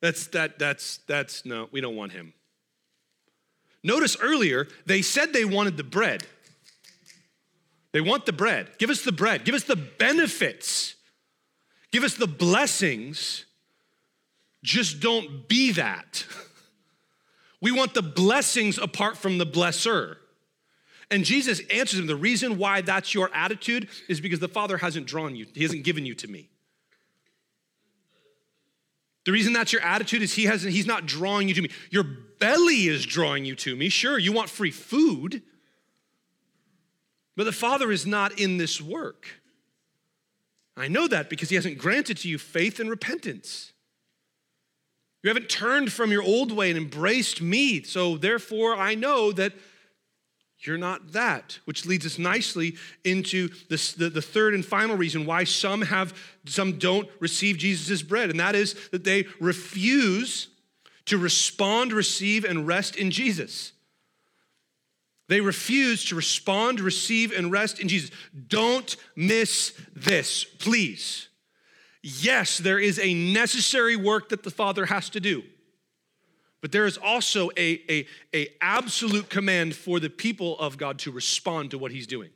That's 0.02 0.26
that 0.26 0.58
that's 0.58 0.98
that's 1.06 1.46
no, 1.46 1.68
we 1.70 1.80
don't 1.80 1.94
want 1.94 2.10
him. 2.10 2.32
Notice 3.84 4.16
earlier, 4.20 4.66
they 4.86 5.02
said 5.02 5.32
they 5.32 5.44
wanted 5.44 5.76
the 5.76 5.84
bread. 5.84 6.26
They 7.94 8.00
want 8.00 8.26
the 8.26 8.32
bread. 8.32 8.76
Give 8.78 8.90
us 8.90 9.02
the 9.02 9.12
bread. 9.12 9.44
Give 9.44 9.54
us 9.54 9.62
the 9.62 9.76
benefits. 9.76 10.96
Give 11.92 12.02
us 12.02 12.16
the 12.16 12.26
blessings. 12.26 13.44
Just 14.64 15.00
don't 15.00 15.48
be 15.48 15.72
that. 15.72 16.26
We 17.60 17.72
want 17.72 17.94
the 17.94 18.02
blessings 18.02 18.76
apart 18.76 19.16
from 19.16 19.38
the 19.38 19.46
blesser. 19.46 20.16
And 21.10 21.24
Jesus 21.24 21.62
answers 21.72 21.96
them 21.96 22.06
the 22.06 22.14
reason 22.14 22.58
why 22.58 22.82
that's 22.82 23.14
your 23.14 23.30
attitude 23.32 23.88
is 24.06 24.20
because 24.20 24.38
the 24.38 24.48
Father 24.48 24.76
hasn't 24.76 25.06
drawn 25.06 25.34
you, 25.34 25.46
He 25.54 25.62
hasn't 25.62 25.82
given 25.82 26.04
you 26.04 26.14
to 26.16 26.28
me. 26.28 26.50
The 29.24 29.32
reason 29.32 29.54
that's 29.54 29.72
your 29.72 29.80
attitude 29.80 30.20
is 30.20 30.34
he 30.34 30.44
hasn't, 30.44 30.74
he's 30.74 30.86
not 30.86 31.06
drawing 31.06 31.48
you 31.48 31.54
to 31.54 31.62
me. 31.62 31.70
Your 31.88 32.04
belly 32.38 32.86
is 32.86 33.06
drawing 33.06 33.46
you 33.46 33.54
to 33.56 33.74
me. 33.74 33.88
Sure, 33.88 34.18
you 34.18 34.32
want 34.32 34.50
free 34.50 34.70
food, 34.70 35.40
but 37.36 37.44
the 37.44 37.52
Father 37.52 37.90
is 37.90 38.06
not 38.06 38.38
in 38.38 38.58
this 38.58 38.80
work. 38.80 39.26
I 40.76 40.88
know 40.88 41.06
that 41.08 41.30
because 41.30 41.48
he 41.48 41.56
hasn't 41.56 41.78
granted 41.78 42.18
to 42.18 42.28
you 42.28 42.38
faith 42.38 42.80
and 42.80 42.90
repentance. 42.90 43.72
You 45.22 45.28
haven't 45.28 45.48
turned 45.48 45.92
from 45.92 46.10
your 46.10 46.22
old 46.22 46.52
way 46.52 46.68
and 46.70 46.76
embraced 46.76 47.40
me. 47.40 47.82
So 47.82 48.16
therefore, 48.16 48.76
I 48.76 48.94
know 48.94 49.32
that 49.32 49.54
you're 50.66 50.78
not 50.78 51.12
that, 51.12 51.58
which 51.64 51.86
leads 51.86 52.06
us 52.06 52.18
nicely 52.18 52.76
into 53.04 53.50
this, 53.68 53.92
the, 53.92 54.08
the 54.08 54.22
third 54.22 54.54
and 54.54 54.64
final 54.64 54.96
reason 54.96 55.26
why 55.26 55.44
some 55.44 55.82
have, 55.82 56.18
some 56.46 56.78
don't 56.78 57.08
receive 57.20 57.58
Jesus' 57.58 58.02
bread, 58.02 58.30
and 58.30 58.40
that 58.40 58.54
is 58.54 58.74
that 58.90 59.04
they 59.04 59.26
refuse 59.40 60.48
to 61.06 61.18
respond, 61.18 61.92
receive, 61.92 62.44
and 62.44 62.66
rest 62.66 62.96
in 62.96 63.10
Jesus. 63.10 63.72
They 65.28 65.40
refuse 65.40 66.04
to 66.06 66.14
respond, 66.14 66.80
receive, 66.80 67.32
and 67.32 67.50
rest 67.50 67.80
in 67.80 67.88
Jesus. 67.88 68.10
Don't 68.48 68.96
miss 69.16 69.72
this, 69.94 70.44
please. 70.44 71.28
Yes, 72.02 72.58
there 72.58 72.78
is 72.78 72.98
a 72.98 73.14
necessary 73.14 73.96
work 73.96 74.28
that 74.28 74.42
the 74.42 74.50
Father 74.50 74.86
has 74.86 75.08
to 75.10 75.20
do. 75.20 75.42
But 76.60 76.72
there 76.72 76.86
is 76.86 76.98
also 76.98 77.50
a, 77.56 77.80
a, 77.90 78.06
a 78.34 78.48
absolute 78.60 79.28
command 79.28 79.74
for 79.74 80.00
the 80.00 80.10
people 80.10 80.58
of 80.58 80.76
God 80.76 80.98
to 81.00 81.10
respond 81.10 81.70
to 81.70 81.78
what 81.78 81.92
he's 81.92 82.06
doing. 82.06 82.30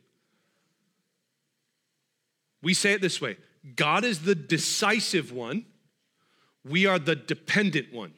We 2.61 2.73
say 2.73 2.93
it 2.93 3.01
this 3.01 3.21
way 3.21 3.37
God 3.75 4.03
is 4.03 4.21
the 4.23 4.35
decisive 4.35 5.31
one, 5.31 5.65
we 6.63 6.85
are 6.85 6.99
the 6.99 7.15
dependent 7.15 7.93
one. 7.93 8.13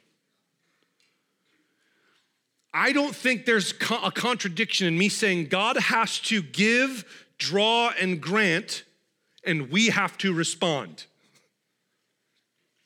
I 2.74 2.94
don't 2.94 3.16
think 3.16 3.46
there's 3.46 3.72
a 3.72 4.12
contradiction 4.12 4.88
in 4.88 4.98
me 4.98 5.10
saying 5.10 5.48
God 5.48 5.78
has 5.78 6.20
to 6.20 6.42
give, 6.42 7.06
draw, 7.38 7.92
and 8.00 8.22
grant, 8.22 8.84
and 9.44 9.70
we 9.70 9.88
have 9.88 10.18
to 10.20 10.34
respond. 10.34 11.06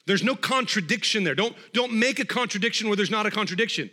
There's 0.08 0.24
no 0.24 0.36
contradiction 0.36 1.24
there. 1.24 1.36
Don't, 1.36 1.56
don't 1.74 1.94
make 1.94 2.20
a 2.20 2.26
contradiction 2.26 2.88
where 2.88 2.96
there's 2.96 3.12
not 3.12 3.26
a 3.26 3.32
contradiction. 3.32 3.90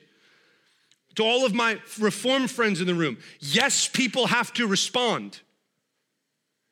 To 1.16 1.24
all 1.24 1.44
of 1.44 1.52
my 1.52 1.78
reform 1.98 2.48
friends 2.48 2.80
in 2.80 2.86
the 2.86 2.94
room, 2.94 3.18
yes, 3.40 3.86
people 3.86 4.26
have 4.28 4.52
to 4.54 4.66
respond. 4.66 5.40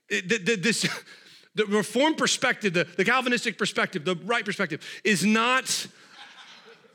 This, 0.08 0.88
the 1.54 1.66
reform 1.66 2.14
perspective, 2.14 2.72
the, 2.72 2.84
the 2.84 3.04
Calvinistic 3.04 3.58
perspective, 3.58 4.04
the 4.04 4.16
right 4.24 4.44
perspective 4.44 4.82
is 5.04 5.24
not 5.24 5.86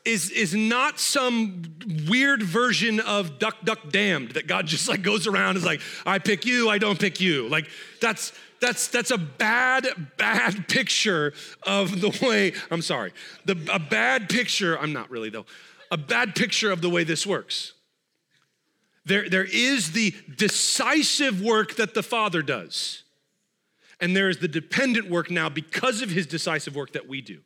is, 0.05 0.29
is 0.29 0.53
not 0.53 0.99
some 0.99 1.63
weird 2.07 2.43
version 2.43 2.99
of 2.99 3.39
duck 3.39 3.57
duck 3.63 3.89
damned 3.89 4.31
that 4.31 4.47
God 4.47 4.67
just 4.67 4.87
like 4.87 5.01
goes 5.01 5.27
around 5.27 5.57
is 5.57 5.65
like, 5.65 5.81
I 6.05 6.19
pick 6.19 6.45
you, 6.45 6.69
I 6.69 6.77
don't 6.77 6.99
pick 6.99 7.19
you. 7.19 7.49
Like 7.49 7.67
that's 7.99 8.31
that's 8.61 8.87
that's 8.87 9.11
a 9.11 9.17
bad 9.17 9.87
bad 10.17 10.67
picture 10.69 11.33
of 11.63 11.99
the 12.01 12.17
way 12.25 12.53
i'm 12.71 12.81
sorry. 12.81 13.11
The, 13.43 13.57
a 13.71 13.79
bad 13.79 14.29
picture 14.29 14.79
i'm 14.79 14.93
not 14.93 15.09
really 15.09 15.29
though. 15.29 15.45
A 15.91 15.97
bad 15.97 16.35
picture 16.35 16.71
of 16.71 16.81
the 16.81 16.89
way 16.89 17.03
this 17.03 17.27
works. 17.27 17.73
There, 19.05 19.29
there 19.29 19.45
is 19.45 19.91
the 19.91 20.15
decisive 20.35 21.39
work 21.41 21.75
that 21.75 21.93
the 21.93 22.01
father 22.01 22.41
does. 22.41 23.03
And 24.01 24.15
there 24.15 24.29
is 24.29 24.39
the 24.39 24.47
dependent 24.47 25.09
work 25.09 25.29
now 25.29 25.47
because 25.47 26.01
of 26.01 26.09
his 26.09 26.25
decisive 26.25 26.75
work 26.75 26.93
that 26.93 27.07
we 27.07 27.21
do 27.21 27.41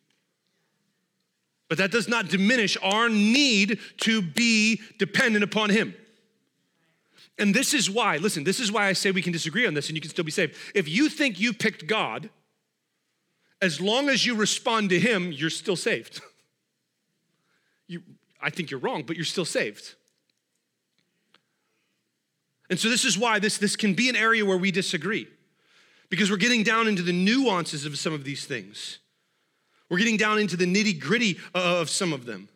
but 1.69 1.77
that 1.77 1.91
does 1.91 2.09
not 2.09 2.27
diminish 2.27 2.75
our 2.81 3.07
need 3.07 3.79
to 3.97 4.21
be 4.21 4.81
dependent 4.97 5.43
upon 5.43 5.69
him 5.69 5.93
and 7.39 7.55
this 7.55 7.73
is 7.73 7.89
why, 7.89 8.17
listen, 8.17 8.43
this 8.43 8.59
is 8.59 8.69
why 8.69 8.87
I 8.87 8.93
say 8.93 9.11
we 9.11 9.21
can 9.21 9.31
disagree 9.31 9.65
on 9.65 9.73
this 9.73 9.87
and 9.87 9.95
you 9.95 10.01
can 10.01 10.09
still 10.09 10.25
be 10.25 10.31
saved. 10.31 10.55
If 10.75 10.89
you 10.89 11.07
think 11.07 11.39
you 11.39 11.53
picked 11.53 11.87
God, 11.87 12.29
as 13.61 13.79
long 13.79 14.09
as 14.09 14.25
you 14.25 14.35
respond 14.35 14.89
to 14.89 14.99
Him, 14.99 15.31
you're 15.31 15.49
still 15.49 15.77
saved. 15.77 16.21
You, 17.91 18.03
I 18.39 18.51
think 18.51 18.69
you're 18.69 18.79
wrong, 18.79 19.01
but 19.01 19.15
you're 19.15 19.25
still 19.25 19.45
saved. 19.45 19.95
And 22.69 22.79
so 22.79 22.87
this 22.87 23.03
is 23.03 23.17
why 23.17 23.39
this, 23.39 23.57
this 23.57 23.75
can 23.75 23.95
be 23.95 24.09
an 24.09 24.15
area 24.15 24.45
where 24.45 24.59
we 24.59 24.69
disagree. 24.69 25.27
Because 26.07 26.29
we're 26.29 26.37
getting 26.37 26.61
down 26.61 26.87
into 26.87 27.01
the 27.01 27.11
nuances 27.11 27.87
of 27.87 27.97
some 27.97 28.13
of 28.13 28.23
these 28.23 28.45
things. 28.45 28.99
We're 29.89 29.97
getting 29.97 30.17
down 30.17 30.39
into 30.39 30.55
the 30.55 30.65
nitty 30.65 30.99
gritty 30.99 31.39
of 31.53 31.89
some 31.89 32.13
of 32.13 32.25
them. 32.25 32.49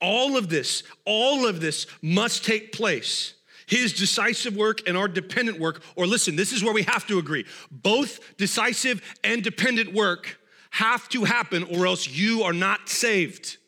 All 0.00 0.36
of 0.36 0.48
this, 0.48 0.82
all 1.04 1.46
of 1.46 1.60
this 1.60 1.86
must 2.00 2.44
take 2.44 2.72
place 2.72 3.34
his 3.70 3.92
decisive 3.92 4.56
work 4.56 4.80
and 4.88 4.96
our 4.96 5.06
dependent 5.06 5.60
work, 5.60 5.80
or 5.94 6.04
listen, 6.04 6.34
this 6.34 6.52
is 6.52 6.64
where 6.64 6.74
we 6.74 6.82
have 6.82 7.06
to 7.06 7.20
agree. 7.20 7.46
Both 7.70 8.36
decisive 8.36 9.00
and 9.22 9.44
dependent 9.44 9.94
work 9.94 10.40
have 10.70 11.08
to 11.10 11.22
happen, 11.22 11.62
or 11.62 11.86
else 11.86 12.08
you 12.08 12.42
are 12.42 12.52
not 12.52 12.88
saved. 12.88 13.58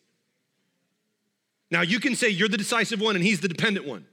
Now, 1.70 1.82
you 1.82 2.00
can 2.00 2.16
say 2.16 2.28
you're 2.28 2.48
the 2.48 2.58
decisive 2.58 3.00
one 3.00 3.14
and 3.14 3.24
he's 3.24 3.40
the 3.40 3.48
dependent 3.48 3.86
one. 3.86 4.04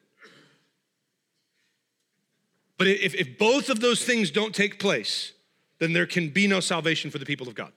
But 2.78 2.88
if, 2.88 3.16
if 3.16 3.40
both 3.40 3.70
of 3.70 3.80
those 3.80 4.06
things 4.06 4.30
don't 4.30 4.54
take 4.54 4.78
place, 4.80 5.34
then 5.80 5.94
there 5.94 6.06
can 6.06 6.30
be 6.30 6.46
no 6.48 6.60
salvation 6.60 7.10
for 7.10 7.18
the 7.18 7.26
people 7.26 7.48
of 7.48 7.56
God. 7.56 7.74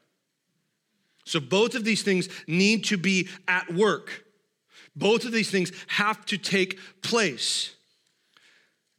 So 1.24 1.40
both 1.40 1.74
of 1.74 1.84
these 1.84 2.02
things 2.02 2.28
need 2.46 2.84
to 2.84 2.96
be 2.96 3.28
at 3.46 3.72
work. 3.72 4.24
Both 4.94 5.24
of 5.24 5.32
these 5.32 5.50
things 5.50 5.72
have 5.86 6.24
to 6.26 6.36
take 6.36 6.78
place. 7.02 7.74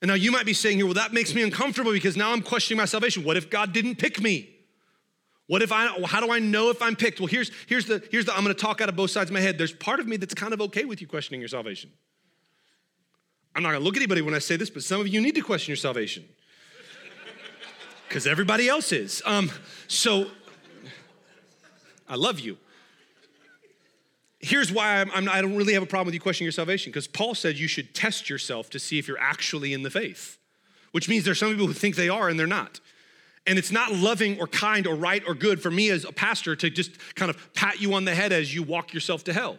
And 0.01 0.09
now 0.09 0.15
you 0.15 0.31
might 0.31 0.45
be 0.45 0.53
saying 0.53 0.77
here, 0.77 0.85
well, 0.85 0.95
that 0.95 1.13
makes 1.13 1.33
me 1.33 1.43
uncomfortable 1.43 1.91
because 1.91 2.17
now 2.17 2.31
I'm 2.31 2.41
questioning 2.41 2.77
my 2.77 2.85
salvation. 2.85 3.23
What 3.23 3.37
if 3.37 3.49
God 3.49 3.71
didn't 3.71 3.95
pick 3.95 4.21
me? 4.21 4.49
What 5.47 5.61
if 5.61 5.71
I, 5.71 5.87
how 6.05 6.19
do 6.19 6.31
I 6.31 6.39
know 6.39 6.69
if 6.69 6.81
I'm 6.81 6.95
picked? 6.95 7.19
Well, 7.19 7.27
here's, 7.27 7.51
here's 7.67 7.85
the, 7.85 8.01
here's 8.11 8.25
the, 8.25 8.35
I'm 8.35 8.41
gonna 8.41 8.53
talk 8.53 8.81
out 8.81 8.89
of 8.89 8.95
both 8.95 9.11
sides 9.11 9.29
of 9.29 9.33
my 9.33 9.41
head. 9.41 9.57
There's 9.57 9.73
part 9.73 9.99
of 9.99 10.07
me 10.07 10.17
that's 10.17 10.33
kind 10.33 10.53
of 10.53 10.61
okay 10.61 10.85
with 10.85 11.01
you 11.01 11.07
questioning 11.07 11.41
your 11.41 11.47
salvation. 11.49 11.91
I'm 13.55 13.61
not 13.61 13.71
gonna 13.71 13.83
look 13.83 13.95
at 13.95 14.01
anybody 14.01 14.21
when 14.21 14.33
I 14.33 14.39
say 14.39 14.55
this, 14.55 14.69
but 14.69 14.83
some 14.83 14.99
of 14.99 15.07
you 15.07 15.21
need 15.21 15.35
to 15.35 15.41
question 15.41 15.71
your 15.71 15.77
salvation. 15.77 16.25
Because 18.07 18.25
everybody 18.25 18.67
else 18.67 18.91
is. 18.91 19.21
Um, 19.25 19.51
so, 19.87 20.27
I 22.07 22.15
love 22.15 22.39
you 22.39 22.57
here's 24.43 24.71
why 24.71 24.99
I'm, 24.99 25.09
I'm, 25.13 25.29
I 25.29 25.41
do 25.41 25.47
not 25.47 25.57
really 25.57 25.73
have 25.73 25.83
a 25.83 25.87
problem 25.87 26.07
with 26.07 26.13
you 26.13 26.19
questioning 26.19 26.45
your 26.45 26.51
salvation, 26.51 26.91
because 26.91 27.07
Paul 27.07 27.33
said 27.33 27.57
you 27.57 27.67
should 27.67 27.95
test 27.95 28.29
yourself 28.29 28.69
to 28.71 28.79
see 28.79 28.99
if 28.99 29.07
you're 29.07 29.19
actually 29.19 29.73
in 29.73 29.83
the 29.83 29.89
faith, 29.89 30.37
which 30.91 31.09
means 31.09 31.25
there's 31.25 31.39
some 31.39 31.49
people 31.49 31.67
who 31.67 31.73
think 31.73 31.95
they 31.95 32.09
are 32.09 32.29
and 32.29 32.37
they're 32.37 32.45
not. 32.45 32.79
And 33.47 33.57
it's 33.57 33.71
not 33.71 33.93
loving 33.93 34.39
or 34.39 34.47
kind 34.47 34.85
or 34.85 34.95
right 34.95 35.23
or 35.27 35.33
good 35.33 35.61
for 35.61 35.71
me 35.71 35.89
as 35.89 36.05
a 36.05 36.11
pastor 36.11 36.55
to 36.57 36.69
just 36.69 36.91
kind 37.15 37.29
of 37.29 37.53
pat 37.53 37.81
you 37.81 37.93
on 37.93 38.05
the 38.05 38.13
head 38.13 38.31
as 38.31 38.53
you 38.53 38.63
walk 38.63 38.93
yourself 38.93 39.23
to 39.25 39.33
hell. 39.33 39.57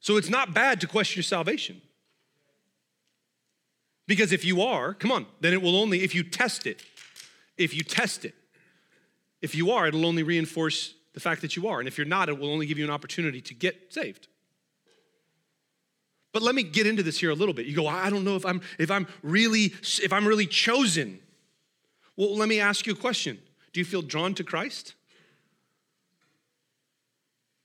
So 0.00 0.16
it's 0.16 0.30
not 0.30 0.54
bad 0.54 0.80
to 0.82 0.86
question 0.86 1.18
your 1.18 1.24
salvation. 1.24 1.82
Because 4.06 4.32
if 4.32 4.44
you 4.44 4.62
are, 4.62 4.94
come 4.94 5.10
on, 5.10 5.26
then 5.40 5.52
it 5.52 5.60
will 5.60 5.76
only, 5.76 6.04
if 6.04 6.14
you 6.14 6.22
test 6.22 6.66
it, 6.66 6.82
if 7.58 7.74
you 7.74 7.82
test 7.82 8.24
it, 8.24 8.34
if 9.42 9.54
you 9.54 9.70
are, 9.70 9.86
it'll 9.86 10.06
only 10.06 10.22
reinforce 10.22 10.94
the 11.14 11.20
fact 11.20 11.40
that 11.42 11.56
you 11.56 11.68
are. 11.68 11.78
And 11.78 11.88
if 11.88 11.98
you're 11.98 12.06
not, 12.06 12.28
it 12.28 12.38
will 12.38 12.50
only 12.50 12.66
give 12.66 12.78
you 12.78 12.84
an 12.84 12.90
opportunity 12.90 13.40
to 13.40 13.54
get 13.54 13.92
saved. 13.92 14.28
But 16.32 16.42
let 16.42 16.54
me 16.54 16.62
get 16.62 16.86
into 16.86 17.02
this 17.02 17.18
here 17.18 17.30
a 17.30 17.34
little 17.34 17.54
bit. 17.54 17.66
You 17.66 17.74
go, 17.74 17.86
I 17.86 18.10
don't 18.10 18.24
know 18.24 18.36
if 18.36 18.44
I'm 18.44 18.60
if 18.78 18.90
I'm 18.90 19.06
really 19.22 19.72
if 19.82 20.12
I'm 20.12 20.26
really 20.26 20.46
chosen. 20.46 21.18
Well, 22.16 22.36
let 22.36 22.48
me 22.48 22.60
ask 22.60 22.86
you 22.86 22.92
a 22.92 22.96
question. 22.96 23.38
Do 23.72 23.80
you 23.80 23.84
feel 23.84 24.02
drawn 24.02 24.34
to 24.34 24.44
Christ? 24.44 24.94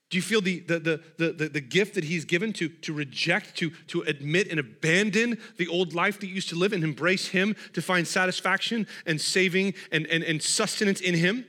Do 0.09 0.17
you 0.17 0.22
feel 0.22 0.41
the, 0.41 0.59
the, 0.59 0.80
the, 1.17 1.32
the, 1.32 1.49
the, 1.49 1.61
gift 1.61 1.95
that 1.95 2.03
he's 2.03 2.26
given 2.26 2.51
to, 2.53 2.67
to 2.67 2.91
reject, 2.91 3.55
to, 3.59 3.69
to 3.88 4.01
admit 4.01 4.49
and 4.49 4.59
abandon 4.59 5.38
the 5.55 5.69
old 5.69 5.93
life 5.93 6.19
that 6.19 6.28
you 6.28 6.36
used 6.36 6.49
to 6.49 6.57
live 6.57 6.74
and 6.74 6.84
embrace 6.84 7.30
him 7.30 7.55
to 7.72 7.82
find 7.82 8.05
satisfaction 8.05 8.88
and 9.05 9.22
saving 9.22 9.74
and, 9.89 10.05
and, 10.07 10.22
and 10.26 10.43
sustenance 10.43 10.99
in 10.99 11.15
him? 11.15 11.45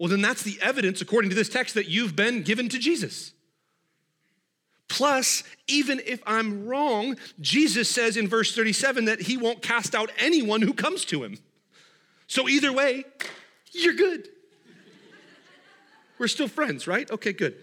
Well, 0.00 0.08
then 0.08 0.22
that's 0.22 0.42
the 0.42 0.58
evidence, 0.62 1.02
according 1.02 1.28
to 1.28 1.36
this 1.36 1.50
text, 1.50 1.74
that 1.74 1.86
you've 1.86 2.16
been 2.16 2.42
given 2.42 2.70
to 2.70 2.78
Jesus. 2.78 3.32
Plus, 4.88 5.44
even 5.68 6.00
if 6.06 6.22
I'm 6.26 6.66
wrong, 6.66 7.18
Jesus 7.38 7.90
says 7.90 8.16
in 8.16 8.26
verse 8.26 8.54
37 8.54 9.04
that 9.04 9.20
he 9.20 9.36
won't 9.36 9.60
cast 9.60 9.94
out 9.94 10.10
anyone 10.18 10.62
who 10.62 10.72
comes 10.72 11.04
to 11.04 11.22
him. 11.22 11.36
So, 12.28 12.48
either 12.48 12.72
way, 12.72 13.04
you're 13.72 13.92
good. 13.92 14.26
We're 16.18 16.28
still 16.28 16.48
friends, 16.48 16.86
right? 16.86 17.08
Okay, 17.10 17.34
good. 17.34 17.56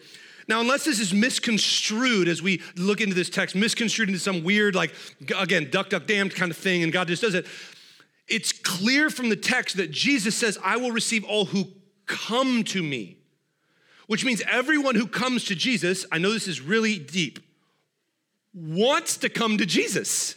Now, 0.48 0.62
unless 0.62 0.86
this 0.86 1.00
is 1.00 1.16
misconstrued 1.16 2.28
as 2.28 2.44
we 2.44 2.62
look 2.76 3.02
into 3.02 3.16
this 3.16 3.32
text, 3.32 3.56
misconstrued 3.56 4.10
into 4.10 4.22
some 4.22 4.44
weird, 4.44 4.76
like, 4.76 4.94
again, 5.40 5.72
duck, 5.72 5.90
duck, 5.90 6.06
damned 6.06 6.36
kind 6.36 6.52
of 6.52 6.58
thing, 6.58 6.84
and 6.84 6.94
God 6.94 7.08
just 7.08 7.24
does 7.24 7.34
it, 7.34 7.48
it's 8.28 8.52
clear 8.52 9.10
from 9.10 9.30
the 9.30 9.36
text 9.36 9.78
that 9.78 9.90
Jesus 9.90 10.36
says, 10.36 10.60
I 10.64 10.78
will 10.78 10.92
receive 10.92 11.24
all 11.24 11.46
who 11.46 11.66
come 12.08 12.64
to 12.66 12.82
me, 12.82 13.18
which 14.08 14.26
means 14.26 14.41
everyone 14.49 14.95
who 14.95 15.08
comes 15.08 15.45
to 15.45 15.55
Jesus, 15.55 16.05
I 16.12 16.18
know 16.18 16.32
this 16.32 16.47
is 16.47 16.62
really 16.62 16.97
deep, 16.97 17.39
wants 18.53 19.18
to 19.18 19.30
come 19.30 19.58
to 19.58 19.66
Jesus. 19.66 20.36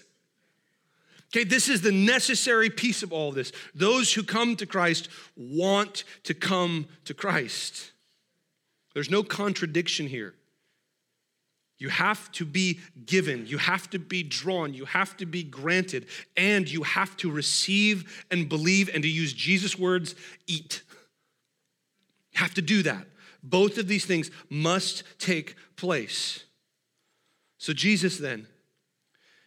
Okay, 1.33 1.45
this 1.45 1.69
is 1.69 1.81
the 1.81 1.93
necessary 1.93 2.69
piece 2.71 3.05
of 3.05 3.13
all 3.13 3.29
of 3.29 3.37
this. 3.37 3.53
Those 3.73 4.13
who 4.13 4.25
come 4.25 4.57
to 4.57 4.67
Christ 4.67 5.09
want 5.37 6.03
to 6.25 6.35
come 6.35 6.87
to 7.05 7.15
Christ. 7.15 7.93
There's 8.95 9.11
no 9.11 9.23
contradiction 9.23 10.09
here. 10.09 10.35
You 11.79 11.89
have 11.89 12.31
to 12.33 12.45
be 12.45 12.81
given, 13.07 13.47
you 13.47 13.57
have 13.57 13.89
to 13.91 13.99
be 13.99 14.23
drawn, 14.23 14.75
you 14.75 14.85
have 14.85 15.17
to 15.17 15.25
be 15.25 15.43
granted, 15.43 16.07
and 16.37 16.71
you 16.71 16.83
have 16.83 17.17
to 17.19 17.31
receive 17.31 18.27
and 18.31 18.51
believe, 18.51 18.91
and 18.93 19.03
to 19.03 19.09
use 19.09 19.33
Jesus' 19.33 19.79
words, 19.79 20.15
eat. 20.47 20.83
Have 22.41 22.55
to 22.55 22.63
do 22.63 22.83
that. 22.85 23.07
Both 23.43 23.77
of 23.77 23.87
these 23.87 24.07
things 24.07 24.31
must 24.49 25.03
take 25.19 25.57
place. 25.77 26.45
So, 27.59 27.75
Jesus 27.75 28.17
then 28.17 28.47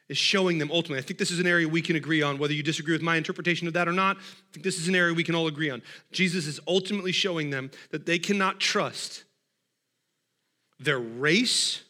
is 0.10 0.18
showing 0.18 0.60
them 0.60 0.70
ultimately. 0.72 1.00
I 1.00 1.02
think 1.02 1.18
this 1.18 1.32
is 1.32 1.40
an 1.40 1.48
area 1.48 1.68
we 1.68 1.82
can 1.82 1.96
agree 1.96 2.22
on, 2.22 2.38
whether 2.38 2.54
you 2.54 2.62
disagree 2.62 2.94
with 2.94 3.02
my 3.02 3.16
interpretation 3.16 3.66
of 3.68 3.74
that 3.74 3.88
or 3.88 3.94
not. 3.94 4.18
I 4.18 4.22
think 4.52 4.64
this 4.64 4.78
is 4.78 4.88
an 4.88 4.94
area 4.94 5.12
we 5.12 5.24
can 5.24 5.34
all 5.34 5.48
agree 5.48 5.72
on. 5.72 5.82
Jesus 6.12 6.46
is 6.46 6.60
ultimately 6.68 7.12
showing 7.12 7.50
them 7.50 7.72
that 7.90 8.06
they 8.06 8.20
cannot 8.20 8.60
trust 8.60 9.24
their 10.80 11.00
race 11.00 11.82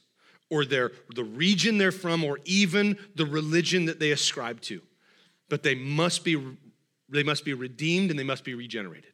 or 0.49 0.63
their, 0.63 0.93
the 1.15 1.25
region 1.25 1.79
they're 1.79 1.91
from 1.91 2.23
or 2.23 2.39
even 2.45 2.97
the 3.15 3.25
religion 3.25 3.87
that 3.87 3.99
they 3.99 4.11
ascribe 4.11 4.61
to. 4.61 4.81
But 5.49 5.63
they 5.63 5.75
must 5.75 6.23
be, 6.23 6.41
they 7.09 7.23
must 7.23 7.43
be 7.43 7.53
redeemed 7.53 8.09
and 8.09 8.17
they 8.17 8.23
must 8.23 8.45
be 8.45 8.53
regenerated. 8.53 9.12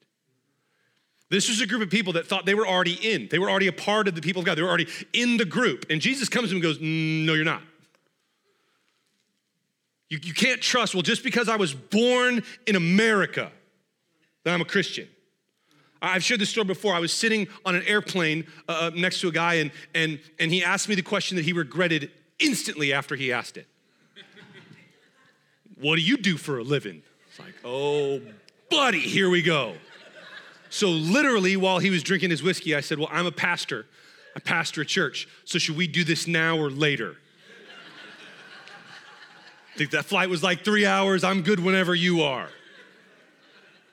This 1.29 1.47
was 1.47 1.61
a 1.61 1.67
group 1.67 1.83
of 1.83 1.89
people 1.89 2.13
that 2.13 2.25
thought 2.25 2.45
they 2.45 2.55
were 2.55 2.67
already 2.67 2.93
in. 2.93 3.27
They 3.29 3.37
were 3.37 3.49
already 3.49 3.67
a 3.67 3.73
part 3.73 4.07
of 4.07 4.15
the 4.15 4.21
people 4.21 4.39
of 4.39 4.45
God. 4.45 4.57
They 4.57 4.63
were 4.63 4.69
already 4.69 4.87
in 5.13 5.37
the 5.37 5.45
group. 5.45 5.85
And 5.89 6.01
Jesus 6.01 6.27
comes 6.27 6.51
and 6.51 6.61
goes, 6.61 6.79
No, 6.81 7.33
you're 7.33 7.45
not. 7.45 7.61
You, 10.09 10.17
you 10.23 10.33
can't 10.33 10.59
trust, 10.59 10.95
well, 10.95 11.03
just 11.03 11.23
because 11.23 11.47
I 11.47 11.55
was 11.55 11.73
born 11.73 12.43
in 12.65 12.75
America, 12.75 13.51
that 14.43 14.53
I'm 14.53 14.61
a 14.61 14.65
Christian. 14.65 15.07
I've 16.01 16.23
shared 16.23 16.41
this 16.41 16.49
story 16.49 16.65
before. 16.65 16.95
I 16.95 16.99
was 16.99 17.13
sitting 17.13 17.47
on 17.65 17.75
an 17.75 17.83
airplane 17.83 18.47
uh, 18.67 18.89
next 18.95 19.21
to 19.21 19.27
a 19.27 19.31
guy, 19.31 19.55
and, 19.55 19.71
and, 19.93 20.19
and 20.39 20.51
he 20.51 20.63
asked 20.63 20.89
me 20.89 20.95
the 20.95 21.01
question 21.03 21.35
that 21.35 21.45
he 21.45 21.53
regretted 21.53 22.09
instantly 22.39 22.93
after 22.93 23.15
he 23.15 23.31
asked 23.31 23.57
it. 23.57 23.67
what 25.79 25.97
do 25.97 26.01
you 26.01 26.17
do 26.17 26.37
for 26.37 26.57
a 26.57 26.63
living? 26.63 27.03
It's 27.29 27.39
like, 27.39 27.53
oh, 27.63 28.21
buddy, 28.71 28.99
here 28.99 29.29
we 29.29 29.43
go. 29.43 29.75
So, 30.69 30.89
literally, 30.89 31.57
while 31.57 31.79
he 31.79 31.89
was 31.89 32.03
drinking 32.03 32.29
his 32.29 32.43
whiskey, 32.43 32.75
I 32.75 32.81
said, 32.81 32.99
Well, 32.99 33.09
I'm 33.11 33.25
a 33.25 33.31
pastor. 33.31 33.85
I 34.35 34.39
pastor 34.39 34.81
a 34.81 34.85
church. 34.85 35.27
So, 35.45 35.59
should 35.59 35.75
we 35.75 35.87
do 35.87 36.03
this 36.03 36.27
now 36.27 36.57
or 36.57 36.69
later? 36.69 37.15
think 39.75 39.91
that 39.91 40.05
flight 40.05 40.29
was 40.29 40.43
like 40.43 40.63
three 40.63 40.85
hours. 40.85 41.23
I'm 41.23 41.41
good 41.41 41.59
whenever 41.59 41.95
you 41.95 42.21
are. 42.21 42.49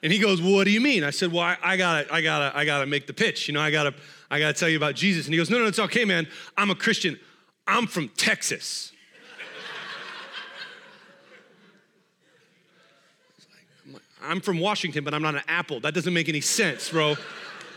And 0.03 0.12
he 0.12 0.18
goes, 0.18 0.41
well, 0.41 0.53
what 0.53 0.64
do 0.64 0.70
you 0.70 0.81
mean? 0.81 1.03
I 1.03 1.11
said, 1.11 1.33
well, 1.33 1.43
I, 1.43 1.57
I, 1.62 1.77
gotta, 1.77 2.14
I 2.14 2.20
gotta, 2.20 2.57
I 2.57 2.64
gotta 2.64 2.87
make 2.87 3.09
the 3.09 3.12
pitch. 3.12 3.49
You 3.49 3.55
know, 3.55 3.61
I 3.61 3.70
gotta, 3.70 3.95
I 4.31 4.39
gotta 4.39 4.53
tell 4.53 4.68
you 4.68 4.77
about 4.77 4.95
Jesus. 4.95 5.27
And 5.27 5.35
he 5.35 5.39
goes, 5.39 5.51
no, 5.51 5.59
no, 5.59 5.66
it's 5.66 5.79
okay, 5.79 6.05
man. 6.05 6.29
I'm 6.57 6.70
a 6.70 6.74
Christian. 6.74 7.18
I'm 7.66 7.87
from 7.87 8.09
Texas. 8.11 8.93
I'm 14.27 14.41
from 14.41 14.59
Washington, 14.59 15.05
but 15.05 15.14
I'm 15.14 15.22
not 15.22 15.35
an 15.35 15.43
apple. 15.49 15.81
That 15.81 15.95
doesn't 15.95 16.12
make 16.12 16.29
any 16.29 16.41
sense, 16.41 16.91
bro. 16.91 17.16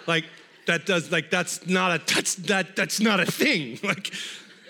Like, 0.08 0.26
that 0.66 0.86
does, 0.86 1.12
like, 1.12 1.30
that's 1.30 1.66
not 1.68 1.92
a, 1.92 2.14
that's, 2.14 2.36
that, 2.36 2.76
that's 2.76 3.00
not 3.00 3.20
a 3.20 3.26
thing. 3.26 3.80
Like, 3.84 4.12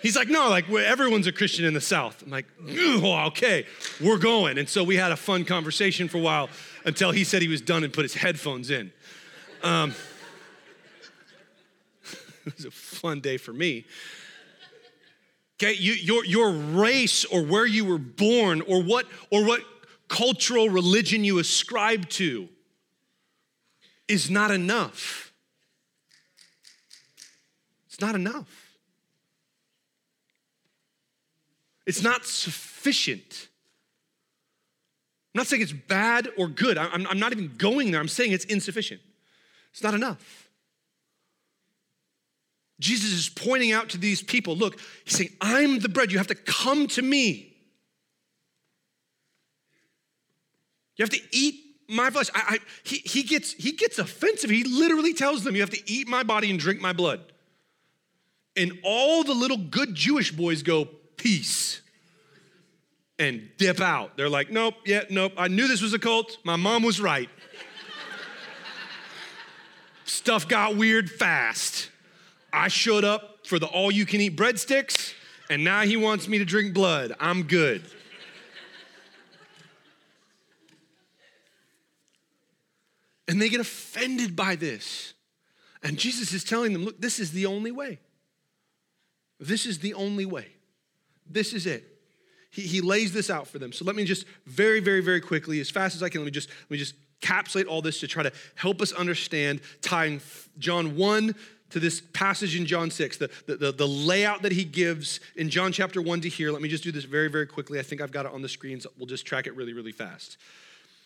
He's 0.01 0.15
like, 0.15 0.29
no, 0.29 0.49
like 0.49 0.69
everyone's 0.69 1.27
a 1.27 1.31
Christian 1.31 1.65
in 1.65 1.73
the 1.73 1.81
South. 1.81 2.21
I'm 2.23 2.29
like, 2.29 2.45
okay, 2.67 3.65
we're 4.01 4.17
going. 4.17 4.57
And 4.57 4.69
so 4.69 4.83
we 4.83 4.95
had 4.95 5.11
a 5.11 5.17
fun 5.17 5.45
conversation 5.45 6.07
for 6.07 6.17
a 6.17 6.21
while 6.21 6.49
until 6.85 7.11
he 7.11 7.23
said 7.23 7.41
he 7.41 7.47
was 7.47 7.61
done 7.61 7.83
and 7.83 7.91
put 7.91 8.03
his 8.03 8.13
headphones 8.13 8.69
in. 8.69 8.91
Um, 9.61 9.93
it 12.45 12.55
was 12.55 12.65
a 12.65 12.71
fun 12.71 13.19
day 13.19 13.37
for 13.37 13.51
me. 13.51 13.85
Okay, 15.61 15.73
you, 15.73 15.93
your, 15.93 16.23
your 16.23 16.51
race 16.51 17.25
or 17.25 17.43
where 17.43 17.65
you 17.65 17.83
were 17.83 17.97
born 17.97 18.61
or 18.61 18.81
what, 18.81 19.05
or 19.29 19.43
what 19.43 19.61
cultural 20.09 20.69
religion 20.69 21.23
you 21.23 21.39
ascribe 21.39 22.09
to 22.09 22.49
is 24.07 24.29
not 24.29 24.51
enough. 24.51 25.31
It's 27.87 28.01
not 28.01 28.15
enough. 28.15 28.77
It's 31.85 32.03
not 32.03 32.25
sufficient. 32.25 33.47
I'm 35.33 35.39
not 35.39 35.47
saying 35.47 35.61
it's 35.61 35.71
bad 35.71 36.27
or 36.37 36.47
good. 36.47 36.77
I'm, 36.77 37.07
I'm 37.07 37.19
not 37.19 37.31
even 37.31 37.55
going 37.57 37.91
there. 37.91 38.01
I'm 38.01 38.07
saying 38.07 38.31
it's 38.31 38.45
insufficient. 38.45 39.01
It's 39.71 39.83
not 39.83 39.93
enough. 39.93 40.49
Jesus 42.79 43.11
is 43.11 43.29
pointing 43.29 43.71
out 43.71 43.89
to 43.89 43.97
these 43.97 44.21
people 44.21 44.55
look, 44.55 44.79
he's 45.03 45.17
saying, 45.17 45.31
I'm 45.41 45.79
the 45.79 45.89
bread. 45.89 46.11
You 46.11 46.17
have 46.17 46.27
to 46.27 46.35
come 46.35 46.87
to 46.87 47.01
me. 47.01 47.48
You 50.99 51.03
have 51.03 51.09
to 51.09 51.21
eat 51.31 51.55
my 51.87 52.11
flesh. 52.11 52.29
I, 52.35 52.43
I, 52.47 52.57
he, 52.83 52.97
he, 52.97 53.23
gets, 53.23 53.53
he 53.53 53.71
gets 53.71 53.97
offensive. 53.97 54.51
He 54.51 54.63
literally 54.63 55.15
tells 55.15 55.43
them, 55.43 55.55
You 55.55 55.61
have 55.61 55.71
to 55.71 55.91
eat 55.91 56.07
my 56.07 56.21
body 56.21 56.51
and 56.51 56.59
drink 56.59 56.79
my 56.79 56.93
blood. 56.93 57.21
And 58.55 58.77
all 58.83 59.23
the 59.23 59.33
little 59.33 59.57
good 59.57 59.95
Jewish 59.95 60.31
boys 60.31 60.61
go, 60.61 60.85
Peace 61.17 61.81
and 63.19 63.49
dip 63.57 63.81
out. 63.81 64.15
They're 64.15 64.29
like, 64.29 64.49
nope, 64.49 64.75
yeah, 64.85 65.03
nope. 65.09 65.33
I 65.37 65.49
knew 65.49 65.67
this 65.67 65.81
was 65.81 65.93
a 65.93 65.99
cult. 65.99 66.37
My 66.43 66.55
mom 66.55 66.83
was 66.83 67.01
right. 67.01 67.29
Stuff 70.05 70.47
got 70.47 70.75
weird 70.75 71.11
fast. 71.11 71.91
I 72.51 72.69
showed 72.69 73.03
up 73.03 73.45
for 73.45 73.59
the 73.59 73.67
all 73.67 73.91
you 73.91 74.05
can 74.05 74.21
eat 74.21 74.35
breadsticks, 74.35 75.13
and 75.49 75.63
now 75.63 75.81
he 75.81 75.97
wants 75.97 76.27
me 76.27 76.39
to 76.39 76.45
drink 76.45 76.73
blood. 76.73 77.13
I'm 77.19 77.43
good. 77.43 77.83
And 83.29 83.41
they 83.41 83.47
get 83.47 83.61
offended 83.61 84.35
by 84.35 84.57
this. 84.57 85.13
And 85.81 85.97
Jesus 85.97 86.33
is 86.33 86.43
telling 86.43 86.73
them, 86.73 86.83
look, 86.83 86.99
this 86.99 87.19
is 87.19 87.31
the 87.31 87.45
only 87.45 87.71
way. 87.71 87.99
This 89.39 89.65
is 89.65 89.79
the 89.79 89.93
only 89.93 90.25
way. 90.25 90.47
This 91.25 91.53
is 91.53 91.65
it 91.65 91.99
he, 92.51 92.63
he 92.63 92.81
lays 92.81 93.13
this 93.13 93.29
out 93.29 93.47
for 93.47 93.59
them. 93.59 93.71
So 93.71 93.85
let 93.85 93.95
me 93.95 94.05
just 94.05 94.25
very, 94.45 94.79
very, 94.79 95.01
very 95.01 95.21
quickly, 95.21 95.59
as 95.59 95.69
fast 95.69 95.95
as 95.95 96.03
I 96.03 96.09
can, 96.09 96.21
let 96.21 96.25
me 96.25 96.31
just 96.31 96.49
let 96.49 96.71
me 96.71 96.77
just 96.77 96.95
capsulate 97.21 97.67
all 97.67 97.81
this 97.81 97.99
to 97.99 98.07
try 98.07 98.23
to 98.23 98.31
help 98.55 98.81
us 98.81 98.91
understand 98.93 99.61
tying 99.81 100.21
John 100.57 100.95
1 100.95 101.35
to 101.71 101.79
this 101.79 102.01
passage 102.13 102.55
in 102.55 102.65
John 102.65 102.89
6, 102.89 103.17
the, 103.17 103.29
the, 103.45 103.71
the, 103.71 103.87
layout 103.87 104.41
that 104.41 104.51
he 104.51 104.63
gives 104.63 105.19
in 105.35 105.49
John 105.49 105.71
chapter 105.71 106.01
1 106.01 106.21
to 106.21 106.29
here. 106.29 106.51
Let 106.51 106.63
me 106.63 106.69
just 106.69 106.83
do 106.83 106.91
this 106.91 107.03
very, 107.03 107.27
very 107.27 107.45
quickly. 107.45 107.77
I 107.77 107.83
think 107.83 108.01
I've 108.01 108.11
got 108.11 108.25
it 108.25 108.31
on 108.31 108.41
the 108.41 108.49
screens. 108.49 108.87
We'll 108.97 109.05
just 109.05 109.25
track 109.25 109.45
it 109.45 109.55
really, 109.55 109.73
really 109.73 109.91
fast. 109.91 110.37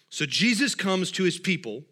So 0.10 0.26
Jesus 0.26 0.74
comes 0.74 1.12
to 1.14 1.24
his 1.24 1.38
people, 1.38 1.84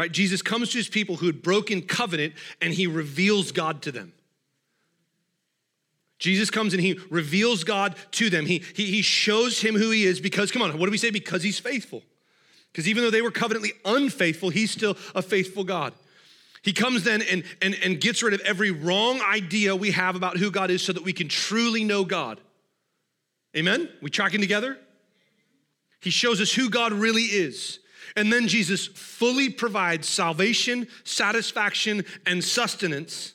right? 0.00 0.10
Jesus 0.10 0.40
comes 0.40 0.70
to 0.70 0.78
his 0.78 0.88
people 0.88 1.16
who 1.16 1.26
had 1.26 1.42
broken 1.42 1.82
covenant 1.82 2.32
and 2.62 2.72
he 2.72 2.86
reveals 2.86 3.52
God 3.52 3.82
to 3.82 3.92
them. 3.92 4.14
Jesus 6.18 6.48
comes 6.48 6.72
and 6.72 6.82
he 6.82 6.98
reveals 7.10 7.64
God 7.64 7.96
to 8.12 8.30
them. 8.30 8.46
He, 8.46 8.62
he, 8.74 8.86
he 8.86 9.02
shows 9.02 9.60
him 9.60 9.74
who 9.74 9.90
he 9.90 10.04
is 10.04 10.18
because, 10.18 10.50
come 10.50 10.62
on, 10.62 10.78
what 10.78 10.86
do 10.86 10.90
we 10.90 10.96
say? 10.96 11.10
Because 11.10 11.42
he's 11.42 11.58
faithful. 11.58 12.02
Because 12.72 12.88
even 12.88 13.02
though 13.02 13.10
they 13.10 13.20
were 13.20 13.30
covenantly 13.30 13.72
unfaithful, 13.84 14.48
he's 14.48 14.70
still 14.70 14.96
a 15.14 15.20
faithful 15.20 15.64
God. 15.64 15.92
He 16.62 16.72
comes 16.72 17.04
then 17.04 17.20
and, 17.20 17.44
and, 17.60 17.76
and 17.82 18.00
gets 18.00 18.22
rid 18.22 18.32
of 18.32 18.40
every 18.40 18.70
wrong 18.70 19.20
idea 19.20 19.76
we 19.76 19.90
have 19.90 20.16
about 20.16 20.38
who 20.38 20.50
God 20.50 20.70
is 20.70 20.82
so 20.82 20.94
that 20.94 21.04
we 21.04 21.12
can 21.12 21.28
truly 21.28 21.84
know 21.84 22.06
God. 22.06 22.40
Amen? 23.54 23.90
We 24.00 24.08
tracking 24.08 24.40
together? 24.40 24.78
He 26.00 26.08
shows 26.08 26.40
us 26.40 26.52
who 26.52 26.70
God 26.70 26.94
really 26.94 27.24
is. 27.24 27.79
And 28.16 28.32
then 28.32 28.48
Jesus 28.48 28.86
fully 28.86 29.48
provides 29.48 30.08
salvation, 30.08 30.88
satisfaction, 31.04 32.04
and 32.26 32.42
sustenance 32.42 33.34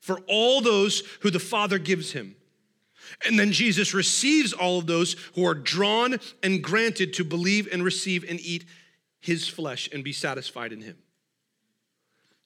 for 0.00 0.20
all 0.28 0.60
those 0.60 1.02
who 1.20 1.30
the 1.30 1.38
Father 1.38 1.78
gives 1.78 2.12
him. 2.12 2.34
And 3.26 3.38
then 3.38 3.52
Jesus 3.52 3.94
receives 3.94 4.52
all 4.52 4.78
of 4.78 4.86
those 4.86 5.14
who 5.34 5.46
are 5.46 5.54
drawn 5.54 6.18
and 6.42 6.62
granted 6.62 7.12
to 7.14 7.24
believe 7.24 7.68
and 7.72 7.84
receive 7.84 8.24
and 8.28 8.40
eat 8.40 8.64
his 9.20 9.48
flesh 9.48 9.88
and 9.92 10.02
be 10.02 10.12
satisfied 10.12 10.72
in 10.72 10.80
him. 10.80 10.96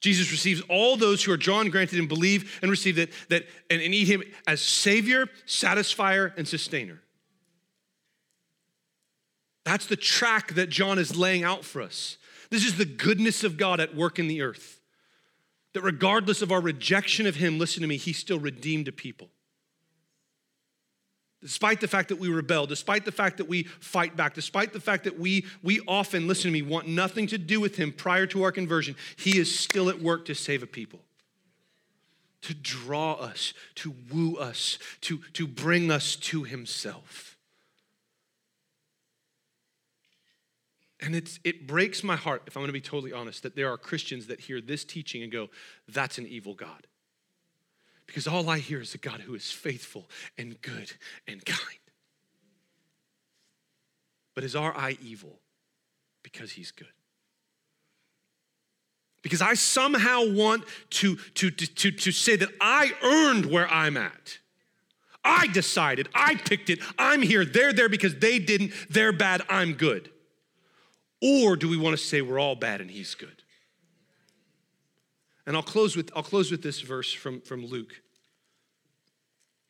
Jesus 0.00 0.30
receives 0.30 0.60
all 0.68 0.96
those 0.96 1.24
who 1.24 1.32
are 1.32 1.38
drawn, 1.38 1.70
granted, 1.70 1.98
and 1.98 2.08
believe 2.08 2.58
and 2.60 2.70
receive 2.70 2.96
that, 2.96 3.10
that 3.30 3.46
and, 3.70 3.80
and 3.80 3.94
eat 3.94 4.08
him 4.08 4.22
as 4.46 4.60
Savior, 4.60 5.26
satisfier, 5.46 6.36
and 6.36 6.46
sustainer. 6.46 7.00
That's 9.66 9.86
the 9.86 9.96
track 9.96 10.54
that 10.54 10.70
John 10.70 10.96
is 10.96 11.16
laying 11.16 11.42
out 11.42 11.64
for 11.64 11.82
us. 11.82 12.18
This 12.50 12.64
is 12.64 12.78
the 12.78 12.84
goodness 12.84 13.42
of 13.42 13.56
God 13.56 13.80
at 13.80 13.96
work 13.96 14.20
in 14.20 14.28
the 14.28 14.40
earth. 14.40 14.80
That 15.74 15.82
regardless 15.82 16.40
of 16.40 16.52
our 16.52 16.60
rejection 16.60 17.26
of 17.26 17.34
Him, 17.34 17.58
listen 17.58 17.82
to 17.82 17.88
me, 17.88 17.96
He 17.96 18.12
still 18.12 18.38
redeemed 18.38 18.86
a 18.86 18.92
people. 18.92 19.28
Despite 21.42 21.80
the 21.80 21.88
fact 21.88 22.10
that 22.10 22.20
we 22.20 22.28
rebel, 22.28 22.66
despite 22.66 23.04
the 23.04 23.10
fact 23.10 23.38
that 23.38 23.48
we 23.48 23.64
fight 23.64 24.16
back, 24.16 24.34
despite 24.34 24.72
the 24.72 24.78
fact 24.78 25.02
that 25.02 25.18
we, 25.18 25.44
we 25.64 25.80
often, 25.88 26.28
listen 26.28 26.48
to 26.48 26.52
me, 26.52 26.62
want 26.62 26.86
nothing 26.86 27.26
to 27.26 27.36
do 27.36 27.60
with 27.60 27.74
Him 27.74 27.92
prior 27.92 28.26
to 28.28 28.44
our 28.44 28.52
conversion, 28.52 28.94
He 29.16 29.36
is 29.36 29.52
still 29.52 29.90
at 29.90 30.00
work 30.00 30.26
to 30.26 30.34
save 30.36 30.62
a 30.62 30.66
people 30.68 31.00
to 32.42 32.54
draw 32.54 33.14
us, 33.14 33.52
to 33.74 33.92
woo 34.12 34.36
us, 34.36 34.78
to, 35.00 35.18
to 35.32 35.48
bring 35.48 35.90
us 35.90 36.14
to 36.14 36.44
Himself. 36.44 37.25
And 41.00 41.14
it's, 41.14 41.38
it 41.44 41.66
breaks 41.66 42.02
my 42.02 42.16
heart, 42.16 42.42
if 42.46 42.56
I'm 42.56 42.62
gonna 42.62 42.72
be 42.72 42.80
totally 42.80 43.12
honest, 43.12 43.42
that 43.42 43.54
there 43.54 43.70
are 43.70 43.76
Christians 43.76 44.26
that 44.28 44.40
hear 44.40 44.60
this 44.60 44.84
teaching 44.84 45.22
and 45.22 45.30
go, 45.30 45.48
that's 45.88 46.18
an 46.18 46.26
evil 46.26 46.54
God. 46.54 46.86
Because 48.06 48.26
all 48.26 48.48
I 48.48 48.58
hear 48.58 48.80
is 48.80 48.94
a 48.94 48.98
God 48.98 49.20
who 49.20 49.34
is 49.34 49.50
faithful 49.50 50.08
and 50.38 50.60
good 50.62 50.92
and 51.26 51.44
kind. 51.44 51.78
But 54.34 54.44
is 54.44 54.54
our 54.54 54.76
eye 54.76 54.96
evil? 55.02 55.40
Because 56.22 56.52
He's 56.52 56.70
good 56.70 56.88
because 59.26 59.42
I 59.42 59.54
somehow 59.54 60.24
want 60.24 60.62
to, 60.90 61.16
to, 61.16 61.50
to, 61.50 61.90
to, 61.90 62.12
say 62.12 62.36
that 62.36 62.48
I 62.60 62.92
earned 63.02 63.46
where 63.46 63.68
I'm 63.68 63.96
at. 63.96 64.38
I 65.24 65.48
decided, 65.48 66.08
I 66.14 66.36
picked 66.36 66.70
it, 66.70 66.78
I'm 66.96 67.22
here, 67.22 67.44
they're 67.44 67.72
there 67.72 67.88
because 67.88 68.14
they 68.20 68.38
didn't, 68.38 68.72
they're 68.88 69.12
bad, 69.12 69.42
I'm 69.48 69.72
good. 69.72 70.12
Or 71.22 71.56
do 71.56 71.68
we 71.68 71.76
want 71.76 71.96
to 71.96 72.02
say 72.02 72.20
we're 72.20 72.38
all 72.38 72.56
bad 72.56 72.80
and 72.80 72.90
he's 72.90 73.14
good? 73.14 73.42
And 75.46 75.56
I'll 75.56 75.62
close 75.62 75.96
with, 75.96 76.10
I'll 76.14 76.22
close 76.22 76.50
with 76.50 76.62
this 76.62 76.80
verse 76.80 77.12
from, 77.12 77.40
from 77.40 77.64
Luke. 77.64 78.02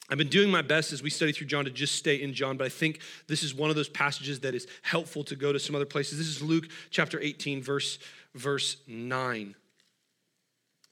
I've 0.09 0.19
been 0.19 0.29
doing 0.29 0.51
my 0.51 0.63
best 0.63 0.93
as 0.93 1.03
we 1.03 1.11
study 1.11 1.33
through 1.33 1.49
John 1.49 1.65
to 1.65 1.71
just 1.71 1.97
stay 1.97 2.23
in 2.23 2.33
John, 2.33 2.57
but 2.57 2.65
I 2.65 2.69
think 2.69 3.01
this 3.27 3.43
is 3.43 3.55
one 3.55 3.71
of 3.71 3.77
those 3.77 3.89
passages 3.89 4.41
that 4.41 4.55
is 4.55 4.67
helpful 4.83 5.25
to 5.25 5.35
go 5.35 5.53
to 5.53 5.59
some 5.59 5.75
other 5.75 5.85
places. 5.87 6.19
This 6.19 6.29
is 6.29 6.43
Luke 6.43 6.69
chapter 6.91 7.21
18, 7.21 7.61
verse, 7.61 7.99
verse 8.35 8.77
9. 8.87 9.55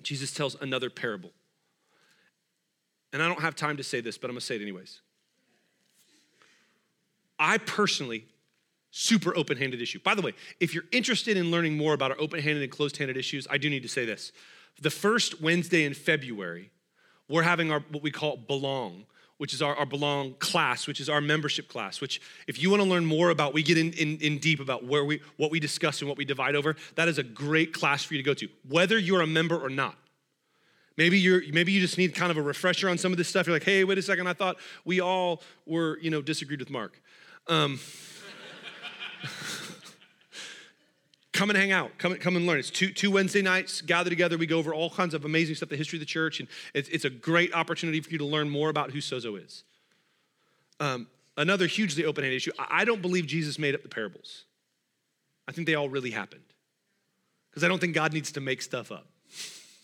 Jesus 0.03 0.33
tells 0.33 0.61
another 0.61 0.91
parable. 0.91 1.31
And 3.13 3.23
I 3.23 3.29
don't 3.29 3.41
have 3.41 3.55
time 3.55 3.77
to 3.77 3.85
say 3.85 4.01
this, 4.01 4.19
but 4.19 4.29
I'm 4.29 4.35
gonna 4.35 4.41
say 4.41 4.57
it 4.57 4.63
anyways. 4.63 5.01
I 7.39 7.59
personally, 7.59 8.27
super 8.97 9.37
open 9.37 9.57
handed 9.57 9.83
issue. 9.83 9.99
By 9.99 10.15
the 10.15 10.23
way, 10.23 10.35
if 10.61 10.73
you're 10.73 10.85
interested 10.93 11.37
in 11.37 11.51
learning 11.51 11.77
more 11.77 11.95
about 11.95 12.13
our 12.13 12.21
open 12.21 12.41
handed 12.41 12.63
and 12.63 12.71
closed 12.71 12.97
handed 12.97 13.17
issues, 13.17 13.45
I 13.51 13.59
do 13.59 13.69
need 13.69 13.83
to 13.83 13.89
say 13.89 14.05
this. 14.05 14.31
The 14.81 14.91
first 14.91 15.43
Wednesday 15.43 15.85
in 15.85 15.95
February, 15.95 16.71
we're 17.29 17.43
having 17.43 17.73
our 17.73 17.81
what 17.91 18.03
we 18.05 18.13
call 18.13 18.37
belong 18.37 19.07
which 19.39 19.53
is 19.53 19.61
our, 19.61 19.75
our 19.75 19.87
belong 19.87 20.35
class 20.35 20.87
which 20.87 21.01
is 21.01 21.09
our 21.09 21.21
membership 21.21 21.69
class 21.69 22.01
which 22.01 22.21
if 22.47 22.63
you 22.63 22.71
want 22.71 22.81
to 22.81 22.89
learn 22.89 23.05
more 23.05 23.31
about 23.31 23.53
we 23.53 23.65
get 23.65 23.77
in, 23.77 23.93
in, 23.95 24.17
in 24.19 24.39
deep 24.39 24.61
about 24.61 24.85
where 24.85 25.05
we 25.05 25.21
what 25.39 25.51
we 25.51 25.59
discuss 25.59 26.01
and 26.01 26.09
what 26.09 26.17
we 26.17 26.25
divide 26.25 26.55
over 26.55 26.77
that 26.95 27.09
is 27.09 27.19
a 27.19 27.23
great 27.23 27.73
class 27.73 28.05
for 28.05 28.15
you 28.15 28.19
to 28.19 28.25
go 28.25 28.35
to 28.35 28.47
whether 28.69 28.97
you're 28.97 29.23
a 29.23 29.27
member 29.27 29.57
or 29.57 29.69
not 29.69 29.97
maybe 30.97 31.19
you're 31.19 31.43
maybe 31.53 31.73
you 31.73 31.81
just 31.81 31.99
need 31.99 32.15
kind 32.15 32.31
of 32.31 32.37
a 32.37 32.43
refresher 32.43 32.89
on 32.89 32.97
some 32.97 33.11
of 33.11 33.19
this 33.19 33.29
stuff 33.29 33.47
you're 33.47 33.57
like 33.57 33.65
hey 33.65 33.83
wait 33.83 33.99
a 33.99 34.03
second 34.03 34.29
i 34.29 34.33
thought 34.33 34.57
we 34.85 35.01
all 35.01 35.43
were 35.67 35.99
you 36.01 36.11
know 36.11 36.23
disagreed 36.23 36.61
with 36.61 36.71
mark 36.71 37.01
um, 37.49 37.79
come 41.35 41.51
and 41.51 41.59
hang 41.59 41.73
out. 41.73 41.99
Come, 41.99 42.15
come 42.17 42.37
and 42.37 42.47
learn. 42.47 42.59
It's 42.59 42.71
two, 42.71 42.91
two 42.91 43.11
wednesday 43.11 43.43
nights 43.43 43.83
gather 43.83 44.09
together. 44.09 44.39
We 44.39 44.47
go 44.47 44.59
over 44.59 44.73
all 44.73 44.89
kinds 44.89 45.13
of 45.13 45.27
amazing 45.27 45.57
stuff 45.57 45.69
the 45.69 45.77
history 45.77 45.99
of 45.99 46.01
the 46.01 46.07
church 46.07 46.41
and 46.41 46.49
it's, 46.73 46.89
it's 46.89 47.05
a 47.05 47.11
great 47.11 47.53
opportunity 47.53 48.01
for 48.01 48.11
you 48.11 48.19
to 48.19 48.25
learn 48.25 48.49
more 48.49 48.71
about 48.71 48.93
who 48.93 49.01
sozo 49.01 49.45
is. 49.45 49.65
Um, 50.81 51.09
another 51.37 51.67
hugely 51.67 52.05
open-handed 52.05 52.37
issue 52.37 52.53
i 52.59 52.85
don't 52.85 53.03
believe 53.03 53.27
jesus 53.27 53.59
made 53.59 53.75
up 53.75 53.83
the 53.83 53.89
parables. 53.89 54.45
I 55.47 55.53
think 55.53 55.67
they 55.67 55.75
all 55.75 55.89
really 55.89 56.11
happened. 56.11 56.45
Because 57.51 57.65
i 57.65 57.69
don't 57.69 57.81
think 57.81 57.95
god 57.95 58.13
needs 58.13 58.33
to 58.33 58.41
make 58.41 58.63
stuff 58.63 58.91
up. 58.93 59.07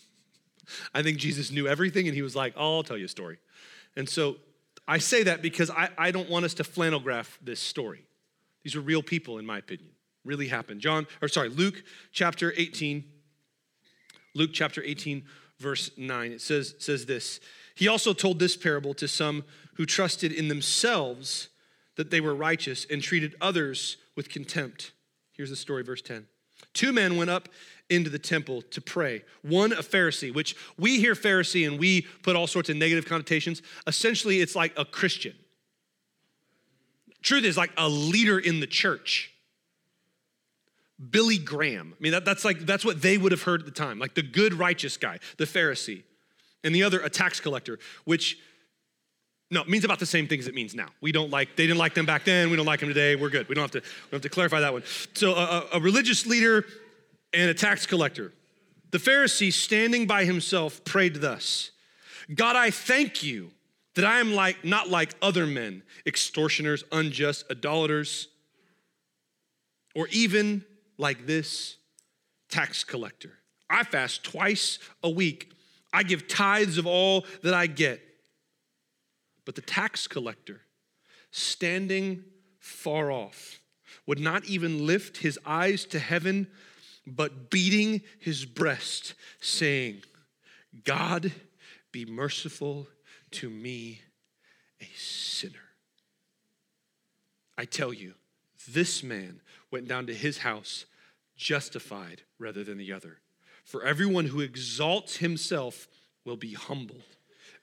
I 0.93 1.03
think 1.03 1.17
jesus 1.17 1.51
knew 1.51 1.67
everything 1.67 2.07
and 2.07 2.15
he 2.15 2.21
was 2.21 2.35
like 2.35 2.53
oh, 2.55 2.77
i'll 2.77 2.83
tell 2.83 2.97
you 2.97 3.05
a 3.05 3.09
story. 3.09 3.37
And 3.95 4.07
so 4.07 4.37
i 4.87 4.97
say 4.97 5.23
that 5.23 5.41
because 5.41 5.69
I, 5.69 5.89
I 5.97 6.11
don't 6.11 6.29
want 6.29 6.45
us 6.45 6.53
to 6.55 6.63
flannel 6.63 6.99
graph 6.99 7.37
this 7.43 7.59
story 7.59 8.05
these 8.63 8.75
are 8.75 8.81
real 8.81 9.03
people 9.03 9.37
in 9.37 9.45
my 9.45 9.57
opinion 9.57 9.91
really 10.23 10.47
happened. 10.47 10.81
John, 10.81 11.07
or 11.21 11.27
sorry, 11.27 11.49
Luke 11.49 11.83
chapter 12.11 12.53
18, 12.55 13.03
Luke 14.35 14.51
chapter 14.53 14.81
18, 14.83 15.23
verse 15.59 15.91
9. 15.97 16.31
It 16.31 16.41
says, 16.41 16.75
says 16.79 17.05
this. 17.05 17.39
He 17.75 17.87
also 17.87 18.13
told 18.13 18.39
this 18.39 18.55
parable 18.55 18.93
to 18.95 19.07
some 19.07 19.43
who 19.75 19.85
trusted 19.85 20.31
in 20.31 20.47
themselves 20.47 21.49
that 21.95 22.11
they 22.11 22.21
were 22.21 22.35
righteous 22.35 22.85
and 22.89 23.01
treated 23.01 23.35
others 23.41 23.97
with 24.15 24.29
contempt. 24.29 24.91
Here's 25.33 25.49
the 25.49 25.55
story, 25.55 25.83
verse 25.83 26.01
10. 26.01 26.27
Two 26.73 26.93
men 26.93 27.17
went 27.17 27.29
up 27.29 27.49
into 27.89 28.09
the 28.09 28.19
temple 28.19 28.61
to 28.61 28.79
pray. 28.79 29.23
One, 29.41 29.73
a 29.73 29.77
Pharisee, 29.77 30.33
which 30.33 30.55
we 30.77 30.99
hear 30.99 31.13
Pharisee 31.13 31.67
and 31.67 31.79
we 31.79 32.03
put 32.23 32.35
all 32.35 32.47
sorts 32.47 32.69
of 32.69 32.77
negative 32.77 33.05
connotations. 33.05 33.61
Essentially, 33.87 34.39
it's 34.39 34.55
like 34.55 34.73
a 34.77 34.85
Christian. 34.85 35.33
Truth 37.21 37.43
is, 37.43 37.57
like 37.57 37.71
a 37.77 37.87
leader 37.87 38.39
in 38.39 38.59
the 38.59 38.67
church. 38.67 39.31
Billy 41.09 41.37
Graham. 41.37 41.93
I 41.97 42.01
mean, 42.01 42.11
that, 42.11 42.25
that's 42.25 42.45
like, 42.45 42.59
that's 42.59 42.85
what 42.85 43.01
they 43.01 43.17
would 43.17 43.31
have 43.31 43.41
heard 43.43 43.61
at 43.61 43.65
the 43.65 43.71
time, 43.71 43.97
like 43.97 44.13
the 44.13 44.21
good, 44.21 44.53
righteous 44.53 44.97
guy, 44.97 45.19
the 45.37 45.45
Pharisee. 45.45 46.03
And 46.63 46.75
the 46.75 46.83
other, 46.83 46.99
a 46.99 47.09
tax 47.09 47.39
collector, 47.39 47.79
which, 48.05 48.37
no, 49.49 49.61
it 49.61 49.69
means 49.69 49.83
about 49.83 49.97
the 49.97 50.05
same 50.05 50.27
thing 50.27 50.39
as 50.39 50.47
it 50.47 50.53
means 50.53 50.75
now. 50.75 50.89
We 51.01 51.11
don't 51.11 51.31
like, 51.31 51.55
they 51.55 51.65
didn't 51.65 51.79
like 51.79 51.95
them 51.95 52.05
back 52.05 52.23
then, 52.23 52.51
we 52.51 52.55
don't 52.55 52.67
like 52.67 52.81
them 52.81 52.89
today, 52.89 53.15
we're 53.15 53.31
good. 53.31 53.49
We 53.49 53.55
don't 53.55 53.63
have 53.63 53.71
to, 53.71 53.89
we 54.11 54.15
have 54.15 54.21
to 54.21 54.29
clarify 54.29 54.59
that 54.59 54.73
one. 54.73 54.83
So 55.13 55.33
a, 55.33 55.67
a 55.73 55.79
religious 55.79 56.27
leader 56.27 56.65
and 57.33 57.49
a 57.49 57.53
tax 57.53 57.87
collector. 57.87 58.31
The 58.91 58.99
Pharisee, 58.99 59.51
standing 59.51 60.05
by 60.05 60.25
himself, 60.25 60.83
prayed 60.83 61.15
thus 61.15 61.71
God, 62.33 62.55
I 62.55 62.69
thank 62.69 63.23
you 63.23 63.51
that 63.95 64.05
I 64.05 64.19
am 64.19 64.33
like 64.33 64.63
not 64.63 64.89
like 64.89 65.15
other 65.21 65.45
men, 65.45 65.83
extortioners, 66.05 66.83
unjust, 66.91 67.45
idolaters, 67.51 68.27
or 69.95 70.07
even 70.09 70.63
like 70.97 71.25
this 71.25 71.77
tax 72.49 72.83
collector. 72.83 73.33
I 73.69 73.83
fast 73.83 74.23
twice 74.23 74.79
a 75.03 75.09
week. 75.09 75.51
I 75.93 76.03
give 76.03 76.27
tithes 76.27 76.77
of 76.77 76.85
all 76.87 77.25
that 77.43 77.53
I 77.53 77.67
get. 77.67 78.01
But 79.45 79.55
the 79.55 79.61
tax 79.61 80.07
collector, 80.07 80.61
standing 81.31 82.23
far 82.59 83.11
off, 83.11 83.59
would 84.05 84.19
not 84.19 84.45
even 84.45 84.85
lift 84.85 85.17
his 85.17 85.39
eyes 85.45 85.85
to 85.85 85.99
heaven, 85.99 86.47
but 87.07 87.49
beating 87.49 88.01
his 88.19 88.45
breast, 88.45 89.15
saying, 89.39 90.03
God, 90.83 91.31
be 91.91 92.05
merciful 92.05 92.87
to 93.31 93.49
me, 93.49 94.01
a 94.81 94.87
sinner. 94.95 95.57
I 97.57 97.65
tell 97.65 97.93
you, 97.93 98.13
this 98.69 99.03
man 99.03 99.41
went 99.69 99.87
down 99.87 100.07
to 100.07 100.13
his 100.13 100.39
house 100.39 100.85
justified 101.35 102.23
rather 102.39 102.63
than 102.63 102.77
the 102.77 102.93
other. 102.93 103.19
For 103.63 103.83
everyone 103.83 104.25
who 104.25 104.41
exalts 104.41 105.17
himself 105.17 105.87
will 106.25 106.37
be 106.37 106.53
humbled, 106.53 107.03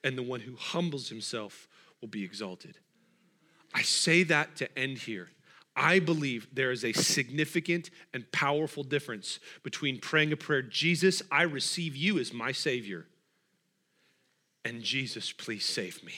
and 0.03 0.17
the 0.17 0.23
one 0.23 0.41
who 0.41 0.55
humbles 0.55 1.09
himself 1.09 1.67
will 2.01 2.07
be 2.07 2.23
exalted. 2.23 2.77
I 3.73 3.81
say 3.81 4.23
that 4.23 4.55
to 4.57 4.79
end 4.79 4.99
here. 4.99 5.29
I 5.75 5.99
believe 5.99 6.47
there 6.53 6.71
is 6.71 6.83
a 6.83 6.91
significant 6.91 7.89
and 8.13 8.29
powerful 8.31 8.83
difference 8.83 9.39
between 9.63 9.99
praying 9.99 10.33
a 10.33 10.37
prayer, 10.37 10.61
Jesus, 10.61 11.21
I 11.31 11.43
receive 11.43 11.95
you 11.95 12.19
as 12.19 12.33
my 12.33 12.51
Savior, 12.51 13.05
and 14.65 14.81
Jesus, 14.81 15.31
please 15.31 15.65
save 15.65 16.03
me. 16.03 16.13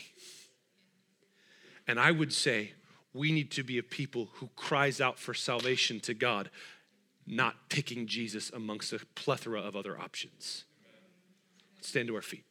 And 1.87 1.99
I 1.99 2.11
would 2.11 2.33
say 2.33 2.73
we 3.13 3.31
need 3.31 3.51
to 3.51 3.63
be 3.63 3.77
a 3.77 3.83
people 3.83 4.29
who 4.35 4.49
cries 4.55 5.01
out 5.01 5.19
for 5.19 5.33
salvation 5.33 5.99
to 6.01 6.13
God, 6.13 6.49
not 7.27 7.69
picking 7.69 8.07
Jesus 8.07 8.49
amongst 8.51 8.93
a 8.93 8.99
plethora 9.15 9.61
of 9.61 9.75
other 9.75 9.99
options. 9.99 10.65
Stand 11.81 12.07
to 12.07 12.15
our 12.15 12.21
feet. 12.21 12.45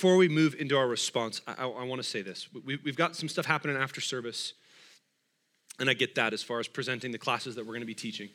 Before 0.00 0.16
we 0.16 0.30
move 0.30 0.56
into 0.58 0.78
our 0.78 0.88
response, 0.88 1.42
I, 1.46 1.64
I, 1.64 1.68
I 1.68 1.84
want 1.84 2.02
to 2.02 2.08
say 2.08 2.22
this. 2.22 2.48
We, 2.64 2.78
we've 2.82 2.96
got 2.96 3.14
some 3.14 3.28
stuff 3.28 3.44
happening 3.44 3.76
after 3.76 4.00
service, 4.00 4.54
and 5.78 5.90
I 5.90 5.92
get 5.92 6.14
that 6.14 6.32
as 6.32 6.42
far 6.42 6.58
as 6.58 6.66
presenting 6.66 7.12
the 7.12 7.18
classes 7.18 7.54
that 7.56 7.66
we're 7.66 7.74
going 7.74 7.82
to 7.82 7.86
be 7.86 7.94
teaching. 7.94 8.30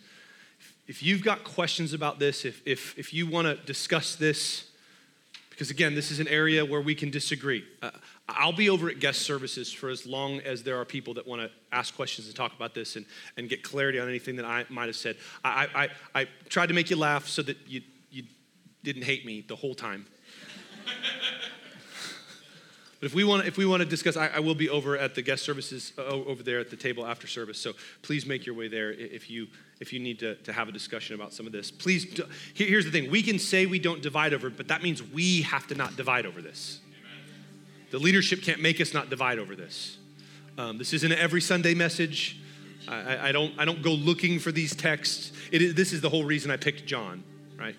If 0.86 1.01
you've 1.01 1.24
got 1.24 1.43
questions 1.43 1.91
about 1.91 2.20
this, 2.20 2.45
if, 2.45 2.61
if, 2.68 2.95
if 2.99 3.16
you 3.16 3.26
want 3.26 3.47
to 3.47 3.55
discuss 3.66 4.16
this, 4.16 4.70
because 5.49 5.72
again, 5.72 5.95
this 5.95 6.11
is 6.11 6.20
an 6.20 6.28
area 6.28 6.63
where 6.63 6.82
we 6.82 6.93
can 6.93 7.09
disagree. 7.09 7.66
Uh, 7.82 7.89
I'll 8.30 8.53
be 8.53 8.70
over 8.70 8.88
at 8.88 8.99
guest 8.99 9.24
services 9.24 9.74
for 9.74 9.89
as 9.89 10.05
long 10.05 10.41
as 10.41 10.61
there 10.61 10.80
are 10.80 10.86
people 10.86 11.16
that 11.16 11.26
want 11.26 11.41
to 11.41 11.49
ask 11.72 11.95
questions 11.95 12.28
and 12.28 12.36
talk 12.36 12.55
about 12.55 12.76
this 12.76 12.95
and, 12.95 13.07
and 13.38 13.49
get 13.49 13.63
clarity 13.63 13.99
on 13.99 14.07
anything 14.07 14.36
that 14.36 14.45
I 14.45 14.66
might 14.70 14.86
have 14.86 14.95
said. 14.95 15.16
I, 15.43 15.89
I, 16.13 16.22
I 16.22 16.28
tried 16.47 16.68
to 16.68 16.76
make 16.76 16.91
you 16.91 16.95
laugh 16.95 17.28
so 17.28 17.41
that 17.41 17.57
you, 17.66 17.82
you 18.11 18.22
didn't 18.84 19.01
hate 19.01 19.26
me 19.26 19.41
the 19.41 19.55
whole 19.55 19.74
time. 19.74 20.05
But 23.00 23.08
if 23.08 23.14
we 23.14 23.24
want, 23.24 23.46
if 23.46 23.58
we 23.58 23.66
want 23.66 23.82
to 23.82 23.89
discuss, 23.89 24.16
I, 24.16 24.28
I, 24.28 24.39
will 24.39 24.56
be 24.56 24.70
over 24.70 24.98
at 24.98 25.16
the 25.16 25.22
guest 25.22 25.43
services 25.43 25.91
uh, 25.98 26.02
over 26.02 26.43
there 26.43 26.60
at 26.60 26.70
the 26.70 26.78
table 26.78 27.06
after 27.06 27.28
service. 27.28 27.60
So 27.60 27.74
please 28.02 28.26
make 28.26 28.46
your 28.46 28.56
way 28.56 28.68
there 28.68 28.91
if 28.91 29.30
you 29.30 29.48
if 29.80 29.91
you 29.91 30.00
need 30.00 30.20
to, 30.20 30.36
to 30.36 30.54
have 30.54 30.70
a 30.70 30.72
discussion 30.72 31.16
about 31.16 31.34
some 31.34 31.46
of 31.46 31.52
this. 31.52 31.70
Please, 31.72 32.06
do, 32.06 32.24
here, 32.54 32.68
here's 32.68 32.86
the 32.86 32.91
thing: 32.91 33.12
we 33.12 33.22
can 33.22 33.38
say 33.38 33.66
we 33.66 33.80
don't 33.80 34.02
divide 34.02 34.34
over 34.34 34.50
but 34.50 34.70
that 34.70 34.82
means 34.82 35.04
we 35.04 35.41
have 35.41 35.68
to 35.68 35.76
not 35.76 35.98
divide 35.98 36.26
over 36.26 36.41
this. 36.41 36.80
The 37.91 38.00
leadership 38.00 38.41
can't 38.41 38.62
make 38.62 38.82
us 38.82 38.93
not 38.93 39.10
divide 39.10 39.39
over 39.39 39.56
this. 39.56 39.98
Um, 40.58 40.78
this 40.78 40.93
isn't 40.93 41.12
every 41.12 41.41
Sunday 41.41 41.74
message. 41.74 42.39
I, 42.88 43.30
I, 43.30 43.32
don't 43.32 43.54
I 43.58 43.66
don't 43.66 43.82
go 43.82 43.91
looking 43.91 44.39
for 44.39 44.52
these 44.52 44.76
texts. 44.76 45.32
This 45.52 45.91
is 45.91 46.02
the 46.02 46.10
whole 46.10 46.24
reason 46.24 46.52
I 46.52 46.58
picked 46.58 46.86
John, 46.86 47.24
right? 47.58 47.76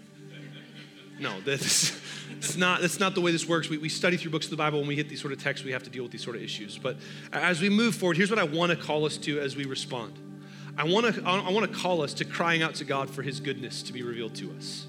No, 1.19 1.41
this 1.41 1.99
it's 2.39 2.57
not, 2.57 2.81
that's 2.81 3.01
not 3.01 3.15
the 3.15 3.21
way 3.21 3.33
this 3.33 3.49
works. 3.49 3.69
We, 3.69 3.79
we 3.79 3.89
study 3.89 4.17
through 4.17 4.31
books 4.31 4.47
of 4.47 4.51
the 4.51 4.57
Bible. 4.57 4.81
When 4.81 4.89
we 4.89 4.97
hit 4.97 5.09
these 5.09 5.21
sort 5.21 5.33
of 5.33 5.43
texts, 5.43 5.65
we 5.65 5.73
have 5.73 5.83
to 5.85 5.91
deal 5.91 6.03
with 6.03 6.13
these 6.13 6.23
sort 6.23 6.37
of 6.37 6.43
issues. 6.43 6.79
But 6.79 6.97
as 7.33 7.61
we 7.61 7.71
move 7.71 7.95
forward, 7.95 8.17
here's 8.17 8.31
what 8.31 8.39
I 8.39 8.45
want 8.45 8.71
to 8.71 8.77
call 8.77 9.07
us 9.07 9.17
to 9.19 9.41
as 9.41 9.57
we 9.57 9.65
respond. 9.65 10.19
I 10.79 10.85
want 10.85 11.15
to 11.15 11.23
I 11.25 11.51
want 11.51 11.71
to 11.71 11.79
call 11.79 12.03
us 12.03 12.13
to 12.15 12.25
crying 12.27 12.63
out 12.63 12.75
to 12.77 12.85
God 12.85 13.09
for 13.09 13.23
his 13.23 13.41
goodness 13.41 13.83
to 13.85 13.95
be 13.95 14.03
revealed 14.03 14.35
to 14.37 14.53
us. 14.53 14.87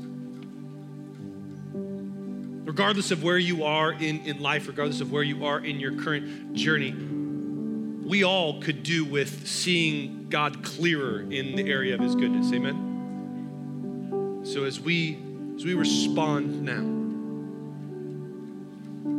Regardless 2.65 3.11
of 3.11 3.23
where 3.23 3.37
you 3.37 3.63
are 3.63 3.93
in, 3.93 4.19
in 4.25 4.41
life, 4.41 4.67
regardless 4.67 4.99
of 4.99 5.09
where 5.11 5.23
you 5.23 5.45
are 5.45 5.59
in 5.59 5.79
your 5.79 5.93
current 5.95 6.53
journey, 6.53 6.91
we 6.91 8.25
all 8.25 8.61
could 8.61 8.83
do 8.83 9.05
with 9.05 9.47
seeing 9.47 10.27
God 10.27 10.63
clearer 10.63 11.21
in 11.21 11.55
the 11.55 11.71
area 11.71 11.95
of 11.95 12.01
his 12.01 12.13
goodness. 12.15 12.51
Amen. 12.51 14.41
So 14.43 14.65
as 14.65 14.81
we 14.81 15.17
as 15.57 15.65
we 15.65 15.73
respond 15.73 16.61
now, 16.61 16.95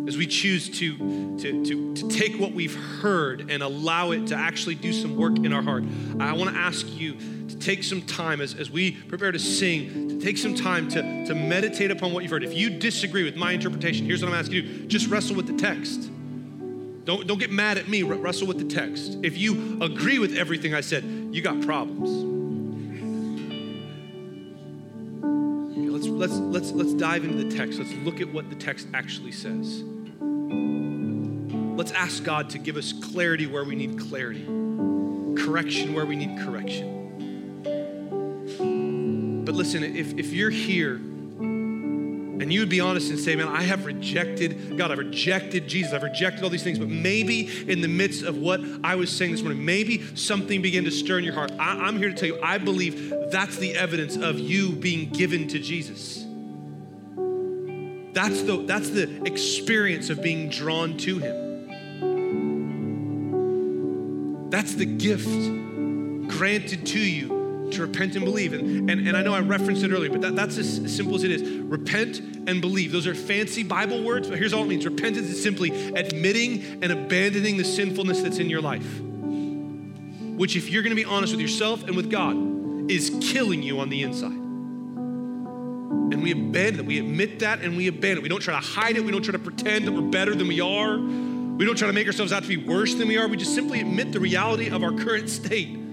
as 0.06 0.16
we 0.16 0.24
choose 0.24 0.68
to, 0.78 0.96
to, 1.36 1.64
to, 1.64 1.94
to 1.96 2.08
take 2.08 2.38
what 2.38 2.52
we've 2.52 2.76
heard 3.00 3.50
and 3.50 3.60
allow 3.60 4.12
it 4.12 4.28
to 4.28 4.36
actually 4.36 4.76
do 4.76 4.92
some 4.92 5.16
work 5.16 5.36
in 5.38 5.52
our 5.52 5.62
heart, 5.62 5.82
I 6.20 6.32
want 6.34 6.54
to 6.54 6.56
ask 6.56 6.86
you 6.88 7.14
to 7.48 7.58
take 7.58 7.82
some 7.82 8.02
time 8.02 8.40
as, 8.40 8.54
as 8.54 8.70
we 8.70 8.92
prepare 8.92 9.32
to 9.32 9.38
sing, 9.38 10.10
to 10.10 10.20
take 10.20 10.38
some 10.38 10.54
time 10.54 10.88
to, 10.90 11.26
to 11.26 11.34
meditate 11.34 11.90
upon 11.90 12.12
what 12.12 12.22
you've 12.22 12.30
heard. 12.30 12.44
If 12.44 12.54
you 12.54 12.70
disagree 12.70 13.24
with 13.24 13.34
my 13.34 13.50
interpretation, 13.50 14.06
here's 14.06 14.22
what 14.22 14.32
I'm 14.32 14.38
asking 14.38 14.64
you 14.64 14.86
just 14.86 15.08
wrestle 15.08 15.34
with 15.34 15.48
the 15.48 15.56
text. 15.56 16.08
Don't, 17.04 17.26
don't 17.26 17.38
get 17.38 17.50
mad 17.50 17.78
at 17.78 17.88
me, 17.88 18.04
wrestle 18.04 18.46
with 18.46 18.58
the 18.58 18.72
text. 18.72 19.18
If 19.24 19.36
you 19.36 19.82
agree 19.82 20.20
with 20.20 20.36
everything 20.36 20.72
I 20.72 20.82
said, 20.82 21.02
you 21.32 21.42
got 21.42 21.60
problems. 21.62 22.37
Let's, 26.18 26.34
let's, 26.34 26.72
let's, 26.72 26.92
dive 26.94 27.24
into 27.24 27.44
the 27.44 27.56
text. 27.56 27.78
Let's 27.78 27.92
look 28.04 28.20
at 28.20 28.32
what 28.32 28.50
the 28.50 28.56
text 28.56 28.88
actually 28.92 29.32
says. 29.32 29.84
Let's 31.78 31.92
ask 31.92 32.24
God 32.24 32.50
to 32.50 32.58
give 32.58 32.76
us 32.76 32.92
clarity 32.92 33.46
where 33.46 33.64
we 33.64 33.76
need 33.76 33.98
clarity, 33.98 34.44
correction 35.40 35.94
where 35.94 36.04
we 36.04 36.16
need 36.16 36.38
correction. 36.40 36.96
But 39.44 39.54
listen, 39.54 39.84
if, 39.84 40.18
if 40.18 40.32
you're 40.32 40.50
here 40.50 41.00
and 42.40 42.52
you 42.52 42.60
would 42.60 42.68
be 42.68 42.80
honest 42.80 43.10
and 43.10 43.18
say, 43.18 43.34
man, 43.34 43.48
I 43.48 43.62
have 43.62 43.84
rejected 43.84 44.76
God, 44.76 44.92
I've 44.92 44.98
rejected 44.98 45.66
Jesus, 45.66 45.92
I've 45.92 46.04
rejected 46.04 46.44
all 46.44 46.50
these 46.50 46.62
things, 46.62 46.78
but 46.78 46.88
maybe 46.88 47.70
in 47.70 47.80
the 47.80 47.88
midst 47.88 48.22
of 48.22 48.36
what 48.38 48.60
I 48.84 48.94
was 48.94 49.10
saying 49.10 49.32
this 49.32 49.42
morning, 49.42 49.64
maybe 49.64 50.04
something 50.14 50.62
began 50.62 50.84
to 50.84 50.90
stir 50.90 51.18
in 51.18 51.24
your 51.24 51.34
heart. 51.34 51.50
I, 51.58 51.86
I'm 51.86 51.98
here 51.98 52.10
to 52.10 52.14
tell 52.14 52.28
you, 52.28 52.38
I 52.42 52.58
believe 52.58 53.12
that's 53.30 53.56
the 53.56 53.76
evidence 53.76 54.16
of 54.16 54.38
you 54.38 54.72
being 54.72 55.10
given 55.10 55.48
to 55.48 55.58
Jesus. 55.58 56.24
That's 58.12 58.42
the, 58.42 58.64
that's 58.66 58.90
the 58.90 59.22
experience 59.24 60.10
of 60.10 60.22
being 60.22 60.48
drawn 60.48 60.96
to 60.98 61.18
Him. 61.18 61.48
That's 64.50 64.74
the 64.74 64.86
gift 64.86 65.28
granted 66.28 66.86
to 66.86 66.98
you 66.98 67.37
to 67.72 67.82
repent 67.82 68.16
and 68.16 68.24
believe. 68.24 68.52
And, 68.52 68.90
and, 68.90 69.08
and 69.08 69.16
I 69.16 69.22
know 69.22 69.34
I 69.34 69.40
referenced 69.40 69.82
it 69.82 69.92
earlier, 69.92 70.10
but 70.10 70.20
that, 70.22 70.36
that's 70.36 70.58
as 70.58 70.94
simple 70.94 71.14
as 71.14 71.24
it 71.24 71.30
is. 71.30 71.42
Repent 71.42 72.20
and 72.20 72.60
believe. 72.60 72.92
Those 72.92 73.06
are 73.06 73.14
fancy 73.14 73.62
Bible 73.62 74.02
words, 74.02 74.28
but 74.28 74.38
here's 74.38 74.52
all 74.52 74.64
it 74.64 74.68
means 74.68 74.84
repentance 74.84 75.28
is 75.28 75.42
simply 75.42 75.94
admitting 75.94 76.82
and 76.82 76.92
abandoning 76.92 77.56
the 77.56 77.64
sinfulness 77.64 78.22
that's 78.22 78.38
in 78.38 78.48
your 78.50 78.60
life. 78.60 79.00
Which, 79.00 80.56
if 80.56 80.70
you're 80.70 80.82
gonna 80.82 80.94
be 80.94 81.04
honest 81.04 81.32
with 81.32 81.40
yourself 81.40 81.82
and 81.84 81.96
with 81.96 82.10
God, 82.10 82.36
is 82.90 83.10
killing 83.20 83.62
you 83.62 83.80
on 83.80 83.88
the 83.88 84.02
inside. 84.02 84.32
And 86.10 86.22
we 86.22 86.32
abandon 86.32 86.80
it. 86.80 86.86
We 86.86 86.98
admit 86.98 87.40
that 87.40 87.60
and 87.60 87.76
we 87.76 87.86
abandon 87.88 88.18
it. 88.18 88.22
We 88.22 88.28
don't 88.28 88.40
try 88.40 88.58
to 88.58 88.66
hide 88.66 88.96
it. 88.96 89.04
We 89.04 89.12
don't 89.12 89.22
try 89.22 89.32
to 89.32 89.38
pretend 89.38 89.86
that 89.86 89.92
we're 89.92 90.10
better 90.10 90.34
than 90.34 90.48
we 90.48 90.60
are. 90.60 90.96
We 90.96 91.64
don't 91.64 91.76
try 91.76 91.88
to 91.88 91.92
make 91.92 92.06
ourselves 92.06 92.32
out 92.32 92.44
to 92.44 92.48
be 92.48 92.56
worse 92.56 92.94
than 92.94 93.08
we 93.08 93.18
are. 93.18 93.26
We 93.28 93.36
just 93.36 93.54
simply 93.54 93.80
admit 93.80 94.12
the 94.12 94.20
reality 94.20 94.70
of 94.70 94.82
our 94.82 94.92
current 94.92 95.28
state. 95.28 95.87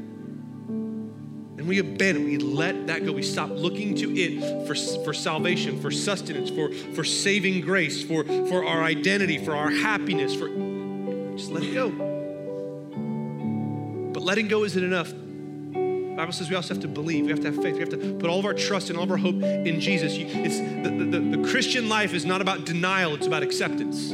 And 1.66 1.70
we 1.72 1.80
abandon, 1.80 2.26
we 2.26 2.38
let 2.38 2.86
that 2.86 3.04
go. 3.08 3.12
We 3.12 3.24
stop 3.24 3.50
looking 3.50 3.96
to 3.96 4.16
it 4.16 4.68
for, 4.68 4.76
for 5.04 5.16
salvation, 5.16 5.82
for 5.82 5.90
sustenance, 5.90 6.52
for, 6.52 6.72
for 6.94 7.04
saving 7.04 7.62
grace, 7.62 8.04
for, 8.04 8.24
for 8.24 8.64
our 8.64 8.84
identity, 8.84 9.44
for 9.44 9.56
our 9.56 9.72
happiness, 9.72 10.36
for 10.36 10.48
just 11.36 11.50
let 11.50 11.64
it 11.64 11.74
go. 11.74 11.90
But 14.14 14.22
letting 14.22 14.48
go 14.48 14.64
isn't 14.64 14.84
enough. 14.84 15.10
The 15.10 16.14
Bible 16.16 16.34
says 16.34 16.52
we 16.52 16.56
also 16.56 16.76
have 16.76 16.84
to 16.84 16.88
believe. 16.88 17.26
We 17.26 17.32
have 17.32 17.42
to 17.42 17.52
have 17.52 17.60
faith. 17.64 17.74
We 17.74 17.80
have 17.80 17.90
to 17.90 18.14
put 18.20 18.30
all 18.30 18.38
of 18.38 18.46
our 18.46 18.54
trust 18.54 18.92
and 18.92 18.98
all 19.00 19.06
of 19.06 19.10
our 19.10 19.18
hope 19.18 19.42
in 19.42 19.80
Jesus. 19.80 20.14
It's, 20.16 20.60
the, 20.60 20.92
the, 21.04 21.38
the 21.38 21.50
Christian 21.50 21.90
life 21.90 22.14
is 22.14 22.26
not 22.26 22.42
about 22.42 22.66
denial, 22.66 23.16
it's 23.16 23.26
about 23.26 23.42
acceptance 23.42 24.14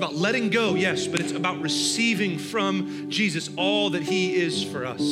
about 0.00 0.14
letting 0.14 0.48
go, 0.48 0.74
yes, 0.76 1.06
but 1.06 1.20
it's 1.20 1.32
about 1.32 1.60
receiving 1.60 2.38
from 2.38 3.10
Jesus 3.10 3.50
all 3.58 3.90
that 3.90 4.02
He 4.02 4.34
is 4.34 4.64
for 4.64 4.86
us. 4.86 5.02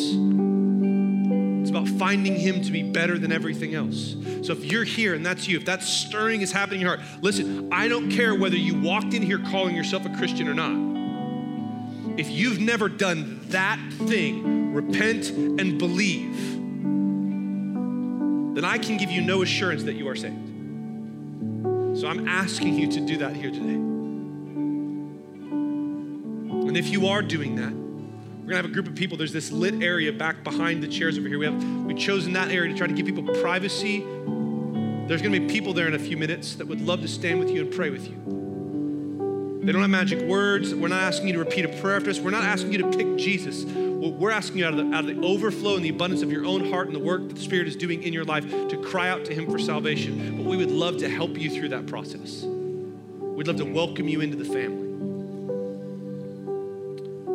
It's 1.61 1.69
about 1.69 1.87
finding 1.99 2.35
Him 2.35 2.63
to 2.63 2.73
be 2.73 2.83
better 2.83 3.19
than 3.19 3.31
everything 3.31 3.75
else. 3.75 4.17
So 4.41 4.55
if 4.55 4.65
you're 4.65 4.85
here 4.85 5.13
and 5.13 5.27
that's 5.27 5.47
you, 5.47 5.59
if 5.59 5.67
that 5.67 5.83
stirring 5.83 6.41
is 6.41 6.53
happening 6.53 6.81
in 6.81 6.87
your 6.87 6.97
heart, 6.97 7.07
listen, 7.21 7.69
I 7.71 7.89
don't 7.89 8.11
care 8.11 8.35
whether 8.35 8.57
you 8.57 8.81
walked 8.81 9.13
in 9.13 9.21
here 9.21 9.39
calling 9.51 9.77
yourself 9.77 10.07
a 10.07 10.17
Christian 10.17 10.49
or 10.49 10.55
not. 10.55 12.19
If 12.19 12.31
you've 12.31 12.59
never 12.59 12.89
done 12.89 13.41
that 13.49 13.79
thing, 14.07 14.73
repent 14.73 15.29
and 15.29 15.79
believe, 15.79 16.35
then 18.55 18.65
I 18.65 18.79
can 18.79 18.97
give 18.97 19.11
you 19.11 19.21
no 19.21 19.43
assurance 19.43 19.83
that 19.83 19.97
you 19.97 20.09
are 20.09 20.17
saved. 20.17 20.49
So 22.01 22.09
I'm 22.09 22.27
asking 22.27 22.79
you 22.79 22.89
to 22.93 23.01
do 23.01 23.19
that 23.19 23.37
here 23.37 23.51
today. 23.51 23.98
And 26.69 26.77
if 26.77 26.91
you 26.91 27.07
are 27.07 27.23
doing 27.23 27.57
that, 27.57 27.73
we're 27.73 28.53
gonna 28.53 28.57
have 28.57 28.67
a 28.67 28.75
group 28.75 28.87
of 28.87 28.95
people. 28.95 29.17
There's 29.17 29.33
this 29.33 29.51
lit 29.51 29.83
area 29.83 30.13
back 30.13 30.45
behind 30.45 30.83
the 30.83 30.89
chairs 30.89 31.19
over 31.19 31.27
here. 31.27 31.39
We 31.39 31.47
have 31.47 31.65
we've 31.85 31.99
chosen 31.99 32.35
that 32.35 32.51
area 32.51 32.71
to 32.71 32.79
try 32.79 32.87
to 32.87 32.93
give 32.93 33.07
people 33.07 33.25
privacy. 33.41 34.01
There's 35.07 35.23
gonna 35.23 35.41
be 35.41 35.49
people 35.49 35.73
there 35.73 35.87
in 35.87 35.95
a 35.95 35.99
few 35.99 36.19
minutes 36.19 36.57
that 36.57 36.69
would 36.69 36.83
love 36.83 37.01
to 37.01 37.09
stand 37.09 37.41
with 37.41 37.49
you 37.51 37.63
and 37.63 37.73
pray 37.73 37.89
with 37.89 38.07
you. 38.07 39.61
They 39.63 39.73
don't 39.73 39.81
have 39.81 39.91
magic 39.91 40.21
words. 40.21 40.75
We're 40.75 40.89
not 40.89 41.03
asking 41.03 41.29
you 41.29 41.33
to 41.35 41.39
repeat 41.39 41.65
a 41.65 41.69
prayer 41.69 41.97
after 41.97 42.11
us. 42.11 42.21
We're 42.21 42.31
not 42.31 42.45
asking 42.45 42.73
you 42.73 42.79
to 42.79 42.91
pick 42.91 43.17
Jesus. 43.17 43.65
We're 43.65 44.31
asking 44.31 44.59
you 44.59 44.67
out 44.67 44.75
of, 44.75 44.79
the, 44.79 44.95
out 44.95 45.09
of 45.09 45.15
the 45.15 45.27
overflow 45.27 45.77
and 45.77 45.85
the 45.85 45.89
abundance 45.89 46.23
of 46.23 46.31
your 46.31 46.45
own 46.45 46.71
heart 46.71 46.87
and 46.87 46.95
the 46.95 47.01
work 47.01 47.29
that 47.29 47.35
the 47.35 47.43
Spirit 47.43 47.67
is 47.67 47.77
doing 47.77 48.03
in 48.03 48.13
your 48.13 48.25
life 48.25 48.49
to 48.51 48.83
cry 48.83 49.09
out 49.09 49.25
to 49.25 49.35
Him 49.35 49.51
for 49.51 49.59
salvation. 49.59 50.37
But 50.37 50.47
we 50.47 50.59
would 50.59 50.71
love 50.71 50.99
to 50.99 51.09
help 51.09 51.39
you 51.39 51.51
through 51.51 51.71
that 51.71 51.87
process. 51.87 52.45
We'd 52.45 53.47
love 53.47 53.57
to 53.57 53.65
welcome 53.65 54.07
you 54.07 54.21
into 54.21 54.37
the 54.37 54.45
family 54.45 54.88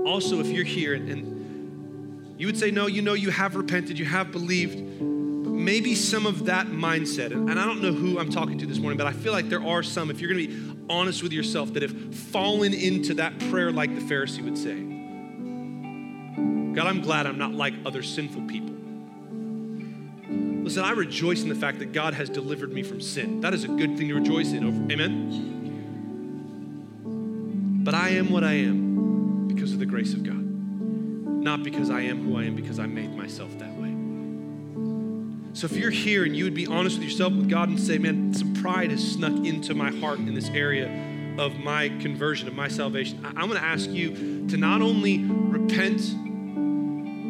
also, 0.06 0.40
if 0.40 0.48
you're 0.48 0.66
here 0.66 0.94
and, 0.94 2.36
you 2.38 2.48
would 2.48 2.58
say, 2.58 2.72
No, 2.72 2.88
you 2.88 3.02
know, 3.02 3.14
you 3.14 3.30
have 3.30 3.56
repented, 3.56 3.98
you 3.98 4.06
have 4.06 4.32
believed, 4.32 4.76
but 4.78 5.52
maybe 5.52 5.96
some 5.96 6.26
of 6.26 6.46
that 6.46 6.68
mindset, 6.68 7.32
and, 7.32 7.50
and 7.50 7.60
I 7.60 7.66
don't 7.66 7.82
know 7.82 7.94
who 7.94 8.20
I'm 8.20 8.30
talking 8.30 8.58
to 8.60 8.66
this 8.66 8.80
morning, 8.80 8.98
but 8.98 9.08
I 9.08 9.14
feel 9.14 9.32
like 9.32 9.50
there 9.50 9.64
are 9.64 9.84
some, 9.84 10.10
if 10.10 10.20
you're 10.20 10.30
gonna 10.30 10.48
be 10.48 10.76
honest 10.90 11.24
with 11.24 11.32
yourself, 11.32 11.74
that 11.74 11.84
have 11.84 12.16
fallen 12.16 12.74
into 12.74 13.14
that 13.16 13.38
prayer 13.50 13.72
like 13.72 13.94
the 13.96 14.02
Pharisee 14.02 14.44
would 14.44 14.58
say. 14.58 14.76
God, 16.74 16.88
I'm 16.88 17.02
glad 17.02 17.28
I'm 17.28 17.38
not 17.38 17.54
like 17.54 17.74
other 17.86 18.02
sinful 18.02 18.42
people. 18.48 18.74
Listen, 20.64 20.84
I 20.84 20.92
rejoice 20.92 21.44
in 21.44 21.50
the 21.50 21.56
fact 21.56 21.80
that 21.80 21.92
God 21.92 22.14
has 22.14 22.30
delivered 22.30 22.72
me 22.74 22.84
from 22.84 23.02
sin. 23.02 23.42
That 23.42 23.54
is 23.54 23.64
a 23.66 23.68
good 23.68 23.98
thing 23.98 24.08
to 24.08 24.16
rejoice 24.16 24.54
in. 24.54 24.92
Amen? 24.92 25.52
But 27.84 27.94
I 27.94 28.10
am 28.10 28.32
what 28.32 28.44
I 28.46 28.54
am 28.54 28.93
because 29.64 29.72
of 29.72 29.80
the 29.80 29.86
grace 29.86 30.14
of 30.14 30.24
God, 30.24 30.36
not 30.36 31.64
because 31.64 31.90
I 31.90 32.02
am 32.02 32.22
who 32.22 32.38
I 32.38 32.44
am 32.44 32.54
because 32.54 32.80
I 32.80 32.86
made 32.86 33.16
myself 33.16 33.58
that 33.60 33.74
way. 33.78 33.96
So 35.54 35.68
if 35.68 35.78
you're 35.78 35.90
here 35.90 36.26
and 36.26 36.36
you 36.36 36.44
would 36.44 36.54
be 36.54 36.68
honest 36.68 36.98
with 36.98 37.06
yourself, 37.06 37.32
with 37.32 37.48
God, 37.48 37.70
and 37.70 37.80
say, 37.80 37.98
man, 37.98 38.34
some 38.34 38.54
pride 38.56 38.92
has 38.92 39.14
snuck 39.14 39.32
into 39.46 39.74
my 39.74 39.90
heart 39.90 40.20
in 40.20 40.34
this 40.34 40.50
area 40.50 40.88
of 41.38 41.56
my 41.60 41.88
conversion, 42.02 42.50
of 42.50 42.54
my 42.54 42.68
salvation, 42.68 43.26
I'm 43.26 43.48
going 43.48 43.58
to 43.58 43.66
ask 43.66 43.90
you 43.90 44.50
to 44.50 44.58
not 44.58 44.82
only 44.82 45.24
repent 45.24 46.02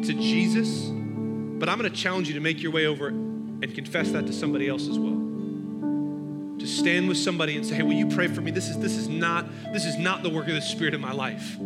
to 0.04 0.12
Jesus, 0.12 0.86
but 0.88 1.68
I'm 1.68 1.78
going 1.78 1.88
to 1.88 1.96
challenge 1.96 2.26
you 2.26 2.34
to 2.34 2.40
make 2.40 2.60
your 2.60 2.72
way 2.72 2.86
over 2.86 3.06
and 3.06 3.72
confess 3.76 4.10
that 4.10 4.26
to 4.26 4.32
somebody 4.32 4.68
else 4.68 4.88
as 4.88 4.98
well. 4.98 5.20
To 6.58 6.66
stand 6.66 7.06
with 7.06 7.18
somebody 7.18 7.56
and 7.56 7.64
say, 7.64 7.76
"Hey, 7.76 7.82
will 7.82 7.92
you 7.92 8.08
pray 8.08 8.26
for 8.26 8.40
me? 8.40 8.50
This 8.50 8.68
is 8.68 8.78
this 8.78 8.96
is 8.96 9.08
not 9.08 9.46
this 9.72 9.84
is 9.84 9.96
not 9.98 10.24
the 10.24 10.30
work 10.30 10.48
of 10.48 10.54
the 10.54 10.62
Spirit 10.62 10.94
in 10.94 11.00
my 11.00 11.12
life." 11.12 11.56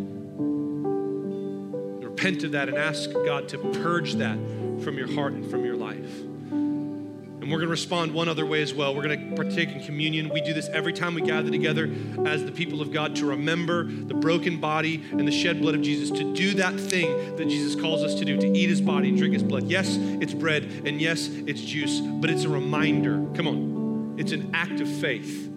Repent 2.18 2.42
of 2.42 2.50
that 2.50 2.68
and 2.68 2.76
ask 2.76 3.12
God 3.12 3.48
to 3.50 3.58
purge 3.58 4.14
that 4.14 4.36
from 4.82 4.98
your 4.98 5.06
heart 5.14 5.34
and 5.34 5.48
from 5.48 5.64
your 5.64 5.76
life. 5.76 6.20
And 6.50 7.42
we're 7.42 7.58
going 7.58 7.68
to 7.68 7.68
respond 7.68 8.12
one 8.12 8.28
other 8.28 8.44
way 8.44 8.60
as 8.60 8.74
well. 8.74 8.92
We're 8.92 9.04
going 9.04 9.30
to 9.30 9.36
partake 9.36 9.68
in 9.68 9.84
communion. 9.84 10.28
We 10.28 10.40
do 10.40 10.52
this 10.52 10.68
every 10.70 10.92
time 10.92 11.14
we 11.14 11.22
gather 11.22 11.48
together 11.48 11.88
as 12.26 12.44
the 12.44 12.50
people 12.50 12.82
of 12.82 12.92
God 12.92 13.14
to 13.16 13.26
remember 13.26 13.84
the 13.84 14.14
broken 14.14 14.58
body 14.58 15.04
and 15.12 15.28
the 15.28 15.32
shed 15.32 15.60
blood 15.60 15.76
of 15.76 15.82
Jesus, 15.82 16.10
to 16.10 16.34
do 16.34 16.54
that 16.54 16.74
thing 16.80 17.36
that 17.36 17.48
Jesus 17.48 17.80
calls 17.80 18.02
us 18.02 18.16
to 18.16 18.24
do, 18.24 18.36
to 18.36 18.48
eat 18.48 18.68
his 18.68 18.80
body 18.80 19.10
and 19.10 19.16
drink 19.16 19.34
his 19.34 19.44
blood. 19.44 19.68
Yes, 19.68 19.96
it's 19.96 20.34
bread, 20.34 20.64
and 20.84 21.00
yes, 21.00 21.28
it's 21.28 21.60
juice, 21.60 22.00
but 22.00 22.30
it's 22.30 22.42
a 22.42 22.48
reminder. 22.48 23.24
Come 23.34 23.46
on, 23.46 24.16
it's 24.18 24.32
an 24.32 24.50
act 24.54 24.80
of 24.80 24.88
faith. 24.88 25.48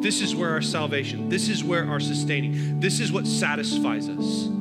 This 0.00 0.22
is 0.22 0.34
where 0.34 0.52
our 0.52 0.62
salvation, 0.62 1.28
this 1.28 1.50
is 1.50 1.62
where 1.62 1.86
our 1.86 2.00
sustaining, 2.00 2.80
this 2.80 2.98
is 2.98 3.12
what 3.12 3.26
satisfies 3.26 4.08
us. 4.08 4.55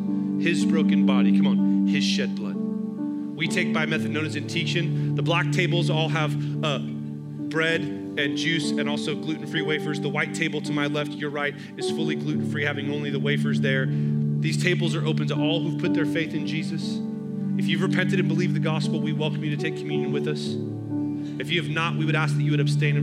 His 0.46 0.64
broken 0.64 1.08
body, 1.08 1.36
come 1.36 1.48
on, 1.48 1.88
his 1.88 2.04
shed 2.04 2.36
blood. 2.36 2.56
We 2.56 3.48
take 3.48 3.74
by 3.74 3.88
method 3.88 4.12
known 4.12 4.28
as 4.28 4.36
intinction. 4.36 5.16
The 5.16 5.24
black 5.24 5.52
tables 5.52 5.90
all 5.90 6.08
have 6.08 6.36
uh, 6.64 6.78
bread 6.78 7.82
and 7.82 8.38
juice 8.38 8.70
and 8.70 8.88
also 8.88 9.16
gluten 9.16 9.48
free 9.48 9.64
wafers. 9.64 10.00
The 10.00 10.08
white 10.08 10.36
table 10.36 10.62
to 10.62 10.72
my 10.72 10.86
left, 10.86 11.14
your 11.14 11.32
right, 11.32 11.56
is 11.78 11.90
fully 11.90 12.14
gluten 12.14 12.48
free, 12.52 12.64
having 12.64 12.94
only 12.94 13.10
the 13.10 13.18
wafers 13.18 13.60
there. 13.60 13.88
These 13.88 14.62
tables 14.62 14.94
are 14.94 15.04
open 15.04 15.28
to 15.30 15.34
all 15.34 15.64
who've 15.64 15.82
put 15.82 15.96
their 15.96 16.06
faith 16.06 16.36
in 16.36 16.46
Jesus. 16.46 17.00
If 17.58 17.66
you've 17.66 17.82
repented 17.82 18.20
and 18.20 18.28
believed 18.28 18.54
the 18.54 18.60
gospel, 18.60 19.02
we 19.02 19.14
welcome 19.14 19.44
you 19.44 19.50
to 19.56 19.60
take 19.60 19.78
communion 19.78 20.12
with 20.12 20.28
us. 20.28 20.50
If 21.42 21.50
you 21.50 21.60
have 21.60 21.72
not, 21.72 21.96
we 21.96 22.06
would 22.06 22.16
ask 22.16 22.36
that 22.36 22.44
you 22.44 22.52
would 22.52 22.60
abstain 22.60 22.98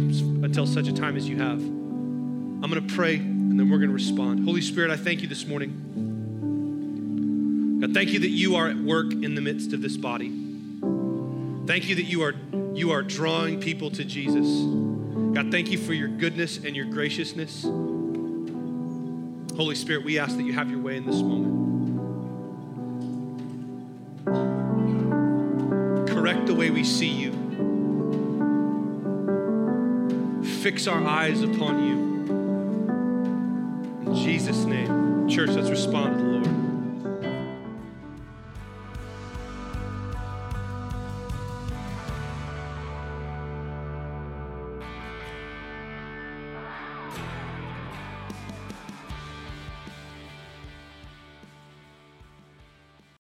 until 0.45 0.65
such 0.65 0.87
a 0.87 0.93
time 0.93 1.17
as 1.17 1.29
you 1.29 1.39
have. 1.39 1.59
I'm 1.59 2.71
going 2.71 2.87
to 2.87 2.95
pray 2.95 3.17
and 3.17 3.59
then 3.59 3.69
we're 3.69 3.79
going 3.79 3.91
to 3.91 3.95
respond. 3.95 4.45
Holy 4.45 4.61
Spirit, 4.61 4.93
I 4.93 4.97
thank 4.97 5.23
you 5.23 5.27
this 5.27 5.45
morning. 5.45 6.02
God, 7.83 7.95
thank 7.95 8.11
you 8.11 8.21
that 8.21 8.31
you 8.31 8.55
are 8.55 8.69
at 8.69 8.77
work 8.77 9.11
in 9.11 9.35
the 9.35 9.41
midst 9.41 9.73
of 9.73 9.83
this 9.83 9.97
body. 9.97 10.29
Thank 11.67 11.89
you 11.89 11.97
that 11.97 12.05
you 12.05 12.23
are 12.23 12.33
you 12.75 12.93
are 12.93 13.03
drawing 13.03 13.59
people 13.61 13.91
to 13.91 14.05
Jesus. 14.05 14.47
God, 15.35 15.51
thank 15.51 15.69
you 15.73 15.79
for 15.79 15.93
your 15.93 16.07
goodness 16.07 16.59
and 16.59 16.77
your 16.77 16.85
graciousness. 16.85 17.65
Holy 19.57 19.75
Spirit, 19.75 20.05
we 20.05 20.21
ask 20.21 20.37
that 20.37 20.45
you 20.45 20.53
have 20.53 20.71
your 20.71 20.79
way 20.79 20.97
in 20.97 21.05
this 21.05 21.17
moment. 21.23 21.73
Correct 26.09 26.47
the 26.47 26.55
way 26.55 26.71
we 26.71 26.85
see 26.85 27.09
you. 27.09 27.33
Fix 30.63 30.87
our 30.87 31.05
eyes 31.05 31.43
upon 31.43 31.85
you. 31.85 32.13
In 34.07 34.15
Jesus' 34.15 34.67
name. 34.67 35.29
Church, 35.29 35.51
let's 35.51 35.69
respond 35.69 36.17
to 36.17 36.23
the 36.23 36.29
Lord. 36.29 36.62